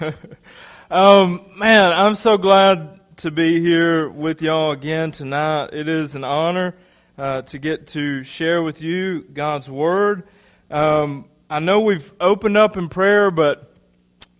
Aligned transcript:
um, 0.90 1.44
man, 1.56 1.92
I'm 1.92 2.14
so 2.14 2.38
glad 2.38 3.00
to 3.18 3.30
be 3.30 3.60
here 3.60 4.08
with 4.08 4.40
y'all 4.40 4.72
again 4.72 5.12
tonight. 5.12 5.70
It 5.72 5.88
is 5.88 6.14
an 6.14 6.24
honor 6.24 6.74
uh, 7.18 7.42
to 7.42 7.58
get 7.58 7.88
to 7.88 8.22
share 8.22 8.62
with 8.62 8.80
you 8.80 9.22
God's 9.22 9.68
Word. 9.68 10.26
Um, 10.70 11.26
I 11.48 11.58
know 11.58 11.80
we've 11.80 12.12
opened 12.20 12.56
up 12.56 12.76
in 12.76 12.88
prayer, 12.88 13.30
but 13.30 13.74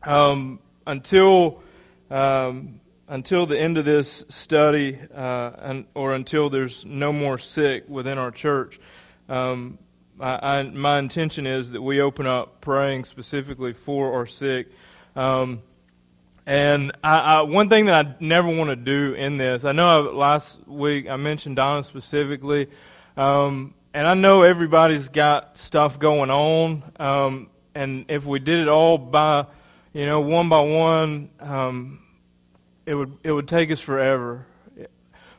um, 0.02 0.60
until 0.86 1.63
um, 2.11 2.81
until 3.08 3.45
the 3.45 3.58
end 3.58 3.77
of 3.77 3.85
this 3.85 4.24
study, 4.29 4.99
uh, 5.15 5.51
and, 5.58 5.85
or 5.95 6.15
until 6.15 6.49
there's 6.49 6.85
no 6.85 7.13
more 7.13 7.38
sick 7.38 7.85
within 7.88 8.19
our 8.19 8.31
church, 8.31 8.81
um, 9.29 9.79
I, 10.21 10.58
I, 10.58 10.63
my 10.63 10.99
intention 10.99 11.47
is 11.47 11.72
that 11.72 11.83
we 11.83 12.01
open 12.01 12.27
up 12.27 12.61
praying 12.61 13.04
specifically 13.04 13.72
for 13.72 14.15
our 14.15 14.27
sick. 14.27 14.69
Um, 15.17 15.63
and 16.47 16.92
I, 17.05 17.19
I, 17.19 17.41
one 17.42 17.68
thing 17.68 17.87
that 17.87 18.06
I 18.06 18.14
never 18.20 18.48
want 18.48 18.70
to 18.70 18.77
do 18.77 19.14
in 19.14 19.37
this, 19.37 19.64
I 19.64 19.73
know 19.73 19.87
I, 19.87 20.12
last 20.12 20.59
week 20.66 21.09
I 21.09 21.16
mentioned 21.16 21.56
Donna 21.56 21.84
specifically, 21.84 22.68
um, 23.16 23.74
and 23.92 24.06
I 24.06 24.15
know 24.15 24.42
everybody's 24.42 25.09
got 25.09 25.59
stuff 25.59 25.98
going 25.98 26.30
on. 26.30 26.82
Um, 26.98 27.51
and 27.74 28.06
if 28.09 28.24
we 28.24 28.38
did 28.38 28.60
it 28.60 28.68
all 28.68 28.98
by, 28.98 29.46
you 29.92 30.06
know, 30.06 30.20
one 30.20 30.48
by 30.48 30.60
one, 30.60 31.30
um, 31.40 32.02
it 32.87 32.95
would 32.95 33.16
it 33.23 33.32
would 33.32 33.46
take 33.46 33.70
us 33.70 33.80
forever. 33.80 34.46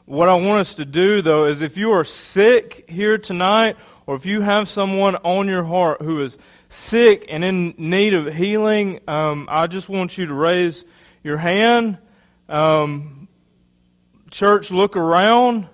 What 0.06 0.30
I 0.30 0.34
want 0.34 0.60
us 0.60 0.76
to 0.76 0.86
do, 0.86 1.22
though, 1.22 1.46
is 1.46 1.62
if 1.62 1.78
you 1.78 1.92
are 1.92 2.04
sick 2.04 2.86
here 2.90 3.18
tonight, 3.18 3.78
or 4.06 4.16
if 4.16 4.26
you 4.26 4.42
have 4.42 4.68
someone 4.68 5.16
on 5.18 5.48
your 5.48 5.64
heart 5.64 6.02
who 6.02 6.22
is 6.24 6.38
sick 6.72 7.26
and 7.28 7.44
in 7.44 7.74
need 7.78 8.14
of 8.14 8.34
healing, 8.34 9.02
um, 9.06 9.48
I 9.52 9.68
just 9.68 9.90
want 9.90 10.18
you 10.18 10.26
to 10.28 10.34
raise 10.34 10.86
your 11.22 11.36
hand. 11.36 11.98
Um, 12.48 13.28
church, 14.30 14.72
look 14.72 14.96
around. 14.96 15.68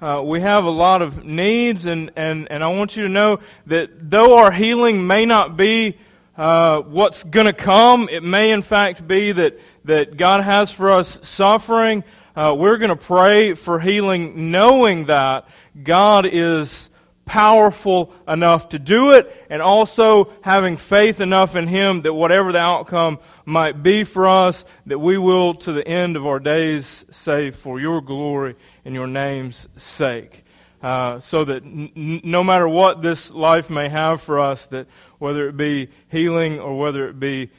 Uh, 0.00 0.22
we 0.24 0.40
have 0.40 0.64
a 0.64 0.70
lot 0.70 1.02
of 1.02 1.24
needs, 1.24 1.86
and, 1.86 2.10
and, 2.16 2.50
and 2.50 2.64
I 2.64 2.68
want 2.68 2.96
you 2.96 3.04
to 3.04 3.08
know 3.08 3.38
that 3.66 4.10
though 4.10 4.36
our 4.38 4.50
healing 4.50 5.06
may 5.06 5.24
not 5.24 5.56
be 5.56 5.96
uh, 6.36 6.80
what's 6.80 7.22
going 7.22 7.46
to 7.46 7.52
come, 7.52 8.08
it 8.10 8.24
may 8.24 8.50
in 8.50 8.62
fact 8.62 9.06
be 9.06 9.30
that, 9.30 9.60
that 9.84 10.16
God 10.16 10.42
has 10.42 10.72
for 10.72 10.90
us 10.90 11.16
suffering. 11.22 12.02
Uh, 12.34 12.54
we're 12.58 12.78
going 12.78 12.90
to 12.90 12.96
pray 12.96 13.54
for 13.54 13.78
healing, 13.78 14.50
knowing 14.50 15.06
that 15.06 15.46
God 15.80 16.26
is 16.26 16.88
powerful 17.26 18.12
enough 18.28 18.68
to 18.70 18.78
do 18.78 19.12
it, 19.12 19.46
and 19.48 19.62
also 19.62 20.32
having 20.42 20.76
faith 20.76 21.20
enough 21.20 21.56
in 21.56 21.66
Him 21.66 22.02
that 22.02 22.14
whatever 22.14 22.52
the 22.52 22.58
outcome 22.58 23.18
might 23.44 23.82
be 23.82 24.04
for 24.04 24.26
us, 24.26 24.64
that 24.86 24.98
we 24.98 25.18
will 25.18 25.54
to 25.54 25.72
the 25.72 25.86
end 25.86 26.16
of 26.16 26.26
our 26.26 26.38
days 26.38 27.04
say, 27.10 27.50
For 27.50 27.80
your 27.80 28.00
glory 28.00 28.56
and 28.84 28.94
your 28.94 29.06
name's 29.06 29.68
sake. 29.76 30.44
Uh, 30.82 31.18
so 31.18 31.44
that 31.44 31.62
n- 31.62 32.20
no 32.24 32.44
matter 32.44 32.68
what 32.68 33.00
this 33.00 33.30
life 33.30 33.70
may 33.70 33.88
have 33.88 34.20
for 34.20 34.38
us, 34.38 34.66
that 34.66 34.86
whether 35.18 35.48
it 35.48 35.56
be 35.56 35.88
healing 36.08 36.60
or 36.60 36.76
whether 36.76 37.08
it 37.08 37.18
be 37.18 37.50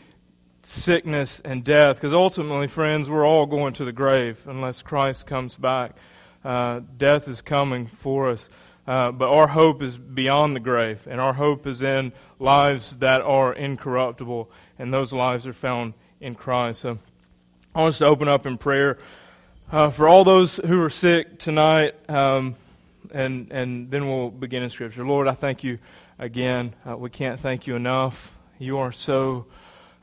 sickness 0.62 1.42
and 1.44 1.64
death, 1.64 1.96
because 1.96 2.14
ultimately, 2.14 2.68
friends, 2.68 3.10
we're 3.10 3.26
all 3.26 3.48
going 3.48 3.74
to 3.74 3.86
the 3.86 3.92
grave 3.92 4.44
unless 4.46 4.84
Christ 4.84 5.26
comes 5.26 5.56
back. 5.56 5.96
Uh, 6.44 6.82
death 6.98 7.28
is 7.28 7.42
coming 7.42 7.88
for 7.88 8.30
us. 8.30 8.48
Uh, 8.88 9.12
but 9.12 9.30
our 9.30 9.48
hope 9.48 9.82
is 9.82 9.98
beyond 9.98 10.56
the 10.56 10.60
grave, 10.60 11.08
and 11.10 11.20
our 11.20 11.34
hope 11.34 11.66
is 11.66 11.82
in 11.82 12.14
lives 12.40 12.98
that 12.98 13.22
are 13.22 13.52
incorruptible, 13.52 14.50
and 14.78 14.94
those 14.94 15.12
lives 15.12 15.48
are 15.48 15.54
found 15.54 15.94
in 16.22 16.36
Christ. 16.36 16.82
So 16.82 17.00
I 17.74 17.80
want 17.80 17.94
us 17.94 17.98
to 18.00 18.06
open 18.06 18.28
up 18.28 18.46
in 18.46 18.58
prayer 18.60 19.00
uh, 19.72 19.90
for 19.90 20.08
all 20.08 20.24
those 20.24 20.58
who 20.58 20.82
are 20.84 20.92
sick 20.92 21.40
tonight, 21.40 21.96
um, 22.10 22.56
and 23.12 23.52
and 23.52 23.90
then 23.90 24.08
we'll 24.08 24.30
begin 24.30 24.62
in 24.62 24.70
Scripture. 24.70 25.04
Lord, 25.04 25.28
I 25.28 25.34
thank 25.34 25.64
you 25.64 25.80
again. 26.20 26.76
Uh, 26.88 26.96
we 26.96 27.10
can't 27.10 27.40
thank 27.40 27.66
you 27.66 27.76
enough. 27.76 28.32
You 28.60 28.78
are 28.78 28.92
so 28.92 29.48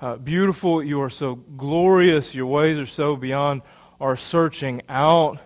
uh, 0.00 0.16
beautiful. 0.16 0.82
You 0.82 1.00
are 1.02 1.10
so 1.10 1.36
glorious. 1.36 2.34
Your 2.34 2.46
ways 2.46 2.78
are 2.78 2.86
so 2.86 3.14
beyond 3.14 3.62
our 4.00 4.16
searching 4.16 4.82
out. 4.88 5.38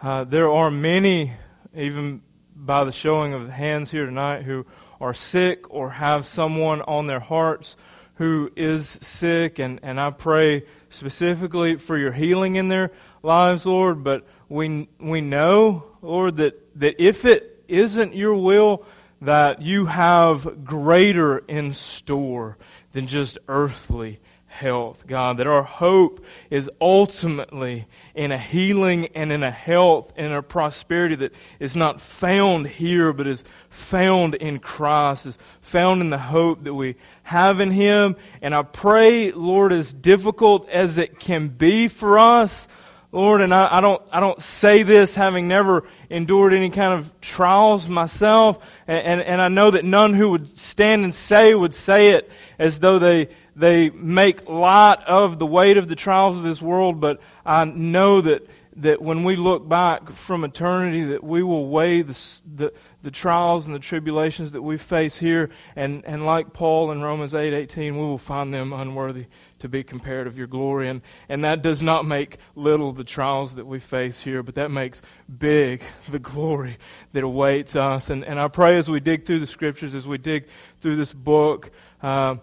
Uh, 0.00 0.22
there 0.22 0.50
are 0.50 0.70
many, 0.70 1.32
even 1.74 2.22
by 2.64 2.84
the 2.84 2.92
showing 2.92 3.34
of 3.34 3.48
hands 3.48 3.90
here 3.90 4.06
tonight 4.06 4.42
who 4.42 4.64
are 5.00 5.12
sick 5.12 5.68
or 5.68 5.90
have 5.90 6.26
someone 6.26 6.80
on 6.82 7.08
their 7.08 7.20
hearts 7.20 7.76
who 8.14 8.52
is 8.54 8.98
sick. 9.02 9.58
And, 9.58 9.80
and 9.82 10.00
I 10.00 10.10
pray 10.10 10.64
specifically 10.88 11.76
for 11.76 11.98
your 11.98 12.12
healing 12.12 12.56
in 12.56 12.68
their 12.68 12.92
lives, 13.22 13.66
Lord. 13.66 14.04
But 14.04 14.24
we, 14.48 14.88
we 15.00 15.20
know, 15.20 15.84
Lord, 16.02 16.36
that, 16.36 16.78
that 16.78 17.02
if 17.02 17.24
it 17.24 17.64
isn't 17.66 18.14
your 18.14 18.34
will, 18.34 18.84
that 19.20 19.60
you 19.60 19.86
have 19.86 20.64
greater 20.64 21.38
in 21.38 21.72
store 21.72 22.56
than 22.92 23.08
just 23.08 23.38
earthly 23.48 24.20
health, 24.52 25.06
God, 25.06 25.38
that 25.38 25.46
our 25.46 25.62
hope 25.62 26.22
is 26.50 26.70
ultimately 26.78 27.86
in 28.14 28.32
a 28.32 28.38
healing 28.38 29.08
and 29.14 29.32
in 29.32 29.42
a 29.42 29.50
health 29.50 30.12
and 30.14 30.32
a 30.32 30.42
prosperity 30.42 31.14
that 31.14 31.32
is 31.58 31.74
not 31.74 32.02
found 32.02 32.66
here, 32.66 33.14
but 33.14 33.26
is 33.26 33.44
found 33.70 34.34
in 34.34 34.58
Christ, 34.58 35.24
is 35.24 35.38
found 35.62 36.02
in 36.02 36.10
the 36.10 36.18
hope 36.18 36.64
that 36.64 36.74
we 36.74 36.96
have 37.22 37.60
in 37.60 37.70
Him. 37.70 38.14
And 38.42 38.54
I 38.54 38.62
pray, 38.62 39.32
Lord, 39.32 39.72
as 39.72 39.92
difficult 39.92 40.68
as 40.68 40.98
it 40.98 41.18
can 41.18 41.48
be 41.48 41.88
for 41.88 42.18
us, 42.18 42.68
Lord, 43.10 43.42
and 43.42 43.52
I, 43.52 43.78
I 43.78 43.80
don't, 43.80 44.02
I 44.10 44.20
don't 44.20 44.40
say 44.40 44.82
this 44.84 45.14
having 45.14 45.46
never 45.48 45.84
endured 46.08 46.54
any 46.54 46.70
kind 46.70 46.94
of 46.94 47.20
trials 47.20 47.86
myself, 47.86 48.58
and, 48.86 49.06
and, 49.06 49.22
and 49.22 49.40
I 49.40 49.48
know 49.48 49.70
that 49.70 49.84
none 49.84 50.14
who 50.14 50.30
would 50.30 50.48
stand 50.56 51.04
and 51.04 51.14
say 51.14 51.54
would 51.54 51.74
say 51.74 52.10
it 52.10 52.30
as 52.58 52.78
though 52.78 52.98
they, 52.98 53.28
they 53.54 53.90
make 53.90 54.48
light 54.48 55.00
of 55.06 55.38
the 55.38 55.46
weight 55.46 55.76
of 55.76 55.88
the 55.88 55.96
trials 55.96 56.36
of 56.36 56.42
this 56.42 56.62
world, 56.62 57.00
but 57.00 57.20
I 57.44 57.64
know 57.64 58.20
that, 58.22 58.48
that 58.76 59.02
when 59.02 59.24
we 59.24 59.36
look 59.36 59.68
back 59.68 60.10
from 60.10 60.44
eternity, 60.44 61.04
that 61.04 61.22
we 61.22 61.42
will 61.42 61.68
weigh 61.68 62.02
the, 62.02 62.18
the, 62.54 62.72
the 63.02 63.10
trials 63.10 63.66
and 63.66 63.74
the 63.74 63.80
tribulations 63.80 64.52
that 64.52 64.62
we 64.62 64.78
face 64.78 65.18
here, 65.18 65.50
and, 65.76 66.02
and 66.06 66.24
like 66.24 66.52
Paul 66.52 66.92
in 66.92 67.02
Romans 67.02 67.34
8 67.34 67.52
18, 67.52 67.96
we 67.96 68.02
will 68.02 68.16
find 68.16 68.54
them 68.54 68.72
unworthy 68.72 69.26
to 69.58 69.68
be 69.68 69.84
compared 69.84 70.26
of 70.26 70.36
your 70.36 70.46
glory. 70.46 70.88
And, 70.88 71.02
and 71.28 71.44
that 71.44 71.62
does 71.62 71.82
not 71.82 72.06
make 72.06 72.38
little 72.56 72.92
the 72.92 73.04
trials 73.04 73.54
that 73.56 73.66
we 73.66 73.78
face 73.78 74.20
here, 74.20 74.42
but 74.42 74.54
that 74.54 74.70
makes 74.70 75.02
big 75.38 75.82
the 76.08 76.18
glory 76.18 76.78
that 77.12 77.22
awaits 77.22 77.76
us. 77.76 78.08
And, 78.08 78.24
and 78.24 78.40
I 78.40 78.48
pray 78.48 78.76
as 78.76 78.88
we 78.88 78.98
dig 78.98 79.26
through 79.26 79.40
the 79.40 79.46
scriptures, 79.46 79.94
as 79.94 80.06
we 80.06 80.16
dig 80.16 80.46
through 80.80 80.96
this 80.96 81.12
book, 81.12 81.70
uh, 82.02 82.36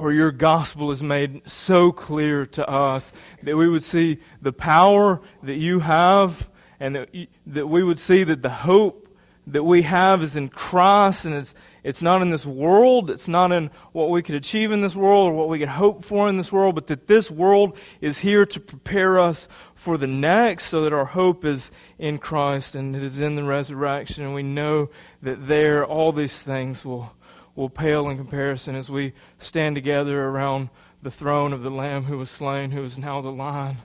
where 0.00 0.12
your 0.12 0.32
gospel 0.32 0.90
is 0.90 1.02
made 1.02 1.42
so 1.48 1.92
clear 1.92 2.46
to 2.46 2.68
us 2.68 3.12
that 3.42 3.56
we 3.56 3.68
would 3.68 3.84
see 3.84 4.18
the 4.40 4.52
power 4.52 5.20
that 5.42 5.56
you 5.56 5.80
have 5.80 6.48
and 6.78 6.96
that, 6.96 7.10
that 7.46 7.66
we 7.66 7.82
would 7.82 7.98
see 7.98 8.24
that 8.24 8.42
the 8.42 8.48
hope 8.48 9.08
that 9.46 9.62
we 9.64 9.82
have 9.82 10.22
is 10.22 10.36
in 10.36 10.48
Christ 10.48 11.24
and 11.24 11.34
it's, 11.34 11.54
it's 11.82 12.02
not 12.02 12.22
in 12.22 12.30
this 12.30 12.46
world. 12.46 13.10
It's 13.10 13.28
not 13.28 13.52
in 13.52 13.70
what 13.92 14.10
we 14.10 14.22
could 14.22 14.34
achieve 14.34 14.70
in 14.70 14.80
this 14.80 14.94
world 14.94 15.30
or 15.30 15.34
what 15.34 15.48
we 15.48 15.58
could 15.58 15.68
hope 15.68 16.04
for 16.04 16.28
in 16.28 16.36
this 16.36 16.52
world, 16.52 16.74
but 16.74 16.86
that 16.88 17.06
this 17.06 17.30
world 17.30 17.76
is 18.00 18.18
here 18.18 18.46
to 18.46 18.60
prepare 18.60 19.18
us 19.18 19.48
for 19.74 19.96
the 19.96 20.06
next 20.06 20.66
so 20.66 20.82
that 20.82 20.92
our 20.92 21.06
hope 21.06 21.44
is 21.44 21.70
in 21.98 22.18
Christ 22.18 22.74
and 22.74 22.94
it 22.94 23.02
is 23.02 23.18
in 23.18 23.34
the 23.34 23.44
resurrection 23.44 24.24
and 24.24 24.34
we 24.34 24.42
know 24.42 24.90
that 25.22 25.48
there 25.48 25.84
all 25.84 26.12
these 26.12 26.42
things 26.42 26.84
will 26.84 27.12
will 27.54 27.70
pale 27.70 28.08
in 28.08 28.16
comparison 28.16 28.74
as 28.74 28.90
we 28.90 29.12
stand 29.38 29.74
together 29.74 30.24
around 30.24 30.70
the 31.02 31.10
throne 31.10 31.52
of 31.52 31.62
the 31.62 31.70
Lamb 31.70 32.04
who 32.04 32.18
was 32.18 32.30
slain, 32.30 32.70
who 32.70 32.84
is 32.84 32.98
now 32.98 33.20
the 33.20 33.30
Lion 33.30 33.78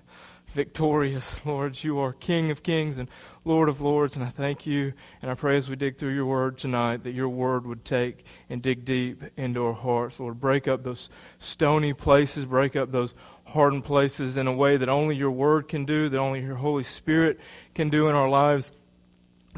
victorious. 0.47 1.45
Lord, 1.45 1.83
you 1.83 1.99
are 1.99 2.13
King 2.13 2.51
of 2.51 2.63
kings 2.63 2.97
and 2.97 3.09
Lord 3.43 3.69
of 3.69 3.79
lords, 3.79 4.15
and 4.15 4.23
I 4.23 4.29
thank 4.29 4.65
you. 4.65 4.93
And 5.21 5.29
I 5.29 5.35
pray 5.35 5.57
as 5.57 5.69
we 5.69 5.75
dig 5.75 5.97
through 5.97 6.15
your 6.15 6.25
word 6.25 6.57
tonight 6.57 7.03
that 7.03 7.11
your 7.11 7.29
word 7.29 7.67
would 7.67 7.85
take 7.85 8.25
and 8.49 8.61
dig 8.61 8.85
deep 8.85 9.21
into 9.37 9.63
our 9.63 9.73
hearts. 9.73 10.19
Lord, 10.19 10.39
break 10.39 10.67
up 10.67 10.83
those 10.83 11.09
stony 11.37 11.93
places, 11.93 12.45
break 12.45 12.75
up 12.75 12.91
those 12.91 13.13
hardened 13.45 13.85
places 13.85 14.37
in 14.37 14.47
a 14.47 14.53
way 14.53 14.77
that 14.77 14.89
only 14.89 15.15
your 15.15 15.31
word 15.31 15.67
can 15.67 15.85
do, 15.85 16.09
that 16.09 16.17
only 16.17 16.41
your 16.41 16.55
Holy 16.55 16.83
Spirit 16.83 17.39
can 17.75 17.89
do 17.89 18.07
in 18.07 18.15
our 18.15 18.29
lives, 18.29 18.71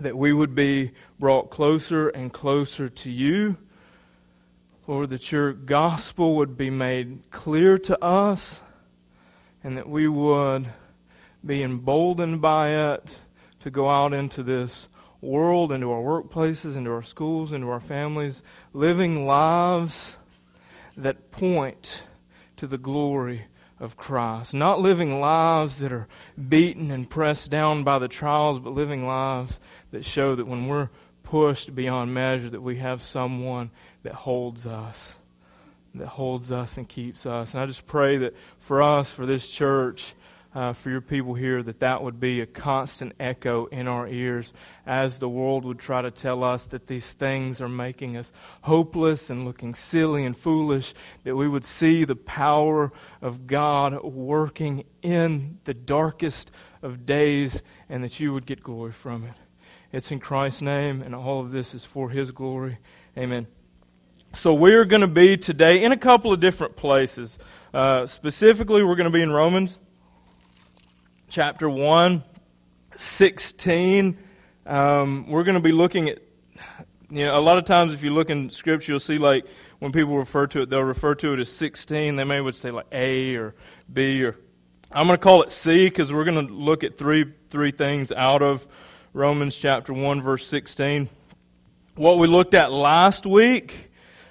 that 0.02 0.18
we 0.18 0.34
would 0.34 0.54
be 0.54 0.92
brought 1.18 1.50
closer 1.50 2.10
and 2.10 2.34
closer 2.34 2.90
to 2.90 3.10
you 3.10 3.58
Lord, 4.88 5.10
that 5.10 5.34
your 5.34 5.52
gospel 5.52 6.38
would 6.38 6.56
be 6.56 6.70
made 6.70 7.30
clear 7.30 7.78
to 7.78 8.02
us 8.02 8.62
and 9.62 9.78
that 9.78 9.90
we 9.90 10.08
would 10.08 10.68
be 11.46 11.62
emboldened 11.62 12.40
by 12.40 12.94
it 12.94 13.20
to 13.60 13.70
go 13.70 13.90
out 13.90 14.14
into 14.14 14.44
this 14.44 14.88
world, 15.20 15.74
into 15.74 15.92
our 15.92 16.02
workplaces, 16.02 16.78
into 16.78 16.90
our 16.90 17.04
schools, 17.04 17.52
into 17.52 17.70
our 17.70 17.82
families, 17.82 18.44
living 18.72 19.26
lives 19.28 20.16
that 20.96 21.32
point 21.32 22.04
to 22.56 22.66
the 22.66 22.78
glory 22.78 23.46
of 23.82 23.98
Christ. 23.98 24.54
Not 24.54 24.80
living 24.80 25.20
lives 25.20 25.80
that 25.80 25.92
are 25.92 26.08
beaten 26.48 26.92
and 26.92 27.10
pressed 27.10 27.52
down 27.52 27.84
by 27.84 28.00
the 28.00 28.08
trials, 28.08 28.60
but 28.60 28.70
living 28.70 29.06
lives 29.06 29.60
that 29.92 30.06
show 30.06 30.34
that 30.36 30.48
when 30.48 30.68
we're 30.68 30.90
pushed 31.24 31.76
beyond 31.76 32.14
measure, 32.14 32.50
that 32.50 32.62
we 32.62 32.78
have 32.78 33.04
someone 33.04 33.70
that 34.08 34.16
holds 34.16 34.66
us, 34.66 35.16
that 35.94 36.08
holds 36.08 36.50
us 36.50 36.78
and 36.78 36.88
keeps 36.88 37.26
us. 37.26 37.52
And 37.52 37.60
I 37.60 37.66
just 37.66 37.86
pray 37.86 38.18
that 38.20 38.34
for 38.58 38.82
us, 38.82 39.12
for 39.12 39.26
this 39.26 39.50
church, 39.50 40.14
uh, 40.56 40.72
for 40.72 40.90
your 40.90 41.02
people 41.02 41.34
here, 41.34 41.62
that 41.62 41.82
that 41.82 42.02
would 42.02 42.22
be 42.22 42.40
a 42.40 42.46
constant 42.46 43.12
echo 43.20 43.66
in 43.66 43.86
our 43.86 44.08
ears 44.08 44.54
as 44.86 45.18
the 45.18 45.28
world 45.28 45.66
would 45.66 45.78
try 45.78 46.02
to 46.02 46.10
tell 46.10 46.42
us 46.42 46.68
that 46.68 46.88
these 46.88 47.12
things 47.12 47.60
are 47.60 47.68
making 47.68 48.16
us 48.16 48.32
hopeless 48.62 49.30
and 49.30 49.44
looking 49.44 49.76
silly 49.76 50.24
and 50.24 50.38
foolish, 50.38 50.94
that 51.26 51.36
we 51.36 51.50
would 51.50 51.66
see 51.66 52.06
the 52.06 52.16
power 52.16 52.94
of 53.22 53.46
God 53.46 54.02
working 54.06 54.86
in 55.02 55.60
the 55.66 55.74
darkest 55.74 56.50
of 56.82 57.06
days 57.06 57.62
and 57.90 58.06
that 58.06 58.22
you 58.22 58.32
would 58.32 58.46
get 58.46 58.64
glory 58.64 58.94
from 58.94 59.26
it. 59.26 59.34
It's 59.92 60.14
in 60.14 60.22
Christ's 60.22 60.62
name, 60.62 61.02
and 61.02 61.14
all 61.14 61.42
of 61.42 61.52
this 61.52 61.74
is 61.74 61.84
for 61.84 62.10
His 62.10 62.32
glory. 62.32 62.78
Amen. 63.18 63.48
So 64.38 64.54
we're 64.54 64.86
going 64.86 65.02
to 65.02 65.08
be 65.08 65.36
today 65.36 65.84
in 65.84 65.92
a 65.92 65.98
couple 65.98 66.32
of 66.32 66.40
different 66.40 66.76
places. 66.76 67.40
Uh, 67.74 68.06
specifically, 68.06 68.84
we're 68.84 68.96
going 68.96 69.10
to 69.10 69.14
be 69.14 69.24
in 69.24 69.32
Romans 69.32 69.80
chapter 71.28 71.68
1, 71.68 72.24
16. 72.96 74.16
Um, 74.68 75.28
we're 75.28 75.44
going 75.44 75.56
to 75.56 75.60
be 75.60 75.72
looking 75.72 76.10
at, 76.10 76.20
you 77.10 77.26
know, 77.26 77.36
a 77.36 77.42
lot 77.42 77.58
of 77.58 77.66
times 77.66 77.96
if 77.96 78.04
you 78.04 78.12
look 78.14 78.30
in 78.30 78.52
Scripture, 78.52 78.92
you'll 78.92 79.00
see 79.00 79.18
like 79.18 79.48
when 79.80 79.92
people 79.92 80.16
refer 80.16 80.46
to 80.46 80.62
it, 80.62 80.70
they'll 80.70 80.82
refer 80.82 81.16
to 81.16 81.34
it 81.34 81.40
as 81.40 81.52
16. 81.52 82.16
They 82.16 82.24
may 82.24 82.40
would 82.40 82.54
say 82.54 82.70
like 82.70 82.86
A 82.92 83.34
or 83.38 83.56
B 83.92 84.24
or 84.24 84.36
I'm 84.92 85.08
going 85.08 85.18
to 85.18 85.24
call 85.24 85.42
it 85.42 85.52
C 85.52 85.90
because 85.90 86.14
we're 86.14 86.26
going 86.26 86.48
to 86.48 86.54
look 86.54 86.84
at 86.84 86.96
three 86.96 87.26
three 87.50 87.72
things 87.72 88.12
out 88.12 88.44
of 88.44 88.68
Romans 89.14 89.56
chapter 89.56 89.94
1, 89.94 90.22
verse 90.22 90.46
16. 90.46 91.10
What 91.96 92.20
we 92.20 92.28
looked 92.28 92.54
at 92.54 92.72
last 92.72 93.26
week, 93.26 93.87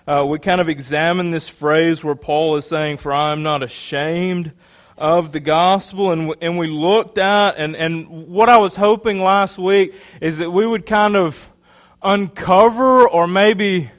uh, 0.06 0.24
we 0.24 0.38
kind 0.38 0.60
of 0.60 0.68
examined 0.68 1.34
this 1.34 1.48
phrase 1.48 2.04
where 2.04 2.14
Paul 2.14 2.56
is 2.56 2.66
saying, 2.66 2.98
For 2.98 3.12
I 3.12 3.32
am 3.32 3.42
not 3.42 3.62
ashamed 3.62 4.52
of 4.96 5.32
the 5.32 5.40
gospel. 5.40 6.12
And, 6.12 6.34
and 6.40 6.56
we 6.56 6.68
looked 6.68 7.18
at, 7.18 7.56
and, 7.58 7.74
and 7.74 8.28
what 8.28 8.48
I 8.48 8.58
was 8.58 8.76
hoping 8.76 9.20
last 9.20 9.58
week 9.58 9.94
is 10.20 10.38
that 10.38 10.50
we 10.50 10.64
would 10.64 10.86
kind 10.86 11.16
of 11.16 11.50
uncover 12.02 13.08
or 13.08 13.26
maybe 13.26 13.90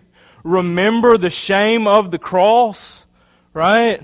remember 0.44 1.18
the 1.18 1.30
shame 1.30 1.88
of 1.88 2.10
the 2.10 2.20
cross, 2.20 3.06
right? 3.54 4.02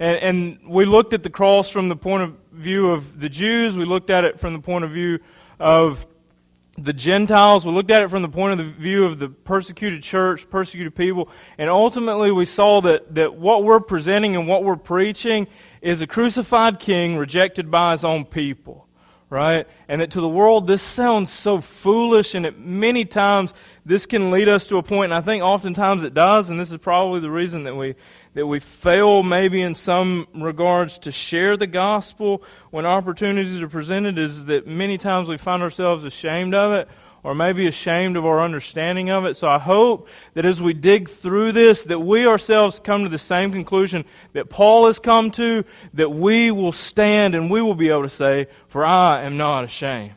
And, 0.00 0.18
and 0.18 0.58
we 0.66 0.84
looked 0.84 1.12
at 1.12 1.22
the 1.22 1.30
cross 1.30 1.70
from 1.70 1.88
the 1.88 1.96
point 1.96 2.24
of 2.24 2.34
view 2.52 2.90
of 2.90 3.20
the 3.20 3.28
Jews. 3.28 3.76
We 3.76 3.84
looked 3.84 4.10
at 4.10 4.24
it 4.24 4.40
from 4.40 4.52
the 4.52 4.60
point 4.60 4.84
of 4.84 4.90
view 4.90 5.20
of 5.60 6.04
the 6.84 6.92
Gentiles. 6.92 7.66
We 7.66 7.72
looked 7.72 7.90
at 7.90 8.02
it 8.02 8.10
from 8.10 8.22
the 8.22 8.28
point 8.28 8.58
of 8.58 8.66
the 8.66 8.72
view 8.72 9.04
of 9.04 9.18
the 9.18 9.28
persecuted 9.28 10.02
church, 10.02 10.48
persecuted 10.48 10.94
people, 10.94 11.28
and 11.58 11.68
ultimately 11.68 12.30
we 12.30 12.44
saw 12.44 12.80
that, 12.82 13.14
that 13.14 13.34
what 13.34 13.64
we're 13.64 13.80
presenting 13.80 14.36
and 14.36 14.48
what 14.48 14.64
we're 14.64 14.76
preaching 14.76 15.46
is 15.82 16.00
a 16.00 16.06
crucified 16.06 16.78
king 16.78 17.16
rejected 17.16 17.70
by 17.70 17.92
his 17.92 18.04
own 18.04 18.24
people, 18.24 18.86
right? 19.28 19.66
And 19.88 20.00
that 20.00 20.10
to 20.12 20.20
the 20.20 20.28
world 20.28 20.66
this 20.66 20.82
sounds 20.82 21.30
so 21.30 21.60
foolish, 21.60 22.34
and 22.34 22.46
it, 22.46 22.58
many 22.58 23.04
times 23.04 23.54
this 23.84 24.06
can 24.06 24.30
lead 24.30 24.48
us 24.48 24.66
to 24.68 24.76
a 24.76 24.82
point, 24.82 25.12
and 25.12 25.14
I 25.14 25.24
think 25.24 25.42
oftentimes 25.42 26.04
it 26.04 26.14
does, 26.14 26.50
and 26.50 26.58
this 26.58 26.70
is 26.70 26.78
probably 26.78 27.20
the 27.20 27.30
reason 27.30 27.64
that 27.64 27.74
we 27.74 27.94
that 28.34 28.46
we 28.46 28.60
fail 28.60 29.22
maybe 29.22 29.60
in 29.60 29.74
some 29.74 30.26
regards 30.34 30.98
to 30.98 31.12
share 31.12 31.56
the 31.56 31.66
gospel 31.66 32.42
when 32.70 32.86
opportunities 32.86 33.60
are 33.60 33.68
presented 33.68 34.18
is 34.18 34.44
that 34.46 34.66
many 34.66 34.98
times 34.98 35.28
we 35.28 35.36
find 35.36 35.62
ourselves 35.62 36.04
ashamed 36.04 36.54
of 36.54 36.72
it 36.72 36.88
or 37.22 37.34
maybe 37.34 37.66
ashamed 37.66 38.16
of 38.16 38.24
our 38.24 38.40
understanding 38.40 39.10
of 39.10 39.24
it. 39.24 39.36
So 39.36 39.46
I 39.46 39.58
hope 39.58 40.08
that 40.34 40.46
as 40.46 40.60
we 40.60 40.72
dig 40.72 41.08
through 41.10 41.52
this, 41.52 41.84
that 41.84 41.98
we 41.98 42.26
ourselves 42.26 42.80
come 42.82 43.02
to 43.02 43.10
the 43.10 43.18
same 43.18 43.52
conclusion 43.52 44.04
that 44.32 44.48
Paul 44.48 44.86
has 44.86 44.98
come 44.98 45.30
to, 45.32 45.64
that 45.94 46.10
we 46.10 46.50
will 46.50 46.72
stand 46.72 47.34
and 47.34 47.50
we 47.50 47.60
will 47.60 47.74
be 47.74 47.90
able 47.90 48.04
to 48.04 48.08
say, 48.08 48.46
for 48.68 48.84
I 48.84 49.24
am 49.24 49.36
not 49.36 49.64
ashamed. 49.64 50.14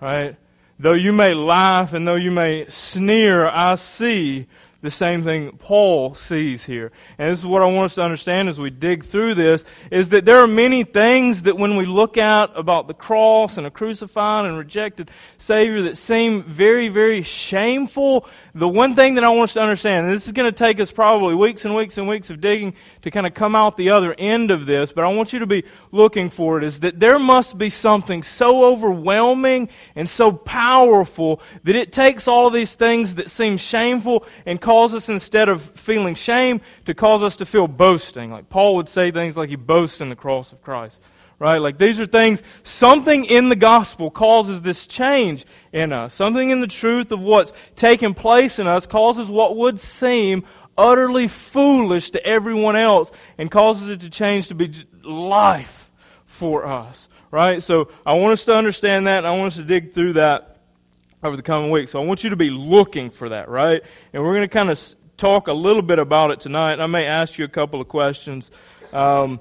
Right? 0.00 0.36
Though 0.78 0.92
you 0.92 1.12
may 1.12 1.34
laugh 1.34 1.92
and 1.92 2.06
though 2.06 2.16
you 2.16 2.30
may 2.30 2.68
sneer, 2.68 3.48
I 3.48 3.76
see 3.76 4.46
the 4.80 4.90
same 4.90 5.24
thing 5.24 5.50
Paul 5.58 6.14
sees 6.14 6.64
here. 6.64 6.92
And 7.18 7.32
this 7.32 7.40
is 7.40 7.46
what 7.46 7.62
I 7.62 7.66
want 7.66 7.86
us 7.86 7.94
to 7.96 8.02
understand 8.02 8.48
as 8.48 8.60
we 8.60 8.70
dig 8.70 9.04
through 9.04 9.34
this, 9.34 9.64
is 9.90 10.10
that 10.10 10.24
there 10.24 10.38
are 10.38 10.46
many 10.46 10.84
things 10.84 11.42
that 11.42 11.58
when 11.58 11.76
we 11.76 11.84
look 11.84 12.16
at 12.16 12.50
about 12.54 12.86
the 12.86 12.94
cross 12.94 13.58
and 13.58 13.66
a 13.66 13.70
crucified 13.70 14.44
and 14.44 14.56
rejected 14.56 15.10
Savior 15.36 15.82
that 15.82 15.98
seem 15.98 16.44
very, 16.44 16.88
very 16.88 17.22
shameful 17.22 18.28
the 18.58 18.68
one 18.68 18.94
thing 18.94 19.14
that 19.14 19.24
I 19.24 19.28
want 19.30 19.50
us 19.50 19.54
to 19.54 19.60
understand, 19.60 20.06
and 20.06 20.14
this 20.14 20.26
is 20.26 20.32
going 20.32 20.50
to 20.50 20.56
take 20.56 20.80
us 20.80 20.90
probably 20.90 21.34
weeks 21.34 21.64
and 21.64 21.74
weeks 21.74 21.96
and 21.96 22.08
weeks 22.08 22.30
of 22.30 22.40
digging 22.40 22.74
to 23.02 23.10
kind 23.10 23.26
of 23.26 23.34
come 23.34 23.54
out 23.54 23.76
the 23.76 23.90
other 23.90 24.14
end 24.18 24.50
of 24.50 24.66
this, 24.66 24.92
but 24.92 25.04
I 25.04 25.08
want 25.08 25.32
you 25.32 25.38
to 25.38 25.46
be 25.46 25.64
looking 25.92 26.30
for 26.30 26.58
it, 26.58 26.64
is 26.64 26.80
that 26.80 26.98
there 26.98 27.18
must 27.18 27.56
be 27.56 27.70
something 27.70 28.22
so 28.22 28.64
overwhelming 28.64 29.68
and 29.94 30.08
so 30.08 30.32
powerful 30.32 31.40
that 31.64 31.76
it 31.76 31.92
takes 31.92 32.28
all 32.28 32.46
of 32.46 32.52
these 32.52 32.74
things 32.74 33.14
that 33.14 33.30
seem 33.30 33.56
shameful 33.56 34.26
and 34.44 34.60
cause 34.60 34.94
us, 34.94 35.08
instead 35.08 35.48
of 35.48 35.62
feeling 35.62 36.14
shame, 36.14 36.60
to 36.84 36.94
cause 36.94 37.22
us 37.22 37.36
to 37.36 37.46
feel 37.46 37.68
boasting. 37.68 38.30
Like 38.30 38.48
Paul 38.48 38.76
would 38.76 38.88
say 38.88 39.10
things 39.10 39.36
like 39.36 39.48
he 39.48 39.56
boasts 39.56 40.00
in 40.00 40.08
the 40.08 40.16
cross 40.16 40.52
of 40.52 40.62
Christ 40.62 41.00
right? 41.38 41.58
Like 41.58 41.78
these 41.78 42.00
are 42.00 42.06
things, 42.06 42.42
something 42.64 43.24
in 43.24 43.48
the 43.48 43.56
gospel 43.56 44.10
causes 44.10 44.60
this 44.60 44.86
change 44.86 45.46
in 45.72 45.92
us. 45.92 46.14
Something 46.14 46.50
in 46.50 46.60
the 46.60 46.66
truth 46.66 47.12
of 47.12 47.20
what's 47.20 47.52
taken 47.76 48.14
place 48.14 48.58
in 48.58 48.66
us 48.66 48.86
causes 48.86 49.28
what 49.28 49.56
would 49.56 49.78
seem 49.78 50.44
utterly 50.76 51.28
foolish 51.28 52.10
to 52.12 52.24
everyone 52.24 52.76
else 52.76 53.10
and 53.36 53.50
causes 53.50 53.88
it 53.88 54.00
to 54.00 54.10
change 54.10 54.48
to 54.48 54.54
be 54.54 54.72
life 55.02 55.90
for 56.26 56.66
us, 56.66 57.08
right? 57.30 57.62
So 57.62 57.90
I 58.06 58.14
want 58.14 58.32
us 58.32 58.44
to 58.46 58.54
understand 58.54 59.06
that 59.06 59.18
and 59.18 59.26
I 59.26 59.36
want 59.36 59.52
us 59.52 59.56
to 59.56 59.64
dig 59.64 59.92
through 59.92 60.14
that 60.14 60.56
over 61.22 61.36
the 61.36 61.42
coming 61.42 61.70
weeks. 61.70 61.90
So 61.90 62.00
I 62.00 62.04
want 62.04 62.22
you 62.22 62.30
to 62.30 62.36
be 62.36 62.50
looking 62.50 63.10
for 63.10 63.30
that, 63.30 63.48
right? 63.48 63.82
And 64.12 64.22
we're 64.22 64.34
going 64.34 64.42
to 64.42 64.48
kind 64.48 64.70
of 64.70 64.94
talk 65.16 65.48
a 65.48 65.52
little 65.52 65.82
bit 65.82 65.98
about 65.98 66.30
it 66.30 66.40
tonight. 66.40 66.80
I 66.80 66.86
may 66.86 67.06
ask 67.06 67.38
you 67.38 67.44
a 67.44 67.48
couple 67.48 67.80
of 67.80 67.88
questions. 67.88 68.50
Um, 68.92 69.40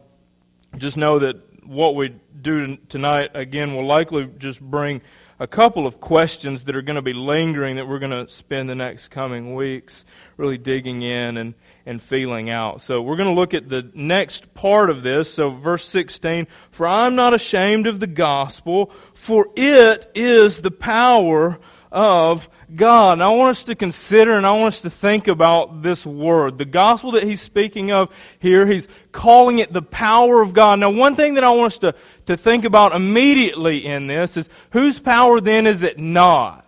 just 0.76 0.98
know 0.98 1.20
that 1.20 1.47
what 1.68 1.96
we 1.96 2.16
do 2.42 2.78
tonight, 2.90 3.32
again, 3.34 3.76
will 3.76 3.86
likely 3.86 4.30
just 4.38 4.62
bring 4.62 5.02
a 5.40 5.48
couple 5.48 5.86
of 5.86 6.02
questions 6.02 6.64
that 6.64 6.76
are 6.76 6.82
going 6.82 6.96
to 6.96 7.02
be 7.02 7.14
lingering 7.14 7.76
that 7.76 7.88
we're 7.88 8.00
going 8.00 8.12
to 8.12 8.28
spend 8.32 8.70
the 8.70 8.76
next 8.76 9.10
coming 9.10 9.54
weeks 9.54 10.04
really 10.36 10.58
digging 10.58 11.04
in 11.04 11.38
and, 11.38 11.54
and 11.86 12.02
feeling 12.02 12.50
out. 12.50 12.82
So 12.82 13.02
we're 13.02 13.18
going 13.18 13.30
to 13.30 13.40
look 13.40 13.54
at 13.54 13.70
the 13.70 13.90
next 13.94 14.54
part 14.56 14.90
of 14.90 15.04
this. 15.04 15.32
So 15.32 15.52
verse 15.52 15.86
16, 15.86 16.48
For 16.72 16.88
I'm 16.88 17.16
not 17.16 17.34
ashamed 17.36 17.86
of 17.86 18.00
the 18.00 18.08
gospel, 18.08 18.92
for 19.14 19.48
it 19.56 20.10
is 20.16 20.62
the 20.62 20.72
power 20.72 21.60
of 21.92 22.50
God. 22.76 23.14
And 23.14 23.24
I 23.24 23.30
want 23.30 23.52
us 23.52 23.64
to 23.66 23.76
consider 23.76 24.34
and 24.34 24.46
I 24.46 24.52
want 24.52 24.76
us 24.76 24.82
to 24.82 24.90
think 24.90 25.28
about 25.28 25.82
this 25.82 26.06
word. 26.06 26.58
The 26.58 26.66
gospel 26.66 27.12
that 27.12 27.24
he's 27.24 27.42
speaking 27.42 27.92
of 27.92 28.14
here, 28.40 28.66
he's 28.66 28.88
calling 29.12 29.60
it 29.60 29.72
the 29.72 29.82
power 29.82 30.42
of 30.42 30.54
God. 30.54 30.80
Now, 30.80 30.90
one 30.90 31.16
thing 31.16 31.36
that 31.36 31.44
I 31.44 31.52
want 31.52 31.74
us 31.74 31.80
to, 31.80 31.96
to 32.26 32.38
think 32.38 32.66
about 32.66 32.96
immediately 32.96 33.86
in 33.86 34.08
this 34.08 34.38
is 34.38 34.50
whose 34.72 35.00
power 35.00 35.40
then 35.40 35.68
is 35.68 35.84
it 35.84 35.98
not? 35.98 36.64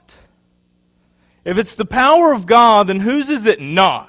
If 1.46 1.58
it's 1.58 1.76
the 1.76 1.86
power 1.86 2.34
of 2.34 2.46
God, 2.46 2.88
then 2.88 3.00
whose 3.00 3.30
is 3.30 3.46
it 3.46 3.62
not? 3.62 4.09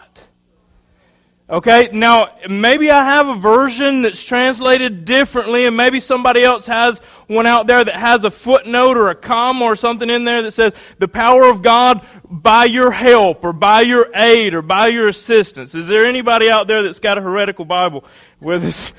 Okay, 1.50 1.88
now 1.92 2.36
maybe 2.48 2.92
I 2.92 3.02
have 3.02 3.26
a 3.26 3.34
version 3.34 4.02
that's 4.02 4.22
translated 4.22 5.04
differently 5.04 5.66
and 5.66 5.76
maybe 5.76 5.98
somebody 5.98 6.44
else 6.44 6.64
has 6.66 7.00
one 7.26 7.44
out 7.44 7.66
there 7.66 7.82
that 7.82 7.96
has 7.96 8.22
a 8.22 8.30
footnote 8.30 8.96
or 8.96 9.08
a 9.08 9.16
comma 9.16 9.64
or 9.64 9.74
something 9.74 10.08
in 10.08 10.22
there 10.22 10.42
that 10.42 10.52
says 10.52 10.74
the 11.00 11.08
power 11.08 11.50
of 11.50 11.60
God 11.60 12.06
by 12.24 12.66
your 12.66 12.92
help 12.92 13.44
or 13.44 13.52
by 13.52 13.80
your 13.80 14.10
aid 14.14 14.54
or 14.54 14.62
by 14.62 14.88
your 14.88 15.08
assistance. 15.08 15.74
Is 15.74 15.88
there 15.88 16.06
anybody 16.06 16.48
out 16.48 16.68
there 16.68 16.84
that's 16.84 17.00
got 17.00 17.18
a 17.18 17.20
heretical 17.20 17.64
Bible 17.64 18.04
with 18.38 18.64
us? 18.64 18.92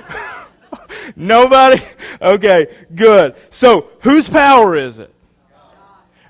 Nobody? 1.16 1.82
Okay, 2.22 2.74
good. 2.94 3.36
So, 3.50 3.90
whose 4.00 4.26
power 4.26 4.76
is 4.76 4.98
it? 4.98 5.12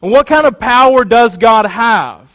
And 0.02 0.10
what 0.10 0.26
kind 0.26 0.44
of 0.44 0.58
power 0.58 1.04
does 1.04 1.36
God 1.36 1.66
have? 1.66 2.25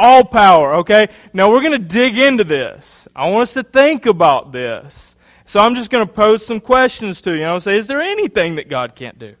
all 0.00 0.24
power, 0.24 0.74
okay? 0.76 1.08
Now 1.32 1.50
we're 1.50 1.60
going 1.60 1.72
to 1.72 1.78
dig 1.78 2.18
into 2.18 2.44
this. 2.44 3.06
I 3.14 3.28
want 3.28 3.42
us 3.42 3.54
to 3.54 3.62
think 3.62 4.06
about 4.06 4.52
this. 4.52 5.14
So 5.44 5.60
I'm 5.60 5.74
just 5.74 5.90
going 5.90 6.06
to 6.06 6.12
pose 6.12 6.44
some 6.46 6.60
questions 6.60 7.22
to 7.22 7.30
you. 7.32 7.42
I'm 7.42 7.50
going 7.50 7.60
to 7.60 7.64
say, 7.64 7.76
is 7.76 7.86
there 7.86 8.00
anything 8.00 8.56
that 8.56 8.68
God 8.68 8.94
can't 8.96 9.18
do? 9.18 9.34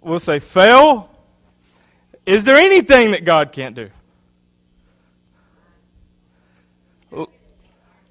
We'll 0.00 0.18
say, 0.18 0.40
fail. 0.40 1.08
Is 2.26 2.42
there 2.44 2.56
anything 2.56 3.12
that 3.12 3.24
God 3.24 3.52
can't 3.52 3.76
do? 3.76 3.90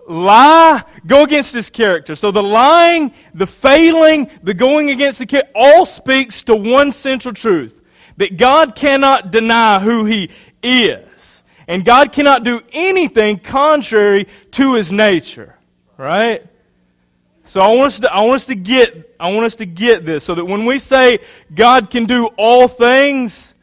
lie, 0.07 0.83
go 1.05 1.23
against 1.23 1.53
his 1.53 1.69
character. 1.69 2.15
So 2.15 2.31
the 2.31 2.43
lying, 2.43 3.13
the 3.33 3.47
failing, 3.47 4.29
the 4.43 4.53
going 4.53 4.89
against 4.89 5.19
the 5.19 5.25
character 5.25 5.51
all 5.55 5.85
speaks 5.85 6.43
to 6.43 6.55
one 6.55 6.91
central 6.91 7.33
truth. 7.33 7.80
That 8.21 8.37
God 8.37 8.75
cannot 8.75 9.31
deny 9.31 9.79
who 9.79 10.05
he 10.05 10.29
is. 10.61 11.43
And 11.67 11.83
God 11.83 12.11
cannot 12.11 12.43
do 12.43 12.61
anything 12.71 13.39
contrary 13.39 14.27
to 14.51 14.75
his 14.75 14.91
nature. 14.91 15.55
Right? 15.97 16.45
So 17.45 17.61
I 17.61 17.69
want 17.69 17.93
us 17.93 17.99
to, 18.01 18.13
I 18.13 18.21
want 18.21 18.35
us 18.35 18.45
to 18.45 18.53
get, 18.53 19.15
I 19.19 19.31
want 19.31 19.47
us 19.47 19.55
to 19.55 19.65
get 19.65 20.05
this 20.05 20.23
so 20.23 20.35
that 20.35 20.45
when 20.45 20.67
we 20.67 20.77
say 20.77 21.17
God 21.51 21.89
can 21.89 22.05
do 22.05 22.27
all 22.37 22.67
things, 22.67 23.55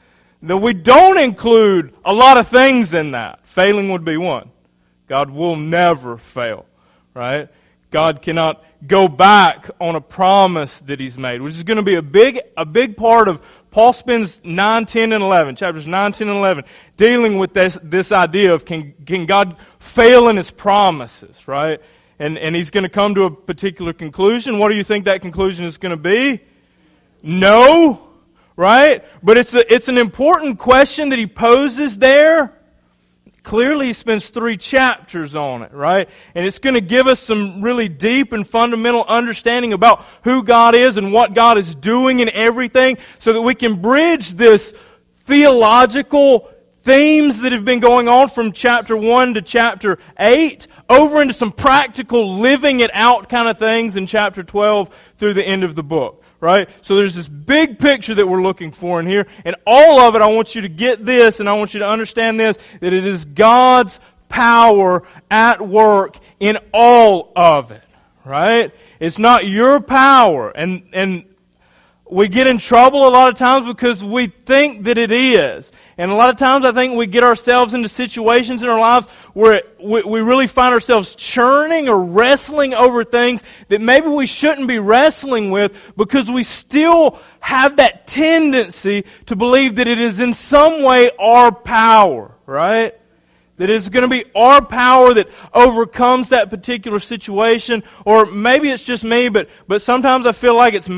that 0.43 0.57
we 0.57 0.73
don't 0.73 1.19
include 1.19 1.95
a 2.05 2.13
lot 2.13 2.37
of 2.37 2.49
things 2.49 2.93
in 2.95 3.13
that. 3.13 3.47
Failing 3.47 3.91
would 3.91 4.05
be 4.05 4.17
one. 4.17 4.51
God 5.07 5.31
will 5.31 5.55
never 5.55 6.19
fail, 6.19 6.67
right? 7.15 7.49
God 7.93 8.23
cannot 8.23 8.65
go 8.87 9.09
back 9.09 9.71
on 9.81 9.97
a 9.97 10.01
promise 10.01 10.81
that 10.81 11.01
He's 11.01 11.19
made, 11.19 11.41
which 11.41 11.55
is 11.55 11.63
going 11.65 11.79
to 11.79 11.83
be 11.83 11.95
a 11.95 12.03
big, 12.03 12.41
a 12.57 12.65
big 12.65 12.97
part 12.97 13.29
of 13.29 13.41
Paul 13.71 13.93
spends 13.93 14.41
9, 14.45 14.87
10, 14.87 15.13
and 15.13 15.23
11, 15.23 15.57
chapters 15.57 15.87
9, 15.87 16.13
10, 16.13 16.29
and 16.29 16.39
11, 16.39 16.65
dealing 16.97 17.39
with 17.39 17.53
this, 17.53 17.79
this 17.83 18.13
idea 18.13 18.55
of 18.55 18.65
can, 18.65 18.95
can 19.05 19.27
God 19.27 19.57
fail 19.79 20.29
in 20.29 20.37
His 20.37 20.51
promises, 20.51 21.47
right? 21.47 21.81
And, 22.19 22.37
and 22.37 22.57
he's 22.57 22.71
going 22.71 22.83
to 22.83 22.89
come 22.89 23.15
to 23.15 23.25
a 23.25 23.31
particular 23.31 23.93
conclusion. 23.93 24.59
What 24.59 24.71
do 24.71 24.75
you 24.75 24.83
think 24.83 25.05
that 25.05 25.23
conclusion 25.23 25.65
is 25.65 25.79
going 25.79 25.91
to 25.91 25.97
be? 25.97 26.41
No, 27.23 28.09
right? 28.57 29.05
But 29.23 29.39
it's 29.39 29.55
a, 29.55 29.73
it's 29.73 29.89
an 29.89 29.99
important 29.99 30.59
question 30.59 31.11
that 31.11 31.19
he 31.19 31.29
poses 31.29 31.97
there. 31.97 32.58
Clearly, 33.49 33.87
he 33.87 33.93
spends 33.95 34.29
three 34.29 34.59
chapters 34.59 35.35
on 35.35 35.63
it, 35.63 35.73
right? 35.73 36.11
And 36.35 36.45
it's 36.45 36.59
going 36.59 36.75
to 36.75 36.83
give 36.83 37.07
us 37.07 37.19
some 37.19 37.63
really 37.63 37.89
deep 37.89 38.35
and 38.35 38.47
fundamental 38.47 39.07
understanding 39.09 39.73
about 39.73 40.05
who 40.23 40.43
God 40.43 40.75
is 40.75 40.99
and 40.99 41.15
what 41.15 41.33
God 41.33 41.57
is 41.57 41.75
doing 41.75 42.21
in 42.21 42.29
everything 42.29 42.99
so 43.21 43.33
that 43.33 43.41
we 43.41 43.55
can 43.55 43.81
bridge 43.81 44.33
this 44.33 44.75
theological 45.21 46.51
themes 46.83 47.39
that 47.39 47.53
have 47.53 47.65
been 47.65 47.81
going 47.81 48.07
on 48.07 48.29
from 48.29 48.53
chapter 48.53 48.95
1 48.95 49.33
to 49.33 49.41
chapter 49.41 49.99
8 50.19 50.67
over 50.91 51.23
into 51.23 51.33
some 51.33 51.51
practical 51.51 52.37
living 52.41 52.81
it 52.81 52.91
out 52.93 53.31
kind 53.31 53.49
of 53.49 53.59
things 53.59 53.97
in 53.97 54.07
chapter 54.07 54.43
12 54.43 54.95
through 55.17 55.33
the 55.33 55.43
end 55.43 55.65
of 55.65 55.75
the 55.75 55.83
book 55.83 56.23
right? 56.41 56.69
So 56.83 56.97
there's 56.97 57.15
this 57.15 57.29
big 57.29 57.79
picture 57.79 58.15
that 58.15 58.27
we're 58.27 58.43
looking 58.43 58.73
for 58.73 59.01
in 59.01 59.07
here, 59.07 59.27
and 59.45 59.57
all 59.67 60.01
of 60.01 60.15
it, 60.15 60.23
I 60.23 60.29
want 60.29 60.55
you 60.55 60.63
to 60.63 60.69
get 60.69 61.05
this, 61.05 61.41
and 61.41 61.49
I 61.49 61.55
want 61.55 61.75
you 61.75 61.81
to 61.81 61.89
understand 61.89 62.39
this, 62.39 62.57
that 62.81 62.93
it 62.93 63.07
is 63.07 63.25
God's 63.25 63.99
power 64.29 65.03
at 65.31 65.67
work 65.67 66.19
in 66.39 66.59
all 66.73 67.33
of 67.35 67.71
it, 67.71 67.85
right? 68.25 68.73
It's 69.01 69.19
not 69.19 69.47
your 69.47 69.81
power, 69.81 70.51
and, 70.51 70.89
and 70.93 71.25
we 72.11 72.29
get 72.29 72.47
in 72.47 72.59
trouble 72.59 73.07
a 73.07 73.11
lot 73.11 73.29
of 73.29 73.37
times 73.37 73.67
because 73.67 74.03
we 74.03 74.29
think 74.29 74.85
that 74.85 74.99
it 74.99 75.13
is. 75.13 75.73
And 75.99 76.13
a 76.13 76.15
lot 76.15 76.31
of 76.31 76.37
times 76.37 76.65
I 76.65 76.71
think 76.71 76.95
we 76.95 77.09
get 77.09 77.25
ourselves 77.25 77.75
into 77.75 77.89
situations 77.89 78.63
in 78.63 78.69
our 78.69 78.79
lives 78.79 79.09
where 79.35 79.63
we, 79.83 80.01
we 80.05 80.21
really 80.21 80.47
find 80.47 80.73
ourselves 80.73 81.17
churning 81.17 81.89
or 81.89 82.01
wrestling 82.01 82.73
over 82.73 83.03
things 83.03 83.43
that 83.67 83.81
maybe 83.81 84.07
we 84.07 84.25
shouldn't 84.25 84.69
be 84.69 84.79
wrestling 84.79 85.51
with 85.51 85.77
because 85.97 86.31
we 86.31 86.45
still 86.45 87.19
have 87.41 87.77
that 87.77 88.07
tendency 88.07 89.05
to 89.27 89.35
believe 89.35 89.75
that 89.77 89.89
it 89.89 89.99
is 89.99 90.21
in 90.21 90.35
some 90.35 90.85
way 90.85 91.11
our 91.19 91.51
power, 91.51 92.31
right? 92.47 92.95
That 93.57 93.69
it's 93.69 93.89
going 93.89 94.09
to 94.09 94.09
be 94.09 94.25
our 94.37 94.65
power 94.65 95.15
that 95.15 95.29
overcomes 95.53 96.29
that 96.29 96.49
particular 96.49 97.01
situation. 97.01 97.83
Or 98.05 98.25
maybe 98.25 98.71
it's 98.71 98.85
just 98.85 99.03
me, 99.03 99.31
but, 99.31 99.49
but 99.67 99.83
sometimes 99.83 100.27
I 100.27 100.33
feel 100.33 100.55
like 100.55 100.75
it's 100.75 100.89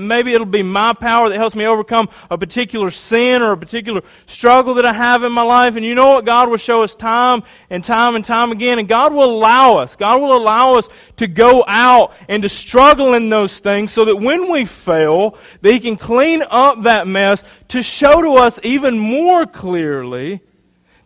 maybe 0.00 0.32
it'll 0.34 0.46
be 0.46 0.62
my 0.62 0.92
power 0.92 1.28
that 1.28 1.36
helps 1.36 1.54
me 1.54 1.66
overcome 1.66 2.08
a 2.30 2.38
particular 2.38 2.90
sin 2.90 3.42
or 3.42 3.52
a 3.52 3.56
particular 3.56 4.02
struggle 4.26 4.74
that 4.74 4.86
I 4.86 4.92
have 4.92 5.24
in 5.24 5.32
my 5.32 5.42
life. 5.42 5.76
And 5.76 5.84
you 5.84 5.94
know 5.94 6.14
what? 6.14 6.24
God 6.24 6.48
will 6.48 6.56
show 6.56 6.82
us 6.82 6.94
time 6.94 7.42
and 7.70 7.82
time 7.82 8.14
and 8.14 8.24
time 8.24 8.52
again. 8.52 8.78
And 8.78 8.88
God 8.88 9.12
will 9.12 9.30
allow 9.30 9.78
us, 9.78 9.96
God 9.96 10.20
will 10.20 10.36
allow 10.36 10.74
us 10.74 10.88
to 11.16 11.26
go 11.26 11.64
out 11.66 12.14
and 12.28 12.42
to 12.42 12.48
struggle 12.48 13.14
in 13.14 13.28
those 13.28 13.58
things 13.58 13.92
so 13.92 14.04
that 14.04 14.16
when 14.16 14.50
we 14.50 14.64
fail, 14.64 15.36
that 15.60 15.72
He 15.72 15.80
can 15.80 15.96
clean 15.96 16.42
up 16.48 16.82
that 16.82 17.06
mess 17.06 17.42
to 17.68 17.82
show 17.82 18.22
to 18.22 18.34
us 18.34 18.58
even 18.62 18.98
more 18.98 19.46
clearly 19.46 20.40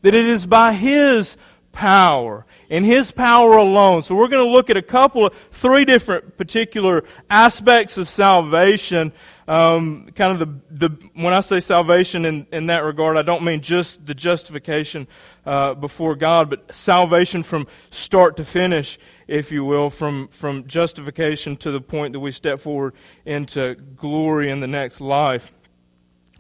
that 0.03 0.15
it 0.15 0.27
is 0.27 0.47
by 0.47 0.73
His 0.73 1.37
power 1.73 2.47
in 2.69 2.85
His 2.85 3.11
power 3.11 3.57
alone. 3.57 4.03
So 4.03 4.15
we're 4.15 4.29
going 4.29 4.45
to 4.45 4.51
look 4.51 4.71
at 4.71 4.77
a 4.77 4.83
couple 4.83 5.27
of, 5.27 5.35
three 5.51 5.85
different 5.85 6.37
particular 6.37 7.05
aspects 7.31 7.99
of 7.99 8.09
salvation. 8.09 9.13
Um, 9.49 10.11
kind 10.17 10.33
of 10.33 10.61
the, 10.71 10.89
the, 10.89 11.09
when 11.15 11.33
I 11.33 11.41
say 11.41 11.61
salvation 11.61 12.25
in, 12.25 12.47
in 12.53 12.67
that 12.67 12.83
regard, 12.85 13.17
I 13.17 13.23
don't 13.23 13.45
mean 13.45 13.61
just 13.61 14.05
the 14.05 14.15
justification 14.15 15.07
uh, 15.45 15.75
before 15.75 16.17
God, 16.17 16.51
but 16.51 16.75
salvation 16.75 17.45
from 17.45 17.69
start 17.91 18.37
to 18.39 18.45
finish, 18.45 18.99
if 19.29 19.53
you 19.53 19.65
will, 19.65 19.89
from, 19.89 20.29
from 20.29 20.67
justification 20.67 21.57
to 21.59 21.71
the 21.71 21.81
point 21.81 22.13
that 22.15 22.21
we 22.21 22.33
step 22.33 22.59
forward 22.59 22.95
into 23.25 23.77
glory 23.97 24.51
in 24.51 24.59
the 24.59 24.67
next 24.67 25.01
life. 25.01 25.53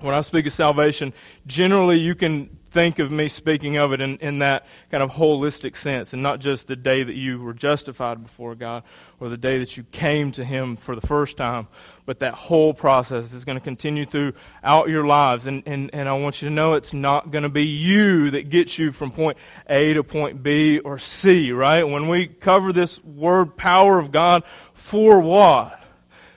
When 0.00 0.14
I 0.14 0.20
speak 0.22 0.46
of 0.46 0.52
salvation, 0.52 1.14
generally 1.46 1.98
you 1.98 2.14
can 2.14 2.50
think 2.76 2.98
of 2.98 3.10
me 3.10 3.26
speaking 3.26 3.78
of 3.78 3.94
it 3.94 4.02
in, 4.02 4.18
in 4.18 4.40
that 4.40 4.66
kind 4.90 5.02
of 5.02 5.10
holistic 5.10 5.74
sense 5.74 6.12
and 6.12 6.22
not 6.22 6.40
just 6.40 6.66
the 6.66 6.76
day 6.76 7.02
that 7.02 7.14
you 7.14 7.40
were 7.40 7.54
justified 7.54 8.22
before 8.22 8.54
God 8.54 8.82
or 9.18 9.30
the 9.30 9.38
day 9.38 9.60
that 9.60 9.78
you 9.78 9.82
came 9.84 10.30
to 10.32 10.44
Him 10.44 10.76
for 10.76 10.94
the 10.94 11.00
first 11.00 11.38
time, 11.38 11.68
but 12.04 12.18
that 12.18 12.34
whole 12.34 12.74
process 12.74 13.32
is 13.32 13.46
going 13.46 13.56
to 13.56 13.64
continue 13.64 14.04
throughout 14.04 14.90
your 14.90 15.06
lives. 15.06 15.46
And, 15.46 15.62
and, 15.64 15.88
and 15.94 16.06
I 16.06 16.12
want 16.18 16.42
you 16.42 16.50
to 16.50 16.54
know 16.54 16.74
it's 16.74 16.92
not 16.92 17.30
going 17.30 17.44
to 17.44 17.48
be 17.48 17.64
you 17.64 18.32
that 18.32 18.50
gets 18.50 18.78
you 18.78 18.92
from 18.92 19.10
point 19.10 19.38
A 19.70 19.94
to 19.94 20.04
point 20.04 20.42
B 20.42 20.78
or 20.78 20.98
C, 20.98 21.52
right? 21.52 21.82
When 21.82 22.10
we 22.10 22.26
cover 22.26 22.74
this 22.74 23.02
word 23.02 23.56
power 23.56 23.98
of 23.98 24.12
God, 24.12 24.42
for 24.74 25.18
what? 25.18 25.80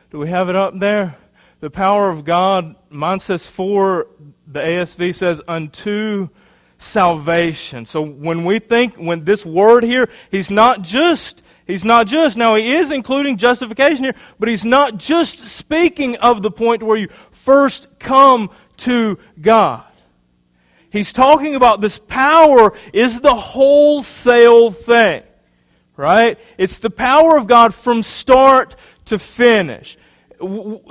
Do 0.10 0.20
we 0.20 0.30
have 0.30 0.48
it 0.48 0.56
up 0.56 0.80
there? 0.80 1.18
The 1.60 1.70
power 1.70 2.10
of 2.10 2.24
God, 2.24 2.78
mine 2.90 3.20
says 3.20 3.46
for 3.46 4.08
the 4.52 4.60
ASV 4.60 5.14
says, 5.14 5.42
unto 5.48 6.30
salvation. 6.80 7.86
So 7.86 8.02
when 8.02 8.46
we 8.46 8.60
think, 8.60 8.96
when 8.96 9.24
this 9.24 9.46
word 9.46 9.84
here, 9.84 10.10
he's 10.32 10.50
not 10.50 10.82
just, 10.82 11.42
he's 11.68 11.86
not 11.86 12.08
just, 12.08 12.36
now 12.36 12.56
he 12.56 12.76
is 12.76 12.92
including 12.92 13.38
justification 13.38 14.06
here, 14.06 14.16
but 14.40 14.50
he's 14.50 14.66
not 14.66 14.98
just 14.98 15.40
speaking 15.40 16.18
of 16.18 16.42
the 16.42 16.52
point 16.52 16.82
where 16.82 16.98
you 16.98 17.10
first 17.32 17.88
come 18.00 18.50
to 18.78 19.20
God. 19.40 19.86
He's 20.90 21.14
talking 21.14 21.54
about 21.54 21.82
this 21.82 22.00
power 22.00 22.74
is 22.94 23.20
the 23.20 23.36
wholesale 23.36 24.72
thing. 24.72 25.24
Right? 25.96 26.40
It's 26.58 26.78
the 26.78 26.90
power 26.90 27.38
of 27.38 27.46
God 27.46 27.74
from 27.74 28.04
start 28.04 28.78
to 29.06 29.20
finish 29.20 29.98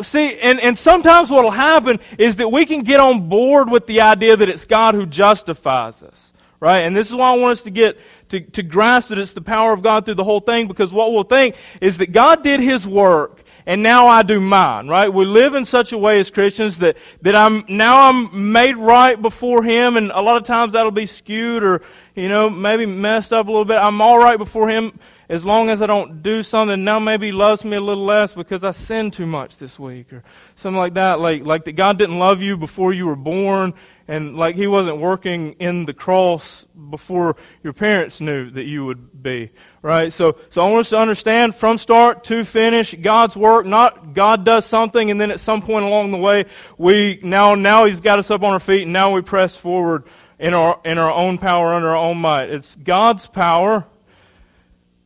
see, 0.02 0.38
and, 0.40 0.60
and 0.60 0.76
sometimes 0.76 1.30
what 1.30 1.44
will 1.44 1.50
happen 1.50 2.00
is 2.18 2.36
that 2.36 2.50
we 2.50 2.66
can 2.66 2.82
get 2.82 3.00
on 3.00 3.28
board 3.28 3.70
with 3.70 3.86
the 3.86 4.00
idea 4.00 4.36
that 4.36 4.48
it's 4.48 4.64
God 4.64 4.94
who 4.94 5.06
justifies 5.06 6.02
us. 6.02 6.32
Right? 6.60 6.80
And 6.80 6.96
this 6.96 7.08
is 7.08 7.14
why 7.14 7.30
I 7.30 7.36
want 7.36 7.52
us 7.52 7.62
to 7.62 7.70
get 7.70 7.98
to, 8.30 8.40
to 8.40 8.64
grasp 8.64 9.10
that 9.10 9.18
it's 9.18 9.30
the 9.30 9.40
power 9.40 9.72
of 9.72 9.80
God 9.80 10.04
through 10.04 10.14
the 10.14 10.24
whole 10.24 10.40
thing, 10.40 10.66
because 10.66 10.92
what 10.92 11.12
we'll 11.12 11.22
think 11.22 11.54
is 11.80 11.98
that 11.98 12.10
God 12.10 12.42
did 12.42 12.58
His 12.58 12.84
work, 12.84 13.44
and 13.64 13.80
now 13.80 14.08
I 14.08 14.22
do 14.24 14.40
mine, 14.40 14.88
right? 14.88 15.08
We 15.08 15.24
live 15.24 15.54
in 15.54 15.64
such 15.64 15.92
a 15.92 15.98
way 15.98 16.18
as 16.18 16.30
Christians 16.30 16.78
that, 16.78 16.96
that 17.22 17.36
I'm, 17.36 17.64
now 17.68 18.08
I'm 18.08 18.50
made 18.50 18.76
right 18.76 19.22
before 19.22 19.62
Him, 19.62 19.96
and 19.96 20.10
a 20.10 20.20
lot 20.20 20.36
of 20.36 20.42
times 20.42 20.72
that'll 20.72 20.90
be 20.90 21.06
skewed 21.06 21.62
or, 21.62 21.80
you 22.16 22.28
know, 22.28 22.50
maybe 22.50 22.86
messed 22.86 23.32
up 23.32 23.46
a 23.46 23.50
little 23.50 23.64
bit. 23.64 23.78
I'm 23.78 24.00
alright 24.00 24.38
before 24.38 24.68
Him 24.68 24.98
as 25.28 25.44
long 25.44 25.68
as 25.68 25.82
I 25.82 25.86
don't 25.86 26.22
do 26.22 26.42
something, 26.42 26.84
now 26.84 26.98
maybe 26.98 27.26
he 27.26 27.32
loves 27.32 27.62
me 27.62 27.76
a 27.76 27.80
little 27.80 28.04
less 28.04 28.32
because 28.32 28.64
I 28.64 28.70
sinned 28.70 29.12
too 29.12 29.26
much 29.26 29.58
this 29.58 29.78
week 29.78 30.10
or 30.10 30.22
something 30.54 30.78
like 30.78 30.94
that. 30.94 31.20
Like, 31.20 31.44
like 31.44 31.64
that 31.66 31.72
God 31.72 31.98
didn't 31.98 32.18
love 32.18 32.40
you 32.40 32.56
before 32.56 32.94
you 32.94 33.06
were 33.06 33.16
born 33.16 33.74
and 34.10 34.36
like 34.36 34.56
he 34.56 34.66
wasn't 34.66 34.96
working 34.96 35.52
in 35.58 35.84
the 35.84 35.92
cross 35.92 36.66
before 36.88 37.36
your 37.62 37.74
parents 37.74 38.22
knew 38.22 38.48
that 38.50 38.64
you 38.64 38.86
would 38.86 39.22
be. 39.22 39.50
Right? 39.82 40.10
So, 40.10 40.38
so 40.48 40.62
I 40.62 40.70
want 40.70 40.80
us 40.80 40.90
to 40.90 40.98
understand 40.98 41.54
from 41.54 41.76
start 41.76 42.24
to 42.24 42.42
finish 42.42 42.94
God's 42.94 43.36
work, 43.36 43.66
not 43.66 44.14
God 44.14 44.46
does 44.46 44.64
something 44.64 45.10
and 45.10 45.20
then 45.20 45.30
at 45.30 45.40
some 45.40 45.60
point 45.60 45.84
along 45.84 46.10
the 46.10 46.16
way 46.16 46.46
we, 46.78 47.20
now, 47.22 47.54
now 47.54 47.84
he's 47.84 48.00
got 48.00 48.18
us 48.18 48.30
up 48.30 48.42
on 48.42 48.54
our 48.54 48.60
feet 48.60 48.84
and 48.84 48.94
now 48.94 49.12
we 49.12 49.20
press 49.20 49.54
forward 49.56 50.04
in 50.38 50.54
our, 50.54 50.80
in 50.86 50.96
our 50.96 51.12
own 51.12 51.36
power 51.36 51.74
under 51.74 51.90
our 51.90 51.96
own 51.96 52.16
might. 52.16 52.48
It's 52.48 52.76
God's 52.76 53.26
power 53.26 53.86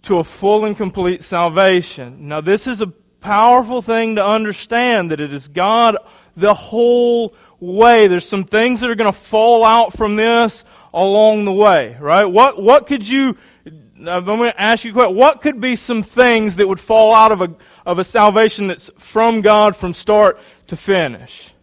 to 0.03 0.19
a 0.19 0.25
full 0.25 0.65
and 0.65 0.77
complete 0.77 1.23
salvation. 1.23 2.29
Now, 2.29 2.41
this 2.41 2.67
is 2.67 2.81
a 2.81 2.89
powerful 3.21 3.83
thing 3.83 4.17
to 4.17 4.25
understand 4.25 5.11
that 5.11 5.21
it 5.21 5.33
is 5.33 5.49
God 5.49 5.97
the 6.37 6.55
whole 6.55 7.35
way. 7.61 8.09
There's 8.09 8.29
some 8.29 8.45
things 8.45 8.81
that 8.81 8.91
are 8.91 8.95
going 8.95 9.13
to 9.13 9.19
fall 9.19 9.65
out 9.65 9.93
from 9.93 10.17
this 10.17 10.65
along 10.93 11.45
the 11.45 11.53
way, 11.53 11.97
right? 12.01 12.25
What, 12.25 12.61
what 12.61 12.87
could 12.87 13.09
you, 13.09 13.37
uh, 13.67 14.11
I'm 14.11 14.25
going 14.25 14.51
to 14.51 14.61
ask 14.61 14.85
you 14.85 14.91
a 14.91 14.95
question. 14.95 15.17
What 15.17 15.41
could 15.41 15.61
be 15.61 15.77
some 15.77 16.03
things 16.03 16.57
that 16.57 16.67
would 16.67 16.81
fall 16.81 17.15
out 17.15 17.33
of 17.33 17.41
a, 17.41 17.55
of 17.87 17.99
a 17.99 18.05
salvation 18.05 18.67
that's 18.67 18.91
from 18.99 19.41
God 19.41 19.77
from 19.77 19.95
start 19.95 20.41
to 20.67 20.77
finish? 20.77 21.55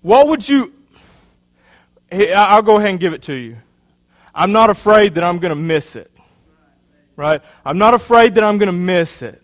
What 0.00 0.28
would 0.28 0.48
you, 0.48 0.72
I'll 2.12 2.62
go 2.62 2.76
ahead 2.76 2.90
and 2.90 3.00
give 3.00 3.12
it 3.12 3.22
to 3.22 3.34
you. 3.34 3.56
I'm 4.32 4.52
not 4.52 4.70
afraid 4.70 5.16
that 5.16 5.24
I'm 5.24 5.38
going 5.38 5.50
to 5.50 5.56
miss 5.56 5.96
it. 5.96 6.10
Right? 7.16 7.42
I'm 7.64 7.78
not 7.78 7.94
afraid 7.94 8.34
that 8.34 8.44
I'm 8.44 8.58
going 8.58 8.66
to 8.66 8.72
miss 8.72 9.22
it. 9.22 9.42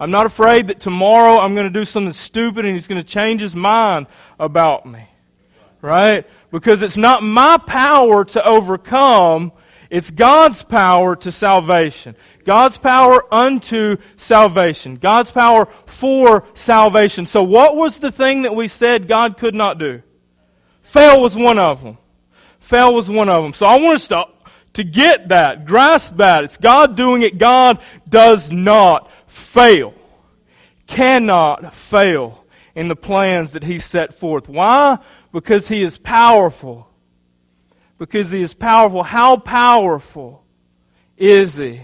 I'm 0.00 0.10
not 0.10 0.26
afraid 0.26 0.68
that 0.68 0.80
tomorrow 0.80 1.38
I'm 1.38 1.54
going 1.54 1.66
to 1.66 1.78
do 1.78 1.84
something 1.84 2.12
stupid 2.12 2.64
and 2.64 2.74
he's 2.74 2.88
going 2.88 3.00
to 3.00 3.06
change 3.06 3.40
his 3.40 3.54
mind 3.54 4.06
about 4.40 4.86
me. 4.86 5.06
Right? 5.80 6.26
Because 6.50 6.82
it's 6.82 6.96
not 6.96 7.22
my 7.22 7.58
power 7.58 8.24
to 8.24 8.44
overcome, 8.44 9.52
it's 9.90 10.10
God's 10.10 10.62
power 10.62 11.14
to 11.16 11.30
salvation. 11.30 12.16
God's 12.44 12.78
power 12.78 13.22
unto 13.32 13.98
salvation. 14.16 14.96
God's 14.96 15.30
power 15.30 15.68
for 15.86 16.44
salvation. 16.54 17.26
So 17.26 17.42
what 17.42 17.76
was 17.76 17.98
the 17.98 18.10
thing 18.10 18.42
that 18.42 18.56
we 18.56 18.68
said 18.68 19.06
God 19.06 19.38
could 19.38 19.54
not 19.54 19.78
do? 19.78 20.02
Fail 20.80 21.20
was 21.20 21.36
one 21.36 21.58
of 21.58 21.82
them. 21.82 21.98
Fail 22.58 22.94
was 22.94 23.08
one 23.08 23.28
of 23.28 23.42
them. 23.42 23.54
So 23.54 23.66
I 23.66 23.76
want 23.78 23.96
us 23.96 24.06
to, 24.08 24.26
to 24.74 24.84
get 24.84 25.28
that, 25.28 25.66
grasp 25.66 26.16
that. 26.16 26.44
It's 26.44 26.56
God 26.56 26.96
doing 26.96 27.22
it. 27.22 27.38
God 27.38 27.78
does 28.08 28.50
not 28.50 29.10
fail. 29.26 29.94
Cannot 30.86 31.74
fail 31.74 32.44
in 32.74 32.88
the 32.88 32.96
plans 32.96 33.52
that 33.52 33.62
He 33.62 33.78
set 33.78 34.14
forth. 34.14 34.48
Why? 34.48 34.98
Because 35.32 35.68
He 35.68 35.82
is 35.82 35.98
powerful. 35.98 36.88
Because 37.98 38.30
He 38.30 38.42
is 38.42 38.54
powerful. 38.54 39.02
How 39.02 39.36
powerful 39.36 40.44
is 41.16 41.56
He? 41.56 41.82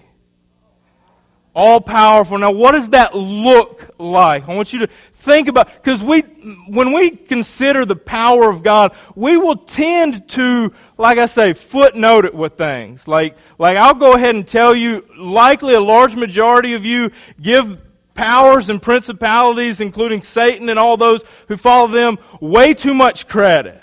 All 1.59 1.81
powerful. 1.81 2.39
Now, 2.39 2.53
what 2.53 2.73
does 2.73 2.91
that 2.91 3.17
look 3.17 3.91
like? 3.99 4.49
I 4.49 4.55
want 4.55 4.73
you 4.73 4.79
to 4.79 4.89
think 5.13 5.49
about, 5.49 5.67
because 5.75 6.01
we, 6.01 6.21
when 6.69 6.93
we 6.93 7.11
consider 7.11 7.85
the 7.85 7.97
power 7.97 8.49
of 8.49 8.63
God, 8.63 8.95
we 9.17 9.37
will 9.37 9.57
tend 9.57 10.29
to, 10.29 10.73
like 10.97 11.19
I 11.19 11.27
say, 11.27 11.55
footnote 11.55 12.27
it 12.27 12.35
with 12.35 12.57
things. 12.57 13.09
Like, 13.09 13.37
like 13.59 13.77
I'll 13.77 13.95
go 13.95 14.15
ahead 14.15 14.37
and 14.37 14.47
tell 14.47 14.73
you, 14.73 15.05
likely 15.19 15.75
a 15.75 15.81
large 15.81 16.15
majority 16.15 16.75
of 16.75 16.85
you 16.85 17.11
give 17.41 17.83
powers 18.15 18.71
and 18.71 18.81
principalities, 18.81 19.81
including 19.81 20.23
Satan 20.23 20.69
and 20.69 20.79
all 20.79 20.97
those 20.97 21.25
who 21.49 21.57
follow 21.57 21.89
them, 21.89 22.19
way 22.41 22.73
too 22.73 22.95
much 22.95 23.27
credit. 23.27 23.83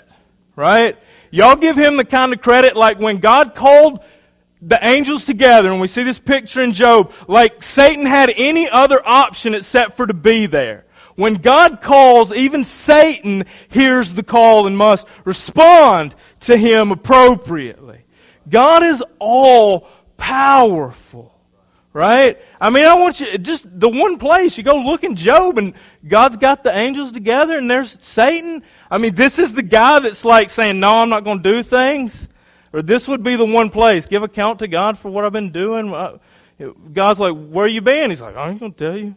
Right? 0.56 0.96
Y'all 1.30 1.56
give 1.56 1.76
him 1.76 1.98
the 1.98 2.06
kind 2.06 2.32
of 2.32 2.40
credit 2.40 2.74
like 2.74 2.98
when 2.98 3.18
God 3.18 3.54
called 3.54 4.00
the 4.62 4.78
angels 4.84 5.24
together, 5.24 5.70
and 5.70 5.80
we 5.80 5.86
see 5.86 6.02
this 6.02 6.18
picture 6.18 6.62
in 6.62 6.72
Job, 6.72 7.12
like 7.28 7.62
Satan 7.62 8.06
had 8.06 8.32
any 8.34 8.68
other 8.68 9.00
option 9.06 9.54
except 9.54 9.96
for 9.96 10.06
to 10.06 10.14
be 10.14 10.46
there. 10.46 10.84
When 11.14 11.34
God 11.34 11.80
calls, 11.80 12.32
even 12.32 12.64
Satan 12.64 13.44
hears 13.68 14.12
the 14.12 14.22
call 14.22 14.66
and 14.66 14.76
must 14.76 15.06
respond 15.24 16.14
to 16.40 16.56
him 16.56 16.90
appropriately. 16.90 18.00
God 18.48 18.82
is 18.82 19.02
all 19.18 19.88
powerful. 20.16 21.32
Right? 21.92 22.38
I 22.60 22.68
mean, 22.68 22.84
I 22.84 22.92
want 22.92 23.20
you, 23.20 23.38
just 23.38 23.64
the 23.64 23.88
one 23.88 24.18
place, 24.18 24.58
you 24.58 24.62
go 24.62 24.76
look 24.76 25.02
in 25.02 25.16
Job 25.16 25.56
and 25.56 25.72
God's 26.06 26.36
got 26.36 26.62
the 26.62 26.76
angels 26.76 27.10
together 27.10 27.56
and 27.56 27.70
there's 27.70 27.96
Satan. 28.02 28.62
I 28.90 28.98
mean, 28.98 29.14
this 29.14 29.38
is 29.38 29.54
the 29.54 29.62
guy 29.62 30.00
that's 30.00 30.22
like 30.22 30.50
saying, 30.50 30.78
no, 30.78 30.90
I'm 30.90 31.08
not 31.08 31.24
going 31.24 31.42
to 31.42 31.52
do 31.54 31.62
things. 31.62 32.28
Or 32.76 32.82
this 32.82 33.08
would 33.08 33.22
be 33.22 33.36
the 33.36 33.44
one 33.46 33.70
place. 33.70 34.04
Give 34.04 34.22
account 34.22 34.58
to 34.58 34.68
God 34.68 34.98
for 34.98 35.10
what 35.10 35.24
I've 35.24 35.32
been 35.32 35.50
doing. 35.50 35.94
Uh, 35.94 36.18
God's 36.92 37.18
like, 37.18 37.34
where 37.34 37.66
you 37.66 37.80
been? 37.80 38.10
He's 38.10 38.20
like, 38.20 38.36
I 38.36 38.50
ain't 38.50 38.60
going 38.60 38.74
to 38.74 38.78
tell 38.78 38.98
you. 38.98 39.14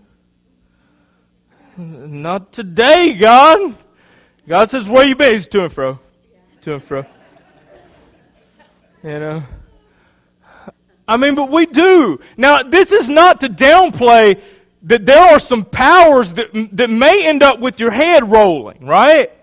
Not 1.76 2.54
today, 2.54 3.12
God. 3.12 3.76
God 4.48 4.70
says, 4.70 4.88
where 4.88 5.06
you 5.06 5.14
been? 5.14 5.34
He's 5.34 5.50
to 5.50 5.66
and 5.66 5.74
fro. 5.74 6.00
To 6.62 6.76
and 6.76 6.82
fro. 6.82 7.06
You 9.04 9.20
know? 9.20 9.44
I 11.06 11.18
mean, 11.18 11.36
but 11.36 11.52
we 11.52 11.66
do. 11.66 12.22
Now, 12.38 12.64
this 12.64 12.94
is 12.94 13.10
not 13.10 13.42
to 13.42 13.50
downplay 13.50 14.42
that 14.84 15.06
there 15.06 15.34
are 15.34 15.40
some 15.40 15.66
powers 15.66 16.32
that, 16.32 16.70
that 16.78 16.90
may 16.90 17.28
end 17.28 17.44
up 17.44 17.60
with 17.60 17.82
your 17.82 17.92
head 17.92 18.32
rolling, 18.32 18.86
right? 18.86 19.34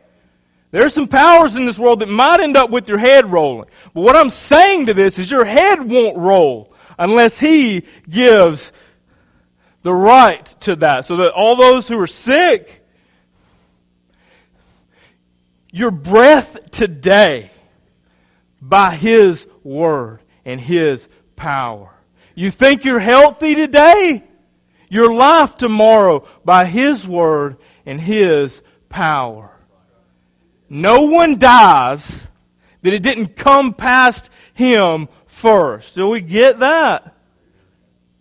There 0.77 0.85
are 0.85 0.91
some 0.91 1.09
powers 1.09 1.57
in 1.57 1.65
this 1.65 1.79
world 1.79 2.01
that 2.01 2.09
might 2.11 2.41
end 2.41 2.55
up 2.55 2.69
with 2.69 2.87
your 2.87 2.99
head 2.99 3.33
rolling. 3.33 3.71
But 3.95 4.03
what 4.03 4.15
I'm 4.15 4.29
saying 4.29 4.85
to 4.87 4.93
this 4.93 5.19
is 5.19 5.31
your 5.31 5.47
head 5.47 5.81
won't 5.91 6.19
roll 6.19 6.71
unless 6.99 7.39
He 7.39 7.85
gives 8.07 8.73
the 9.83 9.95
right 9.95 10.45
to 10.61 10.77
that. 10.77 11.07
So 11.07 11.17
that 11.17 11.33
all 11.33 11.57
those 11.57 11.89
who 11.89 11.99
are 11.99 12.07
sick, 12.07 12.85
your 15.71 15.91
breath 15.91 16.71
today 16.73 17.51
by 18.61 18.95
His 18.95 19.47
Word 19.65 20.21
and 20.45 20.61
His 20.61 21.09
power. 21.37 21.91
You 22.35 22.51
think 22.51 22.85
you're 22.85 22.99
healthy 22.99 23.55
today? 23.55 24.25
Your 24.91 25.15
life 25.15 25.57
tomorrow 25.57 26.29
by 26.45 26.67
His 26.67 27.09
Word 27.09 27.57
and 27.87 27.99
His 27.99 28.61
power. 28.91 29.56
No 30.69 31.03
one 31.03 31.39
dies 31.39 32.27
that 32.83 32.93
it 32.93 33.03
didn't 33.03 33.37
come 33.37 33.75
past 33.75 34.31
him 34.55 35.09
first. 35.27 35.95
Do 35.95 36.09
we 36.09 36.21
get 36.21 36.61
that? 36.61 37.15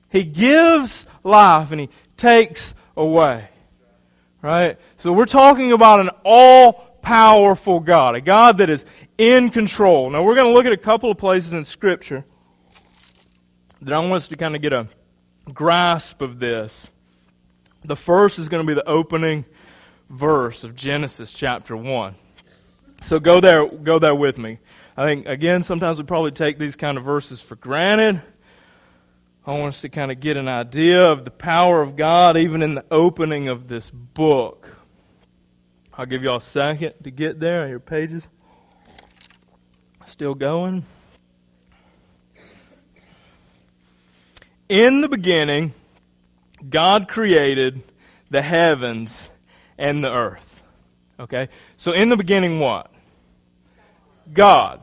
He 0.10 0.24
gives 0.24 1.06
life 1.24 1.72
and 1.72 1.82
he 1.82 1.90
takes 2.18 2.74
away. 2.96 3.50
Right? 4.42 4.78
So 4.98 5.12
we're 5.12 5.26
talking 5.26 5.72
about 5.72 6.00
an 6.02 6.10
all 6.24 6.74
powerful 7.02 7.80
God, 7.80 8.16
a 8.16 8.22
God 8.22 8.60
that 8.60 8.70
is 8.70 8.86
in 9.18 9.50
control. 9.50 10.10
Now 10.10 10.24
we're 10.24 10.36
going 10.36 10.48
to 10.48 10.54
look 10.54 10.66
at 10.66 10.74
a 10.74 10.78
couple 10.78 11.12
of 11.12 11.18
places 11.18 11.54
in 11.54 11.66
Scripture 11.66 12.24
that 13.82 13.94
I 13.94 14.00
want 14.00 14.14
us 14.14 14.28
to 14.30 14.38
kind 14.38 14.56
of 14.56 14.62
get 14.62 14.74
a 14.74 14.88
grasp 15.54 16.22
of 16.22 16.40
this. 16.40 16.88
The 17.84 17.96
first 17.96 18.40
is 18.40 18.50
going 18.50 18.66
to 18.66 18.68
be 18.68 18.74
the 18.74 18.88
opening 18.88 19.46
verse 20.10 20.64
of 20.64 20.76
Genesis 20.76 21.34
chapter 21.34 21.76
1. 21.78 22.16
So 23.06 23.20
go 23.20 23.40
there, 23.40 23.68
go 23.68 24.00
there 24.00 24.16
with 24.16 24.40
me. 24.40 24.58
I 24.98 25.06
think, 25.06 25.28
again, 25.28 25.62
sometimes 25.62 26.00
we 26.00 26.06
probably 26.06 26.32
take 26.32 26.58
these 26.58 26.76
kind 26.76 26.98
of 26.98 27.04
verses 27.04 27.40
for 27.40 27.56
granted. 27.56 28.20
I 29.46 29.52
want 29.52 29.76
us 29.76 29.82
to 29.82 29.90
kind 29.90 30.12
of 30.12 30.20
get 30.20 30.38
an 30.38 30.48
idea 30.48 31.06
of 31.06 31.24
the 31.24 31.30
power 31.30 31.84
of 31.84 31.96
God 31.96 32.36
even 32.36 32.64
in 32.64 32.74
the 32.74 32.84
opening 32.90 33.48
of 33.48 33.68
this 33.68 33.92
book. 33.92 34.76
I'll 35.94 36.08
give 36.08 36.24
y'all 36.24 36.38
a 36.38 36.42
second 36.42 36.94
to 37.04 37.12
get 37.12 37.40
there 37.40 37.62
on 37.62 37.70
your 37.70 37.80
pages. 37.80 38.24
Still 40.08 40.34
going. 40.34 40.84
In 44.68 45.02
the 45.02 45.10
beginning, 45.10 45.76
God 46.68 47.08
created 47.08 47.84
the 48.32 48.42
heavens 48.42 49.30
and 49.78 50.04
the 50.04 50.12
earth. 50.12 50.64
Okay? 51.20 51.50
So 51.78 51.92
in 51.92 52.10
the 52.10 52.18
beginning, 52.18 52.60
what? 52.60 52.94
God. 54.34 54.82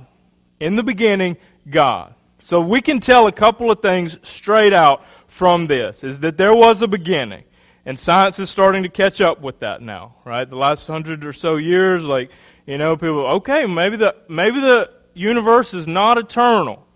In 0.61 0.77
the 0.77 0.83
beginning, 0.83 1.37
God. 1.69 2.15
So 2.41 2.61
we 2.61 2.81
can 2.81 3.01
tell 3.01 3.27
a 3.27 3.33
couple 3.33 3.71
of 3.71 3.81
things 3.81 4.19
straight 4.23 4.73
out 4.73 5.05
from 5.29 5.67
this 5.67 6.05
is 6.05 6.21
that 6.21 6.37
there 6.37 6.55
was 6.55 6.83
a 6.83 6.89
beginning. 6.89 7.45
And 7.87 7.99
science 7.99 8.39
is 8.39 8.51
starting 8.51 8.83
to 8.83 8.89
catch 8.89 9.21
up 9.21 9.41
with 9.41 9.61
that 9.61 9.81
now, 9.81 10.17
right? 10.25 10.49
The 10.49 10.57
last 10.57 10.87
hundred 10.87 11.25
or 11.25 11.33
so 11.33 11.57
years, 11.57 12.05
like, 12.05 12.31
you 12.67 12.79
know, 12.79 12.97
people, 12.97 13.27
okay, 13.27 13.67
maybe 13.67 13.97
the, 13.97 14.15
maybe 14.29 14.61
the 14.61 14.91
universe 15.15 15.75
is 15.75 15.87
not 15.87 16.19
eternal. 16.19 16.87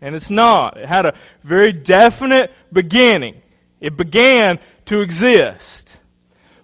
And 0.00 0.16
it's 0.16 0.30
not. 0.30 0.78
It 0.78 0.88
had 0.88 1.06
a 1.06 1.14
very 1.44 1.72
definite 1.72 2.52
beginning. 2.72 3.40
It 3.80 3.96
began 3.96 4.58
to 4.86 5.00
exist. 5.00 5.96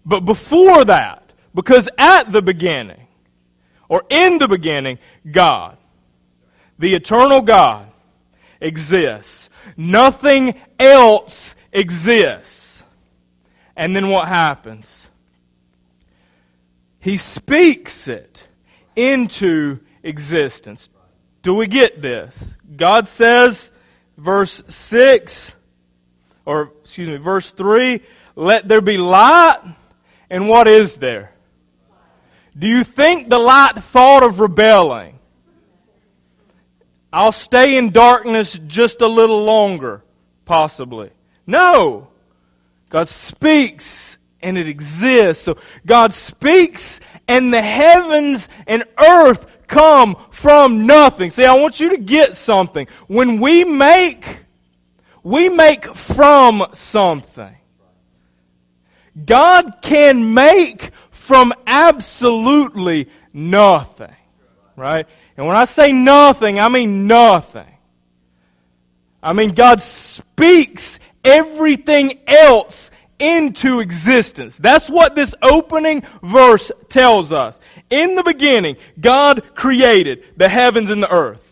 But 0.05 0.21
before 0.21 0.85
that, 0.85 1.33
because 1.55 1.89
at 1.99 2.33
the 2.33 2.43
beginning, 2.43 3.08
or 3.89 4.05
in 4.09 4.39
the 4.39 4.49
beginning, 4.49 4.99
God, 5.31 5.79
the 6.79 6.95
eternal 6.95 7.43
God, 7.43 7.91
exists. 8.61 9.51
Nothing 9.77 10.61
else 10.79 11.55
exists. 11.73 12.83
And 13.77 13.95
then 13.95 14.09
what 14.09 14.29
happens? 14.29 15.09
He 17.01 17.17
speaks 17.17 18.09
it 18.09 18.47
into 18.97 19.79
existence. 20.03 20.91
Do 21.43 21.55
we 21.55 21.69
get 21.69 22.03
this? 22.03 22.57
God 22.77 23.07
says, 23.07 23.71
verse 24.17 24.63
6, 24.69 25.53
or 26.45 26.73
excuse 26.81 27.09
me, 27.09 27.17
verse 27.17 27.51
3, 27.53 28.01
let 28.35 28.67
there 28.67 28.81
be 28.81 28.97
light, 28.97 29.61
and 30.29 30.49
what 30.49 30.67
is 30.67 30.97
there? 30.97 31.33
Do 32.59 32.67
you 32.67 32.83
think 32.83 33.29
the 33.29 33.39
light 33.39 33.77
thought 33.77 34.23
of 34.23 34.41
rebelling? 34.41 35.19
I'll 37.13 37.33
stay 37.33 37.77
in 37.77 37.91
darkness 37.91 38.59
just 38.67 39.01
a 39.01 39.07
little 39.07 39.45
longer, 39.45 40.03
possibly. 40.45 41.11
No! 41.47 42.09
God 42.91 43.09
speaks 43.09 44.19
and 44.41 44.59
it 44.59 44.69
exists. 44.69 45.45
So 45.45 45.59
God 45.87 46.13
speaks 46.13 47.01
and 47.27 47.53
the 47.53 47.63
heavens 47.63 48.49
and 48.67 48.85
earth 48.99 49.47
come 49.67 50.17
from 50.31 50.87
nothing. 50.87 51.31
See, 51.31 51.45
I 51.45 51.55
want 51.55 51.79
you 51.79 51.91
to 51.91 51.99
get 51.99 52.37
something. 52.37 52.89
When 53.07 53.41
we 53.41 53.65
make, 53.65 54.45
we 55.23 55.49
make 55.49 55.85
from 55.95 56.67
something. 56.75 57.55
God 59.25 59.77
can 59.83 60.35
make 60.35 60.91
from 61.29 61.53
absolutely 61.67 63.11
nothing. 63.35 64.17
Right? 64.77 65.07
And 65.37 65.47
when 65.47 65.57
I 65.57 65.67
say 65.67 65.93
nothing, 65.93 66.59
I 66.59 66.71
mean 66.71 67.07
nothing. 67.07 67.69
I 69.23 69.35
mean 69.35 69.51
God 69.51 69.83
speaks 69.83 70.99
everything 71.23 72.19
else 72.27 72.91
into 73.19 73.81
existence. 73.81 74.57
That's 74.57 74.89
what 74.89 75.15
this 75.15 75.35
opening 75.43 76.03
verse 76.23 76.73
tells 76.89 77.31
us. 77.31 77.61
In 77.91 78.15
the 78.15 78.23
beginning, 78.23 78.77
God 78.99 79.55
created 79.55 80.25
the 80.39 80.49
heavens 80.49 80.89
and 80.89 81.03
the 81.03 81.13
earth. 81.13 81.45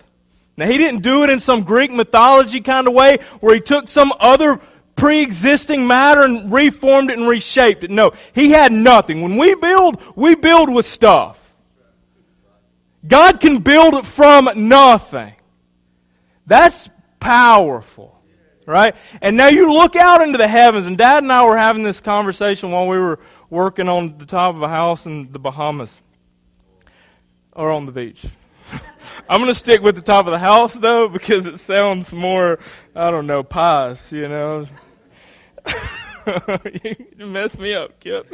Now, 0.56 0.66
He 0.66 0.78
didn't 0.78 1.02
do 1.02 1.22
it 1.22 1.28
in 1.28 1.38
some 1.38 1.64
Greek 1.64 1.92
mythology 1.92 2.62
kind 2.62 2.86
of 2.86 2.94
way 2.94 3.18
where 3.40 3.54
He 3.54 3.60
took 3.60 3.88
some 3.88 4.10
other 4.18 4.58
pre-existing 4.96 5.87
matter 5.87 6.22
and 6.22 6.52
reformed 6.52 7.11
it 7.11 7.18
and 7.18 7.28
reshaped 7.28 7.85
it. 7.85 7.90
No, 7.90 8.12
He 8.35 8.50
had 8.50 8.72
nothing. 8.72 9.22
When 9.22 9.37
we 9.37 9.54
build, 9.54 10.02
we 10.16 10.35
build 10.35 10.72
with 10.72 10.87
stuff. 10.87 11.42
God 13.06 13.40
can 13.40 13.59
build 13.59 14.06
from 14.06 14.50
nothing. 14.68 15.35
That's 16.46 16.88
powerful. 17.20 18.14
Right? 18.66 18.96
And 19.22 19.37
now 19.37 19.46
you 19.46 19.72
look 19.72 19.94
out 19.94 20.22
into 20.22 20.38
the 20.38 20.48
heavens, 20.48 20.88
and 20.88 20.98
Dad 20.98 21.22
and 21.22 21.32
I 21.32 21.44
were 21.44 21.56
having 21.56 21.85
this 21.85 22.00
conversation 22.00 22.72
while 22.72 22.88
we 22.88 22.98
were 22.98 23.20
working 23.48 23.88
on 23.88 24.18
the 24.18 24.26
top 24.26 24.56
of 24.56 24.62
a 24.62 24.68
house 24.68 25.06
in 25.06 25.30
the 25.30 25.38
Bahamas. 25.38 26.02
Or 27.52 27.70
on 27.70 27.87
the 27.87 27.92
beach. 27.92 28.24
I'm 29.28 29.40
going 29.40 29.52
to 29.52 29.58
stick 29.58 29.82
with 29.82 29.96
the 29.96 30.02
top 30.02 30.26
of 30.26 30.32
the 30.32 30.38
house, 30.38 30.74
though, 30.74 31.08
because 31.08 31.46
it 31.46 31.58
sounds 31.58 32.12
more, 32.12 32.60
I 32.94 33.10
don't 33.10 33.26
know, 33.26 33.42
pious, 33.42 34.12
you 34.12 34.28
know. 34.28 34.66
you 36.82 37.26
messed 37.26 37.58
me 37.58 37.74
up, 37.74 37.98
Kip. 37.98 38.26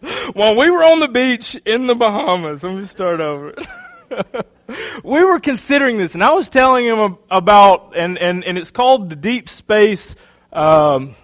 While 0.32 0.56
we 0.56 0.70
were 0.70 0.82
on 0.82 1.00
the 1.00 1.08
beach 1.08 1.56
in 1.66 1.86
the 1.86 1.94
Bahamas, 1.94 2.62
let 2.62 2.74
me 2.74 2.84
start 2.84 3.20
over. 3.20 3.54
we 5.04 5.24
were 5.24 5.40
considering 5.40 5.98
this, 5.98 6.14
and 6.14 6.24
I 6.24 6.32
was 6.32 6.48
telling 6.48 6.86
him 6.86 7.18
about, 7.30 7.94
and, 7.96 8.16
and, 8.16 8.44
and 8.44 8.56
it's 8.56 8.70
called 8.70 9.10
the 9.10 9.16
Deep 9.16 9.48
Space, 9.48 10.16
um, 10.52 11.16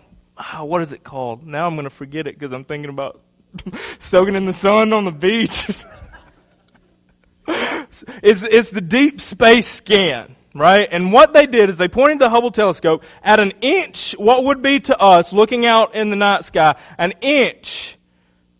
what 0.60 0.82
is 0.82 0.92
it 0.92 1.04
called? 1.04 1.46
Now 1.46 1.66
I'm 1.66 1.74
going 1.74 1.84
to 1.84 1.90
forget 1.90 2.26
it 2.26 2.38
because 2.38 2.52
I'm 2.52 2.64
thinking 2.64 2.90
about 2.90 3.20
soaking 3.98 4.34
in 4.34 4.44
the 4.44 4.52
sun 4.52 4.92
on 4.92 5.04
the 5.04 5.12
beach. 5.12 5.64
It's, 8.22 8.42
it's 8.42 8.70
the 8.70 8.80
Deep 8.80 9.20
Space 9.20 9.68
Scan 9.68 10.34
right? 10.54 10.88
And 10.90 11.12
what 11.12 11.32
they 11.32 11.46
did 11.46 11.68
is 11.68 11.76
they 11.76 11.88
pointed 11.88 12.20
the 12.20 12.30
Hubble 12.30 12.52
telescope 12.52 13.02
at 13.22 13.40
an 13.40 13.52
inch, 13.60 14.14
what 14.16 14.44
would 14.44 14.62
be 14.62 14.80
to 14.80 14.98
us 14.98 15.32
looking 15.32 15.66
out 15.66 15.94
in 15.94 16.10
the 16.10 16.16
night 16.16 16.44
sky, 16.44 16.76
an 16.96 17.12
inch 17.20 17.98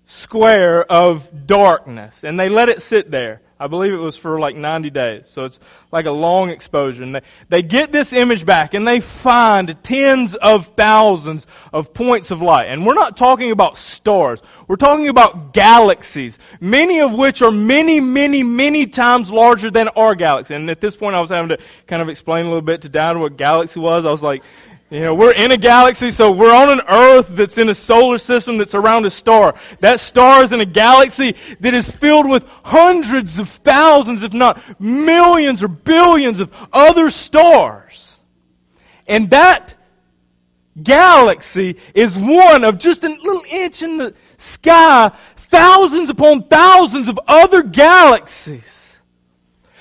square 0.07 0.85
of 0.91 1.47
darkness. 1.47 2.25
And 2.25 2.39
they 2.39 2.49
let 2.49 2.69
it 2.69 2.83
sit 2.83 3.11
there. 3.11 3.41
I 3.65 3.67
believe 3.67 3.95
it 3.95 3.97
was 3.97 4.15
for 4.15 4.39
like 4.39 4.57
90 4.57 4.91
days. 4.91 5.25
So 5.27 5.45
it's 5.45 5.59
like 5.91 6.05
a 6.05 6.11
long 6.11 6.51
exposure. 6.51 7.03
And 7.03 7.15
they, 7.15 7.23
they 7.49 7.63
get 7.63 7.93
this 7.93 8.13
image 8.13 8.45
back 8.45 8.75
and 8.75 8.87
they 8.87 9.01
find 9.01 9.75
tens 9.83 10.35
of 10.35 10.67
thousands 10.77 11.47
of 11.73 11.95
points 11.95 12.31
of 12.31 12.43
light. 12.43 12.67
And 12.67 12.85
we're 12.85 12.93
not 12.93 13.17
talking 13.17 13.51
about 13.53 13.79
stars. 13.79 14.43
We're 14.69 14.77
talking 14.77 15.09
about 15.09 15.55
galaxies, 15.55 16.39
many 16.61 17.01
of 17.01 17.15
which 17.15 17.41
are 17.41 17.51
many, 17.51 18.01
many, 18.01 18.43
many 18.43 18.87
times 18.87 19.31
larger 19.31 19.71
than 19.71 19.89
our 19.89 20.15
galaxy. 20.15 20.55
And 20.55 20.69
at 20.69 20.83
this 20.83 20.95
point 20.95 21.17
I 21.17 21.21
was 21.21 21.31
having 21.31 21.49
to 21.49 21.59
kind 21.87 22.03
of 22.03 22.11
explain 22.11 22.45
a 22.45 22.49
little 22.51 22.61
bit 22.61 22.83
to 22.83 22.91
Dad 22.91 23.17
what 23.17 23.39
galaxy 23.39 23.81
was. 23.81 24.05
I 24.05 24.11
was 24.11 24.23
like, 24.23 24.43
you 24.95 25.01
know, 25.01 25.15
we're 25.15 25.33
in 25.33 25.51
a 25.51 25.57
galaxy, 25.57 26.13
so 26.13 26.31
we're 26.31 26.55
on 26.55 26.71
an 26.71 26.81
Earth 26.89 27.27
that's 27.31 27.59
in 27.59 27.69
a 27.69 27.75
solar 27.75 28.17
system 28.17 28.59
that's 28.59 28.77
around 28.77 29.05
a 29.05 29.11
star. 29.11 29.57
That 29.81 29.99
star 29.99 30.45
is 30.45 30.53
in 30.53 30.61
a 30.61 30.65
galaxy 30.65 31.35
that 31.59 31.75
is 31.75 31.91
filled 31.91 32.29
with 32.29 32.45
hundreds 32.63 33.41
of 33.41 33.49
thousands, 33.49 34.23
if 34.23 34.33
not 34.33 34.81
millions 34.81 35.65
or 35.65 35.69
billions 35.69 36.39
of 36.39 36.55
other 36.73 37.11
stars. 37.11 38.21
And 39.09 39.31
that 39.31 39.75
galaxy 40.81 41.81
is 41.93 42.17
one 42.17 42.63
of 42.63 42.79
just 42.79 43.03
a 43.03 43.09
little 43.09 43.45
inch 43.51 43.83
in 43.83 43.97
the 43.97 44.15
sky, 44.37 45.11
thousands 45.37 46.09
upon 46.09 46.45
thousands 46.45 47.09
of 47.09 47.19
other 47.27 47.65
galaxies. 47.65 48.97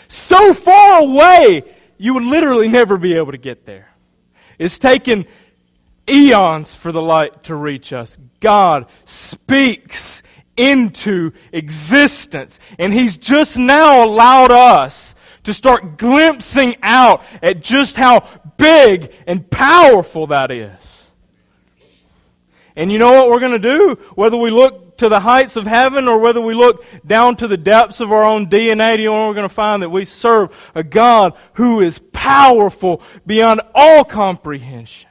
So 0.08 0.56
far 0.56 1.02
away, 1.02 1.64
you 2.00 2.16
would 2.16 2.24
literally 2.24 2.68
never 2.68 2.98
be 2.98 3.14
able 3.14 3.34
to 3.34 3.38
get 3.38 3.68
there. 3.68 3.93
It's 4.60 4.80
taken 4.80 5.26
eons 6.10 6.76
for 6.76 6.92
the 6.92 7.02
light 7.02 7.44
to 7.44 7.56
reach 7.56 7.94
us. 7.94 8.18
God 8.40 8.88
speaks 9.06 10.22
into 10.58 11.32
existence. 11.52 12.60
And 12.78 12.94
He's 12.94 13.18
just 13.18 13.58
now 13.58 14.06
allowed 14.06 14.52
us 14.52 15.16
to 15.44 15.54
start 15.54 15.98
glimpsing 15.98 16.76
out 16.82 17.24
at 17.42 17.62
just 17.62 17.96
how 17.98 18.28
big 18.58 19.14
and 19.28 19.50
powerful 19.50 20.28
that 20.28 20.52
is. 20.52 21.04
And 22.76 22.92
you 22.92 22.98
know 22.98 23.12
what 23.12 23.30
we're 23.30 23.40
going 23.40 23.52
to 23.52 23.60
do? 23.60 23.96
Whether 24.16 24.38
we 24.38 24.50
look 24.50 24.83
to 25.04 25.10
the 25.10 25.20
heights 25.20 25.56
of 25.56 25.68
heaven 25.68 26.08
or 26.08 26.18
whether 26.18 26.42
we 26.42 26.54
look 26.54 26.86
down 27.06 27.36
to 27.36 27.48
the 27.48 27.58
depths 27.58 28.00
of 28.00 28.12
our 28.12 28.24
own 28.24 28.48
DNA, 28.48 28.98
you 29.00 29.06
know 29.06 29.28
we're 29.28 29.34
going 29.34 29.48
to 29.48 29.54
find 29.54 29.84
that 29.84 29.90
we 29.90 30.06
serve 30.06 30.50
a 30.74 30.84
God 30.84 31.34
who 31.54 31.82
is 31.82 32.00
powerful 32.14 33.02
beyond 33.26 33.62
all 33.76 34.06
comprehension. 34.06 35.10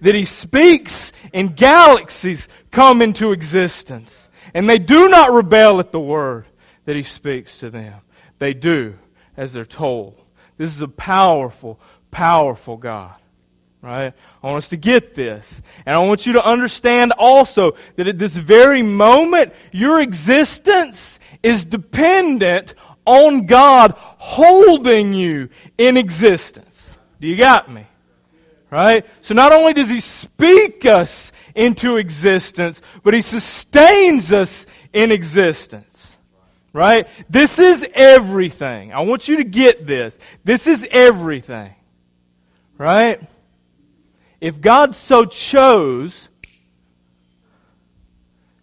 That 0.00 0.14
He 0.14 0.24
speaks 0.24 1.12
and 1.34 1.56
galaxies 1.56 2.48
come 2.70 3.02
into 3.02 3.32
existence. 3.32 4.28
And 4.54 4.68
they 4.68 4.78
do 4.78 5.08
not 5.08 5.32
rebel 5.32 5.80
at 5.80 5.92
the 5.92 6.00
word 6.00 6.46
that 6.84 6.96
He 6.96 7.02
speaks 7.02 7.58
to 7.58 7.70
them. 7.70 8.00
They 8.38 8.54
do 8.54 8.98
as 9.36 9.52
they're 9.52 9.64
told. 9.64 10.20
This 10.56 10.74
is 10.74 10.82
a 10.82 10.88
powerful, 10.88 11.80
powerful 12.10 12.76
God. 12.76 13.18
Right? 13.80 14.14
I 14.42 14.48
want 14.48 14.64
us 14.64 14.70
to 14.70 14.76
get 14.76 15.14
this. 15.14 15.62
And 15.86 15.94
I 15.94 15.98
want 16.00 16.26
you 16.26 16.32
to 16.34 16.44
understand 16.44 17.12
also 17.12 17.72
that 17.96 18.08
at 18.08 18.18
this 18.18 18.32
very 18.32 18.82
moment, 18.82 19.52
your 19.70 20.00
existence 20.00 21.20
is 21.42 21.64
dependent 21.64 22.74
on 23.04 23.46
God 23.46 23.94
holding 23.96 25.14
you 25.14 25.48
in 25.78 25.96
existence. 25.96 26.98
Do 27.20 27.28
you 27.28 27.36
got 27.36 27.70
me? 27.70 27.86
Right? 28.68 29.06
So 29.20 29.34
not 29.34 29.52
only 29.52 29.74
does 29.74 29.88
He 29.88 30.00
speak 30.00 30.86
us 30.86 31.30
into 31.54 31.96
existence, 31.96 32.80
but 33.04 33.14
He 33.14 33.20
sustains 33.20 34.32
us 34.32 34.66
in 34.92 35.12
existence. 35.12 36.16
Right? 36.72 37.06
This 37.28 37.58
is 37.58 37.86
everything. 37.94 38.92
I 38.92 39.00
want 39.00 39.28
you 39.28 39.36
to 39.36 39.44
get 39.44 39.86
this. 39.86 40.18
This 40.42 40.66
is 40.66 40.86
everything. 40.90 41.74
Right? 42.76 43.20
If 44.42 44.60
God 44.60 44.96
so 44.96 45.24
chose, 45.24 46.28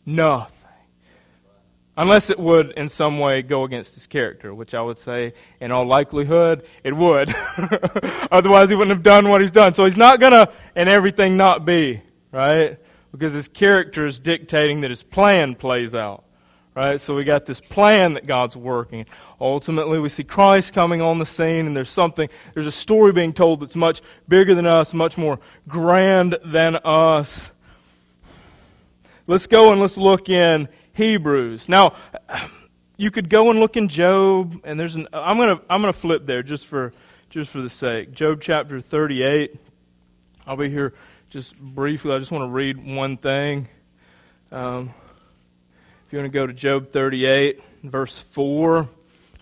nothing. 0.05 0.53
Unless 1.95 2.29
it 2.29 2.37
would 2.37 2.71
in 2.71 2.89
some 2.89 3.17
way 3.17 3.41
go 3.41 3.63
against 3.63 3.93
his 3.93 4.05
character, 4.05 4.53
which 4.53 4.73
I 4.73 4.81
would 4.81 4.97
say 4.97 5.35
in 5.61 5.71
all 5.71 5.85
likelihood 5.85 6.65
it 6.83 6.93
would. 6.93 7.33
Otherwise 8.29 8.67
he 8.67 8.75
wouldn't 8.75 8.93
have 8.93 9.03
done 9.03 9.29
what 9.29 9.39
he's 9.39 9.51
done. 9.51 9.73
So 9.73 9.85
he's 9.85 9.95
not 9.95 10.19
gonna 10.19 10.51
and 10.75 10.89
everything 10.89 11.37
not 11.37 11.63
be, 11.63 12.01
right? 12.33 12.77
Because 13.13 13.31
his 13.31 13.47
character 13.47 14.05
is 14.05 14.19
dictating 14.19 14.81
that 14.81 14.89
his 14.89 15.01
plan 15.01 15.55
plays 15.55 15.95
out. 15.95 16.25
Right? 16.75 16.99
So 16.99 17.15
we 17.15 17.23
got 17.23 17.45
this 17.45 17.61
plan 17.61 18.15
that 18.15 18.27
God's 18.27 18.57
working. 18.57 19.05
Ultimately, 19.41 19.99
we 19.99 20.09
see 20.09 20.23
Christ 20.23 20.73
coming 20.73 21.01
on 21.01 21.19
the 21.19 21.25
scene, 21.25 21.65
and 21.65 21.75
there's 21.75 21.89
something, 21.89 22.27
there's 22.53 22.65
a 22.65 22.71
story 22.71 23.13
being 23.13 23.31
told 23.31 23.61
that's 23.61 23.75
much 23.75 24.01
bigger 24.27 24.53
than 24.53 24.65
us, 24.65 24.93
much 24.93 25.17
more 25.17 25.39
grand 25.67 26.37
than 26.43 26.75
us. 26.83 27.49
Let's 29.27 29.47
go 29.47 29.71
and 29.71 29.79
let's 29.79 29.95
look 29.95 30.27
in 30.27 30.67
Hebrews. 30.93 31.69
Now, 31.69 31.95
you 32.97 33.11
could 33.11 33.29
go 33.29 33.49
and 33.49 33.61
look 33.61 33.77
in 33.77 33.87
Job, 33.87 34.59
and 34.65 34.77
there's 34.77 34.95
an, 34.95 35.07
I'm 35.13 35.37
gonna, 35.37 35.61
I'm 35.69 35.81
gonna 35.81 35.93
flip 35.93 36.25
there 36.25 36.43
just 36.43 36.67
for, 36.67 36.91
just 37.29 37.49
for 37.49 37.61
the 37.61 37.69
sake. 37.69 38.11
Job 38.11 38.41
chapter 38.41 38.81
38. 38.81 39.55
I'll 40.45 40.57
be 40.57 40.69
here 40.69 40.93
just 41.29 41.57
briefly. 41.57 42.11
I 42.11 42.19
just 42.19 42.31
want 42.31 42.41
to 42.41 42.49
read 42.49 42.83
one 42.85 43.15
thing. 43.15 43.69
Um, 44.51 44.93
if 46.05 46.11
you 46.11 46.19
want 46.19 46.33
to 46.33 46.37
go 46.37 46.45
to 46.45 46.53
Job 46.53 46.91
38, 46.91 47.61
verse 47.83 48.19
4, 48.19 48.89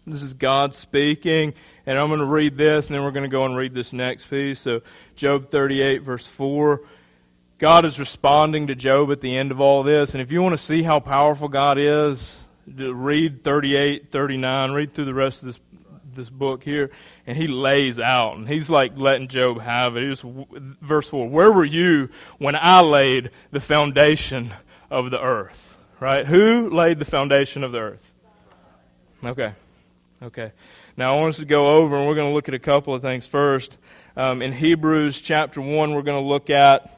This 0.07 0.23
is 0.23 0.33
God 0.33 0.73
speaking. 0.73 1.53
And 1.85 1.99
I'm 1.99 2.07
going 2.07 2.19
to 2.19 2.25
read 2.25 2.57
this, 2.57 2.87
and 2.87 2.95
then 2.95 3.03
we're 3.03 3.11
going 3.11 3.23
to 3.23 3.29
go 3.29 3.45
and 3.45 3.55
read 3.55 3.73
this 3.73 3.93
next 3.93 4.29
piece. 4.29 4.59
So, 4.59 4.81
Job 5.15 5.51
38, 5.51 6.01
verse 6.01 6.27
4. 6.27 6.81
God 7.59 7.85
is 7.85 7.99
responding 7.99 8.67
to 8.67 8.75
Job 8.75 9.11
at 9.11 9.21
the 9.21 9.35
end 9.35 9.51
of 9.51 9.59
all 9.59 9.83
this. 9.83 10.13
And 10.13 10.21
if 10.21 10.31
you 10.31 10.41
want 10.41 10.53
to 10.53 10.63
see 10.63 10.83
how 10.83 10.99
powerful 10.99 11.47
God 11.47 11.77
is, 11.77 12.45
read 12.67 13.43
38, 13.43 14.11
39, 14.11 14.71
read 14.71 14.93
through 14.93 15.05
the 15.05 15.13
rest 15.13 15.41
of 15.41 15.47
this 15.47 15.59
this 16.17 16.29
book 16.29 16.63
here, 16.63 16.89
and 17.25 17.37
he 17.37 17.47
lays 17.47 17.99
out, 17.99 18.35
and 18.35 18.49
he's 18.49 18.69
like 18.69 18.97
letting 18.97 19.29
Job 19.29 19.61
have 19.61 19.95
it. 19.95 20.09
Just, 20.09 20.23
verse 20.81 21.07
4 21.07 21.29
Where 21.29 21.51
were 21.51 21.63
you 21.63 22.09
when 22.39 22.55
I 22.55 22.81
laid 22.81 23.31
the 23.51 23.61
foundation 23.61 24.53
of 24.89 25.11
the 25.11 25.21
earth? 25.21 25.77
Right? 25.99 26.25
Who 26.25 26.69
laid 26.69 26.99
the 26.99 27.05
foundation 27.05 27.63
of 27.63 27.71
the 27.71 27.79
earth? 27.79 28.13
Okay. 29.23 29.53
Okay. 30.21 30.51
Now 30.95 31.15
I 31.15 31.19
want 31.19 31.29
us 31.29 31.37
to 31.37 31.45
go 31.45 31.77
over, 31.77 31.95
and 31.95 32.07
we're 32.07 32.15
going 32.15 32.29
to 32.29 32.33
look 32.33 32.47
at 32.47 32.55
a 32.55 32.59
couple 32.59 32.95
of 32.95 33.03
things 33.03 33.27
first. 33.27 33.77
Um, 34.15 34.41
in 34.41 34.51
Hebrews 34.51 35.21
chapter 35.21 35.61
1, 35.61 35.93
we're 35.93 36.01
going 36.01 36.23
to 36.23 36.27
look 36.27 36.49
at 36.49 36.96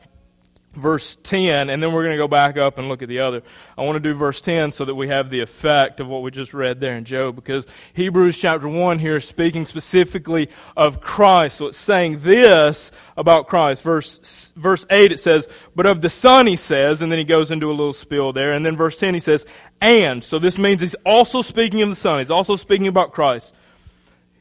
verse 0.73 1.17
10, 1.23 1.69
and 1.69 1.81
then 1.81 1.91
we're 1.91 2.03
going 2.03 2.15
to 2.15 2.21
go 2.21 2.27
back 2.27 2.57
up 2.57 2.77
and 2.77 2.87
look 2.87 3.01
at 3.01 3.09
the 3.09 3.19
other. 3.19 3.41
I 3.77 3.81
want 3.81 3.95
to 3.95 3.99
do 3.99 4.13
verse 4.13 4.39
10 4.41 4.71
so 4.71 4.85
that 4.85 4.95
we 4.95 5.07
have 5.07 5.29
the 5.29 5.41
effect 5.41 5.99
of 5.99 6.07
what 6.07 6.21
we 6.21 6.31
just 6.31 6.53
read 6.53 6.79
there 6.79 6.95
in 6.95 7.05
Job, 7.05 7.35
because 7.35 7.65
Hebrews 7.93 8.37
chapter 8.37 8.67
1 8.67 8.99
here 8.99 9.17
is 9.17 9.25
speaking 9.25 9.65
specifically 9.65 10.49
of 10.77 11.01
Christ. 11.01 11.57
So 11.57 11.67
it's 11.67 11.77
saying 11.77 12.19
this 12.19 12.91
about 13.17 13.47
Christ. 13.47 13.81
Verse, 13.81 14.51
verse 14.55 14.85
8 14.89 15.11
it 15.11 15.19
says, 15.19 15.47
But 15.75 15.85
of 15.85 16.01
the 16.01 16.09
Son 16.09 16.45
he 16.45 16.55
says, 16.55 17.01
and 17.01 17.11
then 17.11 17.19
he 17.19 17.25
goes 17.25 17.51
into 17.51 17.69
a 17.69 17.73
little 17.73 17.93
spiel 17.93 18.31
there, 18.31 18.51
and 18.51 18.65
then 18.65 18.77
verse 18.77 18.95
10 18.95 19.13
he 19.13 19.19
says, 19.19 19.45
And. 19.81 20.23
So 20.23 20.39
this 20.39 20.57
means 20.57 20.81
he's 20.81 20.95
also 21.05 21.41
speaking 21.41 21.81
of 21.81 21.89
the 21.89 21.95
Son. 21.95 22.19
He's 22.19 22.31
also 22.31 22.55
speaking 22.55 22.87
about 22.87 23.11
Christ. 23.11 23.53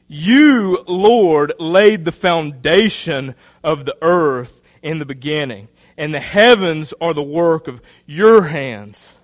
You, 0.07 0.83
Lord, 0.87 1.53
laid 1.59 2.05
the 2.05 2.11
foundation 2.11 3.35
of 3.63 3.85
the 3.85 3.95
earth 4.01 4.61
in 4.81 4.99
the 4.99 5.05
beginning 5.05 5.67
and 5.99 6.13
the 6.13 6.19
heavens 6.19 6.93
are 7.01 7.13
the 7.13 7.21
work 7.21 7.67
of 7.67 7.81
your 8.07 8.43
hands. 8.43 9.15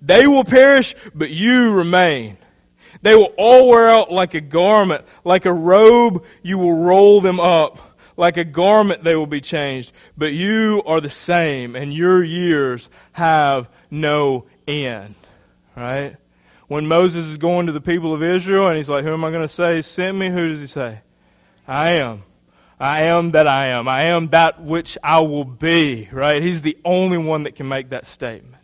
They 0.00 0.28
will 0.28 0.44
perish, 0.44 0.94
but 1.12 1.30
you 1.30 1.72
remain. 1.72 2.38
They 3.02 3.16
will 3.16 3.32
all 3.36 3.68
wear 3.68 3.90
out 3.90 4.12
like 4.12 4.34
a 4.34 4.40
garment. 4.40 5.04
Like 5.24 5.44
a 5.44 5.52
robe, 5.52 6.24
you 6.42 6.56
will 6.56 6.72
roll 6.72 7.20
them 7.20 7.40
up. 7.40 7.78
Like 8.16 8.36
a 8.36 8.44
garment, 8.44 9.02
they 9.02 9.16
will 9.16 9.26
be 9.26 9.40
changed. 9.40 9.92
But 10.16 10.32
you 10.32 10.82
are 10.86 11.00
the 11.00 11.10
same, 11.10 11.74
and 11.74 11.92
your 11.92 12.22
years 12.22 12.88
have 13.12 13.68
no 13.90 14.46
end. 14.68 15.16
Right? 15.76 16.16
When 16.68 16.86
Moses 16.86 17.26
is 17.26 17.38
going 17.38 17.66
to 17.66 17.72
the 17.72 17.80
people 17.80 18.14
of 18.14 18.22
Israel, 18.22 18.68
and 18.68 18.76
he's 18.76 18.88
like, 18.88 19.04
Who 19.04 19.12
am 19.12 19.24
I 19.24 19.30
going 19.30 19.42
to 19.42 19.48
say 19.48 19.82
sent 19.82 20.16
me? 20.16 20.30
Who 20.30 20.48
does 20.48 20.60
he 20.60 20.68
say? 20.68 21.00
I 21.66 21.92
am. 21.92 22.22
I 22.80 23.02
am 23.04 23.32
that 23.32 23.46
I 23.46 23.66
am. 23.66 23.88
I 23.88 24.04
am 24.04 24.28
that 24.28 24.62
which 24.62 24.96
I 25.04 25.20
will 25.20 25.44
be, 25.44 26.08
right? 26.10 26.42
He's 26.42 26.62
the 26.62 26.78
only 26.82 27.18
one 27.18 27.42
that 27.42 27.54
can 27.54 27.68
make 27.68 27.90
that 27.90 28.06
statement. 28.06 28.56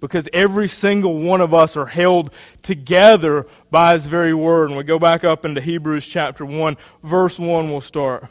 Because 0.00 0.28
every 0.34 0.68
single 0.68 1.18
one 1.18 1.40
of 1.40 1.54
us 1.54 1.74
are 1.78 1.86
held 1.86 2.30
together 2.60 3.46
by 3.70 3.94
His 3.94 4.04
very 4.04 4.34
word. 4.34 4.68
And 4.68 4.76
we 4.76 4.84
go 4.84 4.98
back 4.98 5.24
up 5.24 5.46
into 5.46 5.62
Hebrews 5.62 6.06
chapter 6.06 6.44
1, 6.44 6.76
verse 7.02 7.38
1 7.38 7.70
we'll 7.70 7.80
start. 7.80 8.26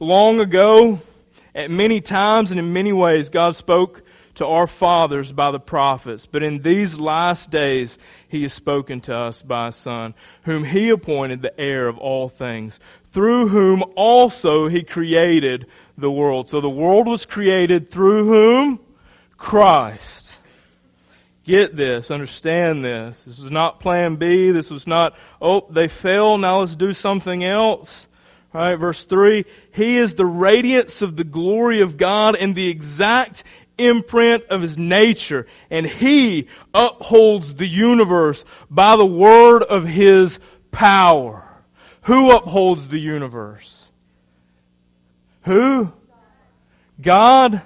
Long 0.00 0.38
ago, 0.40 1.00
at 1.54 1.70
many 1.70 2.02
times 2.02 2.50
and 2.50 2.60
in 2.60 2.74
many 2.74 2.92
ways, 2.92 3.30
God 3.30 3.56
spoke 3.56 4.02
to 4.34 4.46
our 4.46 4.66
fathers 4.66 5.32
by 5.32 5.50
the 5.50 5.60
prophets. 5.60 6.26
But 6.26 6.42
in 6.42 6.62
these 6.62 6.98
last 6.98 7.50
days, 7.50 7.98
He 8.28 8.42
has 8.42 8.52
spoken 8.52 9.00
to 9.02 9.16
us 9.16 9.42
by 9.42 9.66
His 9.66 9.76
Son, 9.76 10.14
whom 10.42 10.64
He 10.64 10.88
appointed 10.90 11.42
the 11.42 11.58
heir 11.60 11.88
of 11.88 11.98
all 11.98 12.28
things 12.28 12.78
through 13.14 13.46
whom 13.46 13.84
also 13.94 14.66
he 14.66 14.82
created 14.82 15.66
the 15.96 16.10
world. 16.10 16.48
So 16.48 16.60
the 16.60 16.68
world 16.68 17.06
was 17.06 17.24
created 17.24 17.88
through 17.88 18.26
whom? 18.26 18.80
Christ. 19.38 20.36
Get 21.44 21.76
this, 21.76 22.10
understand 22.10 22.84
this. 22.84 23.22
This 23.22 23.38
was 23.38 23.52
not 23.52 23.78
plan 23.78 24.16
B. 24.16 24.50
This 24.50 24.68
was 24.68 24.88
not, 24.88 25.16
oh, 25.40 25.64
they 25.70 25.86
fell, 25.86 26.38
now 26.38 26.60
let's 26.60 26.74
do 26.74 26.92
something 26.92 27.44
else. 27.44 28.08
Right, 28.52 28.74
verse 28.74 29.04
3 29.04 29.44
He 29.72 29.96
is 29.96 30.14
the 30.14 30.26
radiance 30.26 31.00
of 31.00 31.16
the 31.16 31.24
glory 31.24 31.80
of 31.80 31.96
God 31.96 32.34
and 32.34 32.54
the 32.54 32.68
exact 32.68 33.44
imprint 33.78 34.44
of 34.44 34.62
His 34.62 34.78
nature, 34.78 35.46
and 35.70 35.86
He 35.86 36.48
upholds 36.72 37.54
the 37.54 37.66
universe 37.66 38.44
by 38.70 38.96
the 38.96 39.06
word 39.06 39.62
of 39.62 39.84
His 39.84 40.38
power. 40.70 41.48
Who 42.02 42.30
upholds 42.30 42.88
the 42.88 42.98
universe? 42.98 43.88
Who? 45.42 45.92
God. 47.00 47.62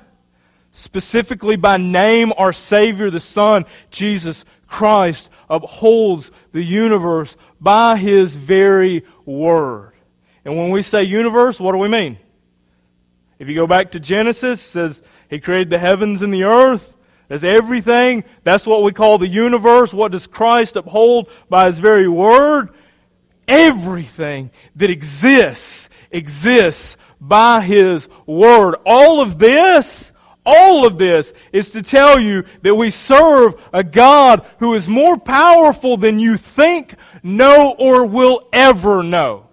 Specifically 0.73 1.57
by 1.57 1.77
name, 1.77 2.33
our 2.37 2.53
Savior, 2.53 3.11
the 3.11 3.19
Son, 3.19 3.65
Jesus 3.91 4.45
Christ, 4.69 5.29
upholds 5.51 6.31
the 6.53 6.63
universe 6.63 7.37
by 7.61 7.97
His 7.97 8.35
very 8.35 9.05
Word. 9.25 9.93
And 10.45 10.57
when 10.57 10.71
we 10.71 10.83
say 10.83 11.03
universe, 11.03 11.59
what 11.59 11.73
do 11.73 11.79
we 11.79 11.89
mean? 11.89 12.19
If 13.39 13.49
you 13.49 13.55
go 13.55 13.67
back 13.67 13.93
to 13.93 14.01
Genesis, 14.01 14.61
it 14.61 14.71
says 14.71 15.03
He 15.29 15.41
created 15.41 15.71
the 15.71 15.79
heavens 15.79 16.23
and 16.23 16.33
the 16.33 16.45
earth. 16.45 16.97
As 17.31 17.45
everything. 17.45 18.25
That's 18.43 18.67
what 18.67 18.83
we 18.83 18.93
call 18.93 19.19
the 19.19 19.29
universe. 19.29 19.93
What 19.93 20.13
does 20.13 20.27
Christ 20.27 20.77
uphold 20.77 21.31
by 21.49 21.67
His 21.67 21.79
very 21.79 22.09
Word? 22.09 22.71
Everything 23.47 24.51
that 24.77 24.89
exists, 24.89 25.91
exists 26.11 26.97
by 27.21 27.61
His 27.61 28.09
Word. 28.25 28.77
All 28.87 29.21
of 29.21 29.39
this, 29.39 30.13
all 30.47 30.87
of 30.87 30.97
this 30.97 31.35
is 31.53 31.73
to 31.73 31.83
tell 31.83 32.19
you 32.19 32.45
that 32.63 32.75
we 32.75 32.91
serve 32.91 33.61
a 33.75 33.85
God 33.85 34.47
who 34.59 34.73
is 34.73 34.89
more 34.89 35.19
powerful 35.19 35.99
than 35.99 36.19
you 36.19 36.39
think, 36.39 36.95
know, 37.23 37.75
or 37.79 38.07
will 38.07 38.49
ever 38.55 39.03
know. 39.03 39.48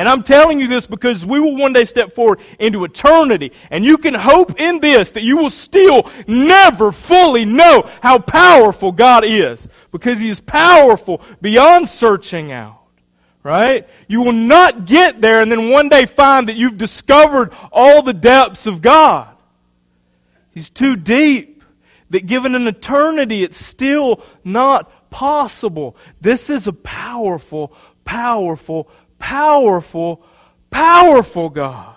And 0.00 0.08
I'm 0.08 0.22
telling 0.22 0.60
you 0.60 0.66
this 0.66 0.86
because 0.86 1.26
we 1.26 1.38
will 1.40 1.58
one 1.58 1.74
day 1.74 1.84
step 1.84 2.14
forward 2.14 2.40
into 2.58 2.84
eternity. 2.84 3.52
And 3.70 3.84
you 3.84 3.98
can 3.98 4.14
hope 4.14 4.58
in 4.58 4.80
this 4.80 5.10
that 5.10 5.22
you 5.22 5.36
will 5.36 5.50
still 5.50 6.10
never 6.26 6.90
fully 6.90 7.44
know 7.44 7.86
how 8.00 8.18
powerful 8.18 8.92
God 8.92 9.26
is. 9.26 9.68
Because 9.92 10.18
He 10.18 10.30
is 10.30 10.40
powerful 10.40 11.20
beyond 11.42 11.90
searching 11.90 12.50
out. 12.50 12.80
Right? 13.42 13.86
You 14.08 14.22
will 14.22 14.32
not 14.32 14.86
get 14.86 15.20
there 15.20 15.42
and 15.42 15.52
then 15.52 15.68
one 15.68 15.90
day 15.90 16.06
find 16.06 16.48
that 16.48 16.56
you've 16.56 16.78
discovered 16.78 17.52
all 17.70 18.00
the 18.00 18.14
depths 18.14 18.64
of 18.64 18.80
God. 18.80 19.28
He's 20.52 20.70
too 20.70 20.96
deep. 20.96 21.62
That 22.08 22.26
given 22.26 22.54
an 22.54 22.66
eternity, 22.66 23.44
it's 23.44 23.62
still 23.62 24.24
not 24.44 25.10
possible. 25.10 25.94
This 26.22 26.48
is 26.48 26.66
a 26.66 26.72
powerful, 26.72 27.72
powerful, 28.04 28.88
powerful, 29.20 30.24
powerful 30.70 31.48
God. 31.48 31.94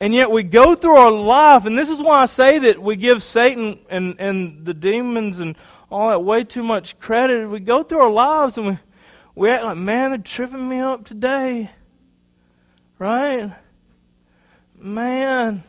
And 0.00 0.14
yet 0.14 0.30
we 0.30 0.44
go 0.44 0.76
through 0.76 0.96
our 0.96 1.10
life, 1.10 1.66
and 1.66 1.76
this 1.76 1.90
is 1.90 1.98
why 1.98 2.22
I 2.22 2.26
say 2.26 2.60
that 2.60 2.80
we 2.80 2.94
give 2.94 3.20
Satan 3.20 3.80
and, 3.90 4.14
and 4.20 4.64
the 4.64 4.74
demons 4.74 5.40
and 5.40 5.56
all 5.90 6.10
that 6.10 6.20
way 6.20 6.44
too 6.44 6.62
much 6.62 7.00
credit. 7.00 7.48
We 7.48 7.58
go 7.58 7.82
through 7.82 8.00
our 8.00 8.10
lives 8.10 8.56
and 8.58 8.68
we, 8.68 8.78
we 9.34 9.50
act 9.50 9.64
like, 9.64 9.76
man, 9.76 10.10
they're 10.10 10.18
tripping 10.18 10.68
me 10.68 10.78
up 10.78 11.04
today. 11.04 11.70
Right? 13.00 13.52
Man, 14.76 15.64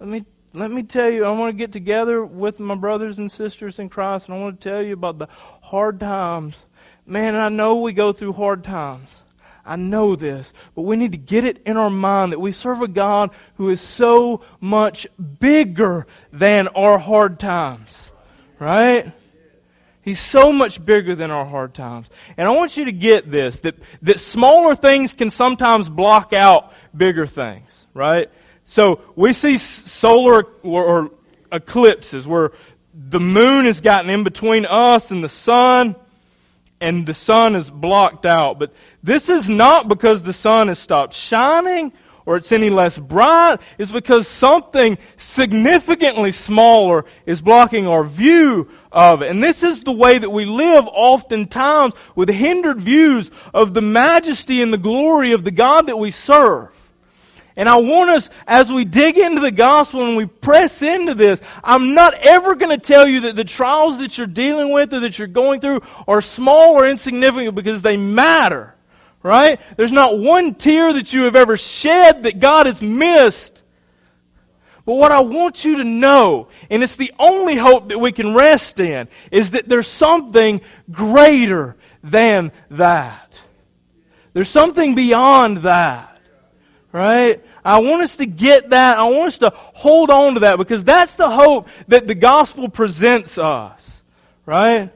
let 0.00 0.08
me 0.08 0.24
let 0.52 0.70
me 0.70 0.82
tell 0.82 1.10
you, 1.10 1.26
I 1.26 1.30
want 1.32 1.52
to 1.52 1.58
get 1.58 1.70
together 1.70 2.24
with 2.24 2.58
my 2.58 2.74
brothers 2.74 3.18
and 3.18 3.30
sisters 3.30 3.78
in 3.78 3.90
Christ, 3.90 4.26
and 4.26 4.34
I 4.34 4.40
want 4.40 4.58
to 4.58 4.68
tell 4.70 4.80
you 4.80 4.94
about 4.94 5.18
the 5.18 5.28
hard 5.60 6.00
times. 6.00 6.56
Man, 7.06 7.36
I 7.36 7.48
know 7.48 7.76
we 7.76 7.92
go 7.92 8.12
through 8.12 8.32
hard 8.32 8.64
times. 8.64 9.08
I 9.64 9.76
know 9.76 10.14
this, 10.14 10.52
but 10.74 10.82
we 10.82 10.96
need 10.96 11.12
to 11.12 11.18
get 11.18 11.44
it 11.44 11.62
in 11.66 11.76
our 11.76 11.90
mind 11.90 12.32
that 12.32 12.40
we 12.40 12.52
serve 12.52 12.82
a 12.82 12.88
God 12.88 13.30
who 13.56 13.68
is 13.68 13.80
so 13.80 14.42
much 14.60 15.06
bigger 15.40 16.06
than 16.32 16.68
our 16.68 16.98
hard 16.98 17.40
times. 17.40 18.12
Right? 18.58 19.12
He's 20.02 20.20
so 20.20 20.52
much 20.52 20.84
bigger 20.84 21.16
than 21.16 21.32
our 21.32 21.44
hard 21.44 21.74
times. 21.74 22.08
And 22.36 22.46
I 22.46 22.52
want 22.52 22.76
you 22.76 22.84
to 22.84 22.92
get 22.92 23.28
this, 23.28 23.58
that, 23.60 23.74
that 24.02 24.20
smaller 24.20 24.76
things 24.76 25.14
can 25.14 25.30
sometimes 25.30 25.88
block 25.88 26.32
out 26.32 26.72
bigger 26.96 27.26
things, 27.26 27.88
right? 27.92 28.30
So 28.64 29.00
we 29.16 29.32
see 29.32 29.56
solar 29.56 30.44
or, 30.62 30.84
or 30.84 31.10
eclipses 31.50 32.24
where 32.24 32.52
the 32.94 33.18
moon 33.18 33.64
has 33.64 33.80
gotten 33.80 34.08
in 34.08 34.22
between 34.22 34.64
us 34.64 35.10
and 35.10 35.24
the 35.24 35.28
sun, 35.28 35.96
and 36.80 37.06
the 37.06 37.14
sun 37.14 37.56
is 37.56 37.70
blocked 37.70 38.26
out. 38.26 38.58
But 38.58 38.72
this 39.02 39.28
is 39.28 39.48
not 39.48 39.88
because 39.88 40.22
the 40.22 40.32
sun 40.32 40.68
has 40.68 40.78
stopped 40.78 41.14
shining 41.14 41.92
or 42.26 42.36
it's 42.36 42.52
any 42.52 42.70
less 42.70 42.98
bright. 42.98 43.60
It's 43.78 43.92
because 43.92 44.26
something 44.26 44.98
significantly 45.16 46.32
smaller 46.32 47.04
is 47.24 47.40
blocking 47.40 47.86
our 47.86 48.04
view 48.04 48.68
of 48.90 49.22
it. 49.22 49.30
And 49.30 49.42
this 49.42 49.62
is 49.62 49.80
the 49.80 49.92
way 49.92 50.18
that 50.18 50.30
we 50.30 50.44
live 50.44 50.86
oftentimes 50.88 51.94
with 52.16 52.28
hindered 52.28 52.80
views 52.80 53.30
of 53.54 53.74
the 53.74 53.82
majesty 53.82 54.60
and 54.60 54.72
the 54.72 54.78
glory 54.78 55.32
of 55.32 55.44
the 55.44 55.52
God 55.52 55.86
that 55.86 55.98
we 55.98 56.10
serve. 56.10 56.85
And 57.56 57.68
I 57.70 57.76
want 57.76 58.10
us, 58.10 58.28
as 58.46 58.70
we 58.70 58.84
dig 58.84 59.16
into 59.16 59.40
the 59.40 59.50
gospel 59.50 60.06
and 60.06 60.16
we 60.16 60.26
press 60.26 60.82
into 60.82 61.14
this, 61.14 61.40
I'm 61.64 61.94
not 61.94 62.12
ever 62.14 62.54
going 62.54 62.78
to 62.78 62.86
tell 62.86 63.08
you 63.08 63.20
that 63.20 63.36
the 63.36 63.44
trials 63.44 63.98
that 63.98 64.18
you're 64.18 64.26
dealing 64.26 64.72
with 64.72 64.92
or 64.92 65.00
that 65.00 65.18
you're 65.18 65.26
going 65.26 65.60
through 65.60 65.80
are 66.06 66.20
small 66.20 66.74
or 66.74 66.86
insignificant 66.86 67.54
because 67.54 67.80
they 67.80 67.96
matter. 67.96 68.74
Right? 69.22 69.58
There's 69.76 69.90
not 69.90 70.18
one 70.18 70.54
tear 70.54 70.92
that 70.92 71.12
you 71.12 71.22
have 71.22 71.34
ever 71.34 71.56
shed 71.56 72.24
that 72.24 72.38
God 72.38 72.66
has 72.66 72.80
missed. 72.80 73.62
But 74.84 74.94
what 74.94 75.10
I 75.10 75.20
want 75.20 75.64
you 75.64 75.78
to 75.78 75.84
know, 75.84 76.46
and 76.70 76.82
it's 76.82 76.94
the 76.94 77.12
only 77.18 77.56
hope 77.56 77.88
that 77.88 77.98
we 77.98 78.12
can 78.12 78.34
rest 78.34 78.78
in, 78.78 79.08
is 79.32 79.50
that 79.50 79.68
there's 79.68 79.88
something 79.88 80.60
greater 80.92 81.74
than 82.04 82.52
that. 82.70 83.40
There's 84.32 84.48
something 84.48 84.94
beyond 84.94 85.58
that. 85.62 86.15
Right? 86.96 87.44
I 87.62 87.80
want 87.80 88.00
us 88.00 88.16
to 88.16 88.24
get 88.24 88.70
that. 88.70 88.96
I 88.96 89.04
want 89.04 89.26
us 89.26 89.38
to 89.40 89.52
hold 89.54 90.08
on 90.08 90.32
to 90.32 90.40
that 90.40 90.56
because 90.56 90.82
that's 90.82 91.12
the 91.12 91.28
hope 91.28 91.68
that 91.88 92.06
the 92.06 92.14
gospel 92.14 92.70
presents 92.70 93.36
us. 93.36 94.00
Right? 94.46 94.90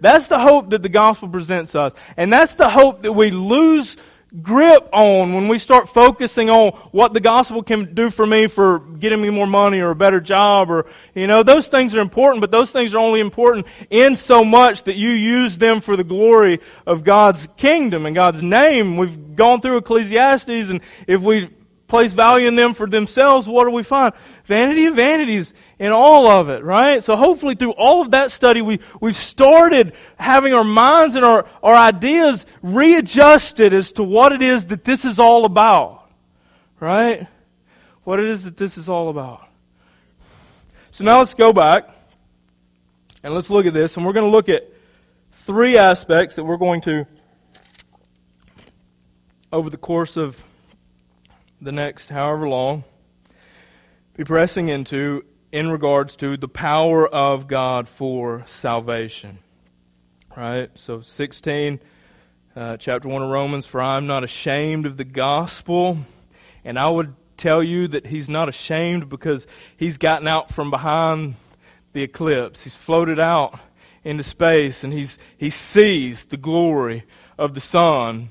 That's 0.00 0.28
the 0.28 0.38
hope 0.38 0.70
that 0.70 0.82
the 0.82 0.88
gospel 0.88 1.28
presents 1.28 1.74
us. 1.74 1.92
And 2.16 2.32
that's 2.32 2.54
the 2.54 2.70
hope 2.70 3.02
that 3.02 3.12
we 3.12 3.30
lose 3.30 3.98
grip 4.40 4.88
on 4.92 5.34
when 5.34 5.48
we 5.48 5.58
start 5.58 5.88
focusing 5.88 6.48
on 6.48 6.72
what 6.90 7.12
the 7.12 7.20
gospel 7.20 7.62
can 7.62 7.94
do 7.94 8.08
for 8.08 8.24
me 8.24 8.46
for 8.46 8.78
getting 8.78 9.20
me 9.20 9.28
more 9.28 9.46
money 9.46 9.80
or 9.80 9.90
a 9.90 9.94
better 9.94 10.20
job 10.20 10.70
or, 10.70 10.86
you 11.14 11.26
know, 11.26 11.42
those 11.42 11.66
things 11.66 11.94
are 11.94 12.00
important, 12.00 12.40
but 12.40 12.50
those 12.50 12.70
things 12.70 12.94
are 12.94 12.98
only 12.98 13.20
important 13.20 13.66
in 13.90 14.16
so 14.16 14.42
much 14.42 14.84
that 14.84 14.96
you 14.96 15.10
use 15.10 15.58
them 15.58 15.82
for 15.82 15.96
the 15.96 16.04
glory 16.04 16.60
of 16.86 17.04
God's 17.04 17.46
kingdom 17.58 18.06
and 18.06 18.14
God's 18.14 18.42
name. 18.42 18.96
We've 18.96 19.36
gone 19.36 19.60
through 19.60 19.76
Ecclesiastes 19.78 20.70
and 20.70 20.80
if 21.06 21.20
we 21.20 21.50
place 21.92 22.14
value 22.14 22.48
in 22.48 22.54
them 22.54 22.72
for 22.72 22.86
themselves, 22.86 23.46
what 23.46 23.64
do 23.64 23.70
we 23.70 23.82
find? 23.82 24.14
Vanity 24.44 24.86
of 24.86 24.96
vanities 24.96 25.54
in 25.78 25.92
all 25.92 26.26
of 26.26 26.48
it, 26.48 26.64
right? 26.64 27.02
So 27.02 27.16
hopefully 27.16 27.54
through 27.54 27.72
all 27.72 28.02
of 28.02 28.10
that 28.10 28.32
study, 28.32 28.60
we, 28.60 28.80
we've 29.00 29.16
started 29.16 29.92
having 30.16 30.52
our 30.52 30.64
minds 30.64 31.14
and 31.14 31.24
our, 31.24 31.46
our 31.62 31.74
ideas 31.74 32.44
readjusted 32.60 33.72
as 33.72 33.92
to 33.92 34.02
what 34.02 34.32
it 34.32 34.42
is 34.42 34.66
that 34.66 34.84
this 34.84 35.04
is 35.04 35.18
all 35.18 35.44
about, 35.44 36.10
right? 36.80 37.28
What 38.04 38.18
it 38.18 38.26
is 38.26 38.42
that 38.44 38.56
this 38.56 38.76
is 38.76 38.88
all 38.88 39.08
about. 39.08 39.46
So 40.90 41.04
now 41.04 41.18
let's 41.18 41.34
go 41.34 41.52
back 41.52 41.88
and 43.22 43.32
let's 43.32 43.48
look 43.48 43.66
at 43.66 43.72
this, 43.72 43.96
and 43.96 44.04
we're 44.04 44.12
going 44.12 44.26
to 44.26 44.32
look 44.32 44.48
at 44.48 44.68
three 45.34 45.78
aspects 45.78 46.34
that 46.34 46.44
we're 46.44 46.56
going 46.56 46.80
to, 46.82 47.06
over 49.52 49.70
the 49.70 49.76
course 49.76 50.16
of 50.16 50.42
the 51.60 51.70
next 51.70 52.08
however 52.08 52.48
long, 52.48 52.82
be 54.14 54.24
pressing 54.24 54.68
into 54.68 55.24
in 55.50 55.70
regards 55.70 56.16
to 56.16 56.36
the 56.36 56.48
power 56.48 57.06
of 57.06 57.46
God 57.46 57.88
for 57.88 58.44
salvation. 58.46 59.38
Right? 60.36 60.70
So 60.74 61.00
16, 61.00 61.80
uh, 62.54 62.76
chapter 62.76 63.08
1 63.08 63.22
of 63.22 63.30
Romans, 63.30 63.66
for 63.66 63.80
I 63.80 63.96
am 63.96 64.06
not 64.06 64.24
ashamed 64.24 64.86
of 64.86 64.96
the 64.96 65.04
gospel. 65.04 65.98
And 66.64 66.78
I 66.78 66.88
would 66.88 67.14
tell 67.36 67.62
you 67.62 67.88
that 67.88 68.06
he's 68.06 68.28
not 68.28 68.48
ashamed 68.48 69.08
because 69.08 69.46
he's 69.76 69.98
gotten 69.98 70.28
out 70.28 70.50
from 70.52 70.70
behind 70.70 71.36
the 71.92 72.02
eclipse. 72.02 72.62
He's 72.62 72.74
floated 72.74 73.18
out 73.18 73.58
into 74.04 74.22
space 74.22 74.84
and 74.84 74.92
he's, 74.92 75.18
he 75.36 75.50
sees 75.50 76.26
the 76.26 76.36
glory 76.36 77.04
of 77.38 77.54
the 77.54 77.60
sun 77.60 78.30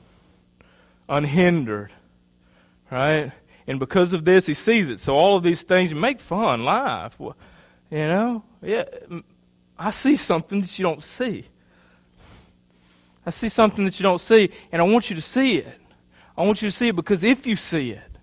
unhindered 1.09 1.91
right? 2.91 3.31
And 3.67 3.79
because 3.79 4.13
of 4.13 4.25
this, 4.25 4.45
he 4.45 4.53
sees 4.53 4.89
it. 4.89 4.99
So 4.99 5.15
all 5.15 5.37
of 5.37 5.43
these 5.43 5.63
things 5.63 5.93
make 5.93 6.19
fun, 6.19 6.63
laugh. 6.65 7.17
You 7.19 7.33
know? 7.91 8.43
Yeah. 8.61 8.85
I 9.77 9.91
see 9.91 10.15
something 10.15 10.61
that 10.61 10.77
you 10.77 10.83
don't 10.83 11.03
see. 11.03 11.45
I 13.25 13.29
see 13.29 13.49
something 13.49 13.85
that 13.85 13.99
you 13.99 14.03
don't 14.03 14.21
see, 14.21 14.49
and 14.71 14.81
I 14.81 14.85
want 14.85 15.09
you 15.09 15.15
to 15.15 15.21
see 15.21 15.57
it. 15.57 15.79
I 16.37 16.43
want 16.43 16.61
you 16.61 16.69
to 16.69 16.75
see 16.75 16.87
it 16.87 16.95
because 16.95 17.23
if 17.23 17.45
you 17.45 17.55
see 17.55 17.91
it, 17.91 18.17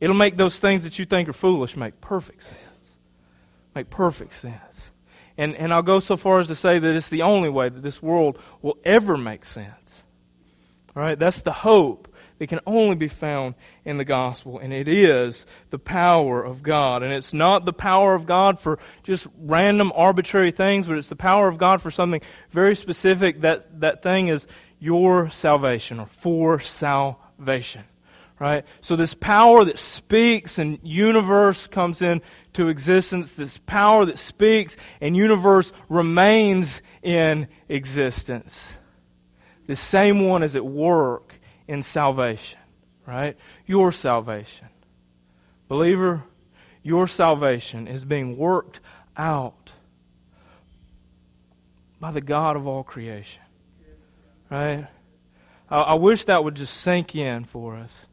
it'll 0.00 0.16
make 0.16 0.36
those 0.36 0.58
things 0.58 0.82
that 0.82 0.98
you 0.98 1.04
think 1.04 1.28
are 1.28 1.32
foolish 1.32 1.76
make 1.76 2.00
perfect 2.00 2.42
sense. 2.42 2.96
Make 3.74 3.90
perfect 3.90 4.32
sense. 4.32 4.90
And, 5.38 5.54
and 5.54 5.72
I'll 5.72 5.82
go 5.82 6.00
so 6.00 6.16
far 6.16 6.40
as 6.40 6.48
to 6.48 6.54
say 6.54 6.78
that 6.78 6.96
it's 6.96 7.08
the 7.08 7.22
only 7.22 7.48
way 7.48 7.68
that 7.68 7.82
this 7.82 8.02
world 8.02 8.38
will 8.60 8.76
ever 8.84 9.16
make 9.16 9.44
sense. 9.44 10.02
All 10.96 11.02
right? 11.02 11.18
That's 11.18 11.42
the 11.42 11.52
hope 11.52 12.09
it 12.40 12.48
can 12.48 12.60
only 12.66 12.96
be 12.96 13.06
found 13.06 13.54
in 13.84 13.98
the 13.98 14.04
gospel, 14.04 14.58
and 14.58 14.72
it 14.72 14.88
is 14.88 15.44
the 15.68 15.78
power 15.78 16.42
of 16.42 16.62
God. 16.62 17.02
And 17.02 17.12
it's 17.12 17.34
not 17.34 17.66
the 17.66 17.72
power 17.74 18.14
of 18.14 18.24
God 18.24 18.58
for 18.58 18.78
just 19.02 19.26
random 19.38 19.92
arbitrary 19.94 20.50
things, 20.50 20.86
but 20.86 20.96
it's 20.96 21.08
the 21.08 21.16
power 21.16 21.48
of 21.48 21.58
God 21.58 21.82
for 21.82 21.90
something 21.90 22.22
very 22.50 22.74
specific. 22.74 23.42
That, 23.42 23.80
that 23.80 24.02
thing 24.02 24.28
is 24.28 24.46
your 24.78 25.28
salvation 25.28 26.00
or 26.00 26.06
for 26.06 26.58
salvation. 26.60 27.84
Right? 28.38 28.64
So 28.80 28.96
this 28.96 29.12
power 29.12 29.66
that 29.66 29.78
speaks 29.78 30.58
and 30.58 30.78
universe 30.82 31.66
comes 31.66 32.00
into 32.00 32.68
existence, 32.68 33.34
this 33.34 33.58
power 33.58 34.06
that 34.06 34.18
speaks 34.18 34.78
and 35.02 35.14
universe 35.14 35.72
remains 35.90 36.80
in 37.02 37.48
existence. 37.68 38.72
The 39.66 39.76
same 39.76 40.26
one 40.26 40.42
is 40.42 40.56
at 40.56 40.64
work 40.64 41.29
in 41.70 41.84
salvation, 41.84 42.58
right? 43.06 43.36
Your 43.64 43.92
salvation. 43.92 44.66
Believer, 45.68 46.24
your 46.82 47.06
salvation 47.06 47.86
is 47.86 48.04
being 48.04 48.36
worked 48.36 48.80
out 49.16 49.70
by 52.00 52.10
the 52.10 52.20
God 52.20 52.56
of 52.56 52.66
all 52.66 52.82
creation. 52.82 53.44
Right? 54.50 54.88
I, 55.70 55.76
I, 55.76 55.94
wish 55.94 56.24
that 56.24 56.42
would 56.42 56.56
just 56.56 56.74
sink 56.76 57.14
in 57.14 57.44
for 57.44 57.76
us. 57.76 58.06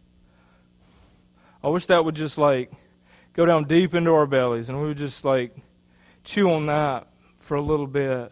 I 1.64 1.70
wish 1.70 1.88
that 1.88 2.06
would 2.06 2.14
just 2.14 2.38
like 2.38 2.72
go 3.34 3.44
down 3.44 3.64
deep 3.64 3.96
into 3.96 4.14
our 4.14 4.28
bellies 4.28 4.70
and 4.70 4.80
we 4.80 4.90
would 4.90 5.00
just 5.00 5.26
like 5.26 5.58
chew 6.24 6.52
on 6.52 6.68
that 6.68 7.08
for 7.40 7.58
a 7.58 7.62
little 7.62 7.88
bit. 7.88 8.32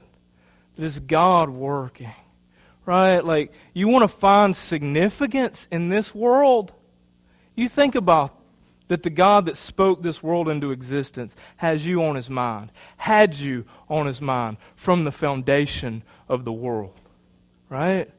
This 0.77 0.99
God 0.99 1.49
working 1.49 2.13
right? 2.86 3.19
Like, 3.19 3.52
you 3.74 3.88
want 3.88 4.04
to 4.04 4.08
find 4.08 4.56
significance 4.56 5.67
in 5.71 5.89
this 5.89 6.13
world? 6.13 6.71
You 7.56 7.69
think 7.69 7.95
about 7.95 8.39
that 8.88 9.04
the 9.04 9.10
God 9.10 9.48
that 9.48 9.58
spoke 9.58 10.04
this 10.04 10.21
world 10.21 10.48
into 10.48 10.71
existence 10.71 11.36
has 11.58 11.86
you 11.86 12.04
on 12.04 12.15
his 12.15 12.30
mind, 12.30 12.71
had 12.98 13.36
you 13.36 13.65
on 13.89 14.06
his 14.06 14.21
mind 14.21 14.58
from 14.76 15.04
the 15.04 15.12
foundation 15.12 16.04
of 16.30 16.45
the 16.45 16.54
world, 16.54 16.93
right? 17.69 18.10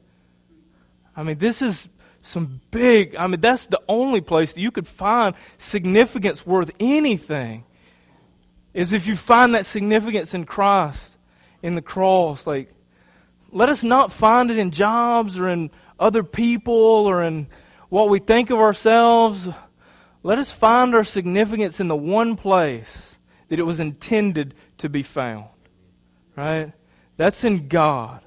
I 1.15 1.23
mean, 1.23 1.39
this 1.39 1.63
is 1.63 1.89
some 2.21 2.61
big, 2.73 3.15
I 3.15 3.29
mean, 3.29 3.41
that's 3.41 3.67
the 3.67 3.81
only 3.89 4.21
place 4.21 4.53
that 4.53 4.61
you 4.61 4.73
could 4.73 4.89
find 4.89 5.37
significance 5.59 6.45
worth 6.45 6.73
anything, 6.81 7.63
is 8.75 8.93
if 8.93 9.07
you 9.07 9.15
find 9.15 9.55
that 9.55 9.65
significance 9.65 10.35
in 10.35 10.45
Christ, 10.45 11.17
in 11.63 11.77
the 11.77 11.83
cross. 11.83 12.47
Like, 12.47 12.75
let 13.51 13.69
us 13.69 13.83
not 13.83 14.13
find 14.13 14.51
it 14.51 14.59
in 14.59 14.71
jobs 14.71 15.39
or 15.39 15.49
in 15.49 15.71
other 15.99 16.23
people 16.23 16.75
or 16.75 17.23
in 17.23 17.49
what 17.89 18.09
we 18.09 18.19
think 18.19 18.51
of 18.51 18.59
ourselves. 18.59 19.49
Let 20.23 20.39
us 20.39 20.51
find 20.51 20.95
our 20.95 21.05
significance 21.05 21.81
in 21.81 21.89
the 21.89 21.97
one 21.97 22.37
place 22.37 23.17
that 23.49 23.59
it 23.59 23.63
was 23.63 23.81
intended 23.81 24.55
to 24.79 24.89
be 24.89 25.03
found. 25.03 25.47
Right? 26.37 26.73
That's 27.17 27.45
in 27.45 27.69
God, 27.69 28.21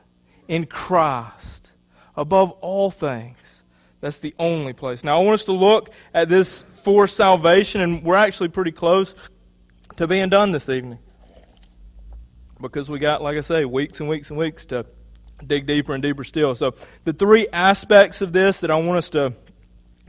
in 0.48 0.66
Christ, 0.66 1.72
above 2.16 2.52
all 2.54 2.90
things. 2.90 3.64
That's 4.02 4.18
the 4.18 4.34
only 4.40 4.74
place. 4.74 5.04
Now, 5.04 5.20
I 5.20 5.24
want 5.24 5.42
us 5.42 5.46
to 5.46 5.52
look 5.52 5.90
at 6.14 6.30
this 6.30 6.66
for 6.84 7.06
salvation, 7.06 7.82
and 7.82 8.04
we're 8.04 8.16
actually 8.16 8.48
pretty 8.48 8.72
close 8.72 9.14
to 9.98 10.08
being 10.08 10.30
done 10.30 10.54
this 10.54 10.70
evening. 10.70 11.00
Because 12.62 12.90
we 12.90 13.00
got, 13.00 13.22
like 13.22 13.38
I 13.38 13.42
say, 13.42 13.66
weeks 13.66 14.00
and 14.00 14.08
weeks 14.08 14.30
and 14.30 14.40
weeks 14.40 14.66
to 14.68 14.86
dig 15.46 15.66
deeper 15.66 15.94
and 15.94 16.04
deeper 16.04 16.24
still. 16.24 16.56
So 16.56 16.76
the 17.04 17.14
three 17.14 17.48
aspects 17.52 18.22
of 18.22 18.34
this 18.34 18.60
that 18.60 18.72
I 18.72 18.76
want 18.76 18.98
us 19.00 19.10
to 19.12 19.34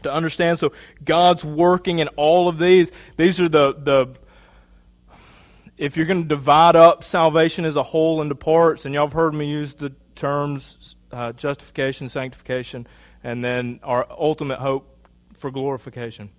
to 0.02 0.12
understand. 0.12 0.58
So 0.58 0.72
God's 1.04 1.44
working 1.44 1.98
in 1.98 2.08
all 2.08 2.48
of 2.48 2.58
these. 2.58 2.90
These 3.16 3.40
are 3.40 3.48
the 3.48 3.74
the 3.74 4.14
if 5.76 5.96
you're 5.96 6.06
going 6.06 6.22
to 6.22 6.28
divide 6.28 6.76
up 6.76 7.04
salvation 7.04 7.64
as 7.64 7.76
a 7.76 7.82
whole 7.82 8.20
into 8.20 8.34
parts, 8.34 8.84
and 8.84 8.94
y'all 8.94 9.06
have 9.06 9.14
heard 9.14 9.32
me 9.32 9.46
use 9.46 9.74
the 9.74 9.94
terms 10.14 10.94
uh, 11.10 11.32
justification, 11.32 12.08
sanctification, 12.08 12.86
and 13.24 13.42
then 13.42 13.80
our 13.82 14.06
ultimate 14.10 14.58
hope 14.58 15.08
for 15.38 15.50
glorification. 15.50 16.30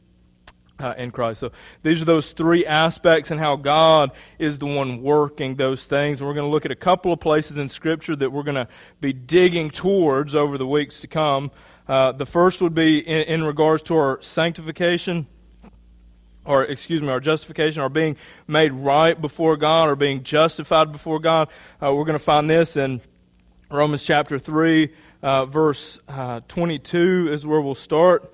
Uh, 0.82 0.94
in 0.98 1.12
Christ. 1.12 1.40
So 1.40 1.52
these 1.84 2.02
are 2.02 2.06
those 2.06 2.32
three 2.32 2.66
aspects 2.66 3.32
and 3.32 3.40
how 3.40 3.56
God 3.56 4.12
is 4.40 4.58
the 4.58 4.66
one 4.66 5.02
working 5.02 5.56
those 5.56 5.86
things. 5.86 6.20
And 6.20 6.28
we're 6.28 6.34
going 6.34 6.48
to 6.48 6.52
look 6.52 6.66
at 6.66 6.72
a 6.72 6.76
couple 6.76 7.14
of 7.14 7.20
places 7.20 7.58
in 7.58 7.70
Scripture 7.70 8.16
that 8.16 8.32
we're 8.32 8.44
going 8.44 8.56
to 8.56 8.68
be 9.00 9.14
digging 9.14 9.70
towards 9.70 10.36
over 10.36 10.58
the 10.58 10.68
weeks 10.68 11.02
to 11.02 11.08
come. 11.08 11.52
Uh, 11.88 12.12
the 12.12 12.26
first 12.26 12.62
would 12.62 12.74
be 12.74 13.00
in, 13.00 13.22
in 13.24 13.44
regards 13.44 13.84
to 13.84 13.96
our 13.96 14.22
sanctification 14.22 15.28
or 16.44 16.64
excuse 16.64 17.02
me, 17.02 17.10
our 17.10 17.20
justification, 17.20 17.84
our 17.84 17.90
being 17.90 18.18
made 18.48 18.74
right 18.74 19.20
before 19.20 19.58
God, 19.58 19.90
or 19.90 19.96
being 19.96 20.24
justified 20.24 20.92
before 20.92 21.20
God. 21.20 21.50
Uh, 21.82 21.94
we're 21.94 22.06
going 22.06 22.18
to 22.18 22.20
find 22.20 22.50
this 22.50 22.78
in 22.78 23.00
Romans 23.70 24.04
chapter 24.04 24.40
3, 24.40 24.90
uh, 25.22 25.46
verse 25.46 26.00
uh, 26.08 26.42
22 26.48 27.30
is 27.32 27.46
where 27.46 27.62
we'll 27.62 27.76
start. 27.76 28.34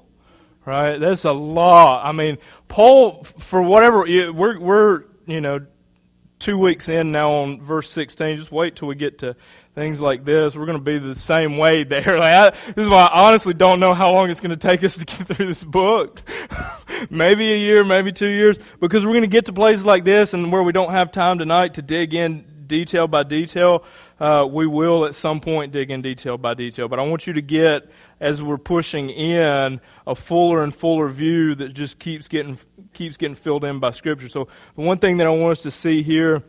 Right? 0.65 0.97
That's 0.97 1.25
a 1.25 1.31
lot. 1.31 2.05
I 2.05 2.11
mean, 2.11 2.37
Paul, 2.67 3.23
for 3.23 3.61
whatever, 3.61 4.05
we're, 4.31 4.59
we're, 4.59 5.03
you 5.25 5.41
know, 5.41 5.65
two 6.41 6.57
weeks 6.57 6.89
in 6.89 7.11
now 7.11 7.31
on 7.31 7.61
verse 7.61 7.89
16. 7.91 8.37
Just 8.37 8.51
wait 8.51 8.75
till 8.75 8.87
we 8.87 8.95
get 8.95 9.19
to 9.19 9.35
things 9.75 10.01
like 10.01 10.25
this. 10.25 10.55
We're 10.55 10.65
going 10.65 10.77
to 10.77 10.83
be 10.83 10.97
the 10.97 11.15
same 11.15 11.57
way 11.57 11.83
there. 11.83 12.01
Like 12.21 12.33
I, 12.33 12.49
this 12.73 12.83
is 12.83 12.89
why 12.89 13.05
I 13.05 13.27
honestly 13.27 13.53
don't 13.53 13.79
know 13.79 13.93
how 13.93 14.11
long 14.11 14.29
it's 14.29 14.41
going 14.41 14.51
to 14.51 14.57
take 14.57 14.83
us 14.83 14.97
to 14.97 15.05
get 15.05 15.27
through 15.27 15.47
this 15.47 15.63
book. 15.63 16.21
maybe 17.09 17.53
a 17.53 17.57
year, 17.57 17.83
maybe 17.83 18.11
two 18.11 18.27
years, 18.27 18.59
because 18.79 19.05
we're 19.05 19.13
going 19.13 19.21
to 19.21 19.27
get 19.27 19.45
to 19.45 19.53
places 19.53 19.85
like 19.85 20.03
this 20.03 20.33
and 20.33 20.51
where 20.51 20.63
we 20.63 20.71
don't 20.71 20.91
have 20.91 21.11
time 21.11 21.37
tonight 21.37 21.75
to 21.75 21.81
dig 21.81 22.13
in 22.13 22.65
detail 22.67 23.07
by 23.07 23.23
detail. 23.23 23.83
Uh, 24.19 24.45
we 24.49 24.67
will 24.67 25.05
at 25.05 25.15
some 25.15 25.39
point 25.39 25.71
dig 25.71 25.89
in 25.89 26.01
detail 26.01 26.37
by 26.37 26.53
detail. 26.53 26.87
But 26.87 26.99
I 26.99 27.03
want 27.03 27.25
you 27.25 27.33
to 27.33 27.41
get, 27.41 27.89
as 28.21 28.41
we're 28.41 28.59
pushing 28.59 29.09
in, 29.09 29.81
a 30.05 30.15
fuller 30.15 30.63
and 30.63 30.73
fuller 30.73 31.09
view 31.09 31.55
that 31.55 31.73
just 31.73 31.99
keeps 31.99 32.27
getting 32.27 32.57
keeps 32.93 33.17
getting 33.17 33.35
filled 33.35 33.65
in 33.65 33.79
by 33.79 33.91
Scripture. 33.91 34.29
So 34.29 34.47
the 34.75 34.81
one 34.81 34.99
thing 34.99 35.17
that 35.17 35.27
I 35.27 35.31
want 35.31 35.53
us 35.53 35.61
to 35.63 35.71
see 35.71 36.03
here 36.03 36.43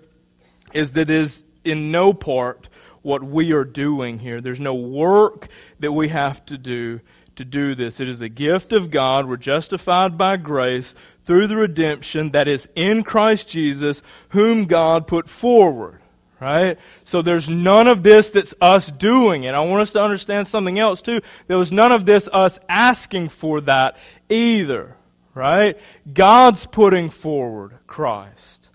is 0.74 0.92
that 0.92 1.08
is 1.08 1.42
in 1.64 1.90
no 1.90 2.12
part 2.12 2.68
what 3.00 3.24
we 3.24 3.52
are 3.52 3.64
doing 3.64 4.18
here. 4.18 4.40
There's 4.40 4.60
no 4.60 4.74
work 4.74 5.48
that 5.80 5.92
we 5.92 6.08
have 6.08 6.44
to 6.46 6.58
do 6.58 7.00
to 7.36 7.44
do 7.44 7.74
this. 7.74 8.00
It 8.00 8.08
is 8.08 8.20
a 8.20 8.28
gift 8.28 8.74
of 8.74 8.90
God. 8.90 9.26
We're 9.26 9.38
justified 9.38 10.18
by 10.18 10.36
grace 10.36 10.94
through 11.24 11.46
the 11.46 11.56
redemption 11.56 12.30
that 12.32 12.48
is 12.48 12.68
in 12.74 13.02
Christ 13.02 13.48
Jesus, 13.48 14.02
whom 14.30 14.66
God 14.66 15.06
put 15.06 15.30
forward. 15.30 16.01
Right? 16.42 16.76
So 17.04 17.22
there's 17.22 17.48
none 17.48 17.86
of 17.86 18.02
this 18.02 18.30
that's 18.30 18.52
us 18.60 18.88
doing 18.88 19.44
it. 19.44 19.54
I 19.54 19.60
want 19.60 19.82
us 19.82 19.92
to 19.92 20.02
understand 20.02 20.48
something 20.48 20.76
else 20.76 21.00
too. 21.00 21.20
There 21.46 21.56
was 21.56 21.70
none 21.70 21.92
of 21.92 22.04
this 22.04 22.28
us 22.32 22.58
asking 22.68 23.28
for 23.28 23.60
that 23.60 23.96
either. 24.28 24.96
Right? 25.34 25.78
God's 26.12 26.66
putting 26.66 27.10
forward 27.10 27.78
Christ. 27.86 28.70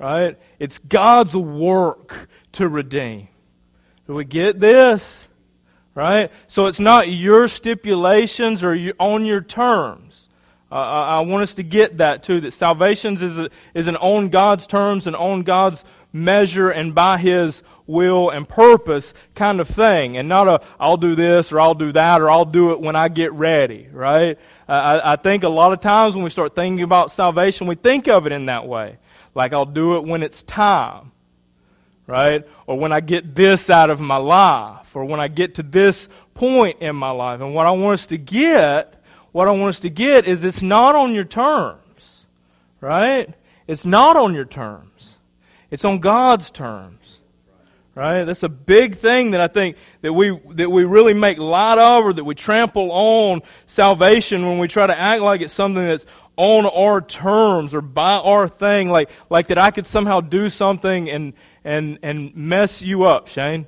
Right? 0.00 0.36
It's 0.58 0.78
God's 0.78 1.36
work 1.36 2.28
to 2.52 2.68
redeem. 2.68 3.28
Do 4.08 4.14
we 4.14 4.24
get 4.24 4.58
this? 4.58 5.28
Right? 5.94 6.32
So 6.48 6.66
it's 6.66 6.80
not 6.80 7.08
your 7.08 7.46
stipulations 7.46 8.64
or 8.64 8.76
on 8.98 9.26
your 9.26 9.42
terms. 9.42 10.28
Uh, 10.72 10.74
I 10.74 11.20
want 11.20 11.44
us 11.44 11.54
to 11.54 11.62
get 11.62 11.98
that 11.98 12.24
too, 12.24 12.40
that 12.40 12.52
salvation 12.52 13.14
is, 13.22 13.48
is 13.74 13.86
an 13.86 13.96
on 13.96 14.30
God's 14.30 14.66
terms 14.66 15.06
and 15.06 15.14
on 15.14 15.42
God's 15.42 15.84
measure 16.12 16.70
and 16.70 16.94
by 16.94 17.18
His 17.18 17.62
will 17.86 18.30
and 18.30 18.48
purpose 18.48 19.12
kind 19.34 19.60
of 19.60 19.68
thing, 19.68 20.16
and 20.16 20.28
not 20.28 20.48
a 20.48 20.60
I'll 20.78 20.96
do 20.96 21.14
this 21.14 21.52
or 21.52 21.60
I'll 21.60 21.74
do 21.74 21.92
that 21.92 22.20
or 22.20 22.30
I'll 22.30 22.44
do 22.44 22.72
it 22.72 22.80
when 22.80 22.96
I 22.96 23.08
get 23.08 23.32
ready, 23.32 23.88
right? 23.92 24.38
I, 24.68 25.12
I 25.12 25.16
think 25.16 25.42
a 25.42 25.48
lot 25.48 25.72
of 25.72 25.80
times 25.80 26.14
when 26.14 26.24
we 26.24 26.30
start 26.30 26.54
thinking 26.54 26.82
about 26.82 27.10
salvation, 27.10 27.66
we 27.66 27.74
think 27.74 28.08
of 28.08 28.26
it 28.26 28.32
in 28.32 28.46
that 28.46 28.66
way. 28.66 28.98
Like 29.34 29.52
I'll 29.52 29.66
do 29.66 29.96
it 29.96 30.04
when 30.04 30.22
it's 30.22 30.42
time, 30.42 31.12
right? 32.06 32.46
Or 32.66 32.78
when 32.78 32.92
I 32.92 33.00
get 33.00 33.34
this 33.34 33.70
out 33.70 33.90
of 33.90 34.00
my 34.00 34.16
life, 34.16 34.94
or 34.94 35.04
when 35.04 35.20
I 35.20 35.28
get 35.28 35.56
to 35.56 35.62
this 35.62 36.08
point 36.34 36.80
in 36.80 36.96
my 36.96 37.10
life. 37.10 37.40
And 37.40 37.54
what 37.54 37.66
I 37.66 37.70
want 37.70 37.94
us 37.94 38.06
to 38.08 38.18
get, 38.18 38.94
what 39.32 39.48
I 39.48 39.50
want 39.52 39.70
us 39.70 39.80
to 39.80 39.90
get 39.90 40.26
is 40.26 40.44
it's 40.44 40.62
not 40.62 40.94
on 40.94 41.14
your 41.14 41.24
terms, 41.24 42.24
right? 42.80 43.32
It's 43.66 43.84
not 43.84 44.16
on 44.16 44.34
your 44.34 44.44
terms. 44.44 44.91
It's 45.72 45.86
on 45.86 46.00
God's 46.00 46.50
terms. 46.50 47.18
Right? 47.94 48.24
That's 48.24 48.42
a 48.42 48.48
big 48.48 48.96
thing 48.96 49.32
that 49.32 49.40
I 49.40 49.48
think 49.48 49.76
that 50.02 50.12
we, 50.12 50.38
that 50.50 50.70
we 50.70 50.84
really 50.84 51.14
make 51.14 51.38
light 51.38 51.78
of 51.78 52.04
or 52.04 52.12
that 52.12 52.24
we 52.24 52.34
trample 52.34 52.90
on 52.92 53.42
salvation 53.66 54.46
when 54.46 54.58
we 54.58 54.68
try 54.68 54.86
to 54.86 54.98
act 54.98 55.22
like 55.22 55.40
it's 55.40 55.52
something 55.52 55.84
that's 55.84 56.06
on 56.36 56.66
our 56.66 57.00
terms 57.00 57.74
or 57.74 57.80
by 57.80 58.14
our 58.14 58.48
thing, 58.48 58.90
like, 58.90 59.10
like 59.28 59.48
that 59.48 59.58
I 59.58 59.70
could 59.70 59.86
somehow 59.86 60.20
do 60.20 60.48
something 60.48 61.10
and, 61.10 61.32
and, 61.64 61.98
and 62.02 62.34
mess 62.34 62.80
you 62.80 63.04
up, 63.04 63.28
Shane. 63.28 63.66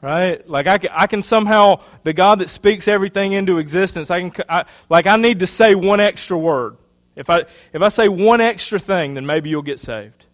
Right? 0.00 0.48
Like 0.48 0.66
I 0.68 0.78
can, 0.78 0.90
I 0.92 1.06
can 1.08 1.22
somehow, 1.22 1.82
the 2.04 2.12
God 2.12 2.40
that 2.40 2.50
speaks 2.50 2.86
everything 2.86 3.32
into 3.32 3.58
existence, 3.58 4.10
I 4.10 4.28
can, 4.28 4.44
I, 4.48 4.64
like 4.88 5.06
I 5.06 5.16
need 5.16 5.40
to 5.40 5.46
say 5.48 5.74
one 5.74 6.00
extra 6.00 6.38
word. 6.38 6.76
If 7.16 7.30
I, 7.30 7.44
if 7.72 7.82
I 7.82 7.88
say 7.88 8.08
one 8.08 8.40
extra 8.40 8.78
thing, 8.78 9.14
then 9.14 9.26
maybe 9.26 9.50
you'll 9.50 9.62
get 9.62 9.80
saved 9.80 10.26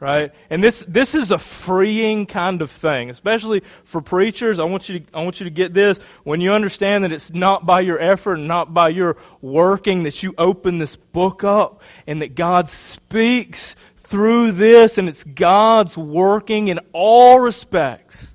right? 0.00 0.32
And 0.48 0.64
this 0.64 0.82
this 0.88 1.14
is 1.14 1.30
a 1.30 1.38
freeing 1.38 2.24
kind 2.24 2.62
of 2.62 2.70
thing, 2.70 3.10
especially 3.10 3.62
for 3.84 4.00
preachers. 4.00 4.58
I 4.58 4.64
want 4.64 4.88
you 4.88 5.00
to, 5.00 5.06
I 5.14 5.22
want 5.22 5.38
you 5.38 5.44
to 5.44 5.50
get 5.50 5.74
this 5.74 5.98
when 6.24 6.40
you 6.40 6.52
understand 6.52 7.04
that 7.04 7.12
it's 7.12 7.30
not 7.30 7.66
by 7.66 7.82
your 7.82 8.00
effort 8.00 8.34
and 8.34 8.48
not 8.48 8.72
by 8.72 8.88
your 8.88 9.18
working 9.42 10.04
that 10.04 10.22
you 10.22 10.34
open 10.38 10.78
this 10.78 10.96
book 10.96 11.44
up 11.44 11.82
and 12.06 12.22
that 12.22 12.34
God 12.34 12.68
speaks 12.68 13.76
through 13.98 14.52
this 14.52 14.96
and 14.96 15.08
it's 15.08 15.22
God's 15.22 15.96
working 15.96 16.68
in 16.68 16.80
all 16.92 17.38
respects. 17.38 18.34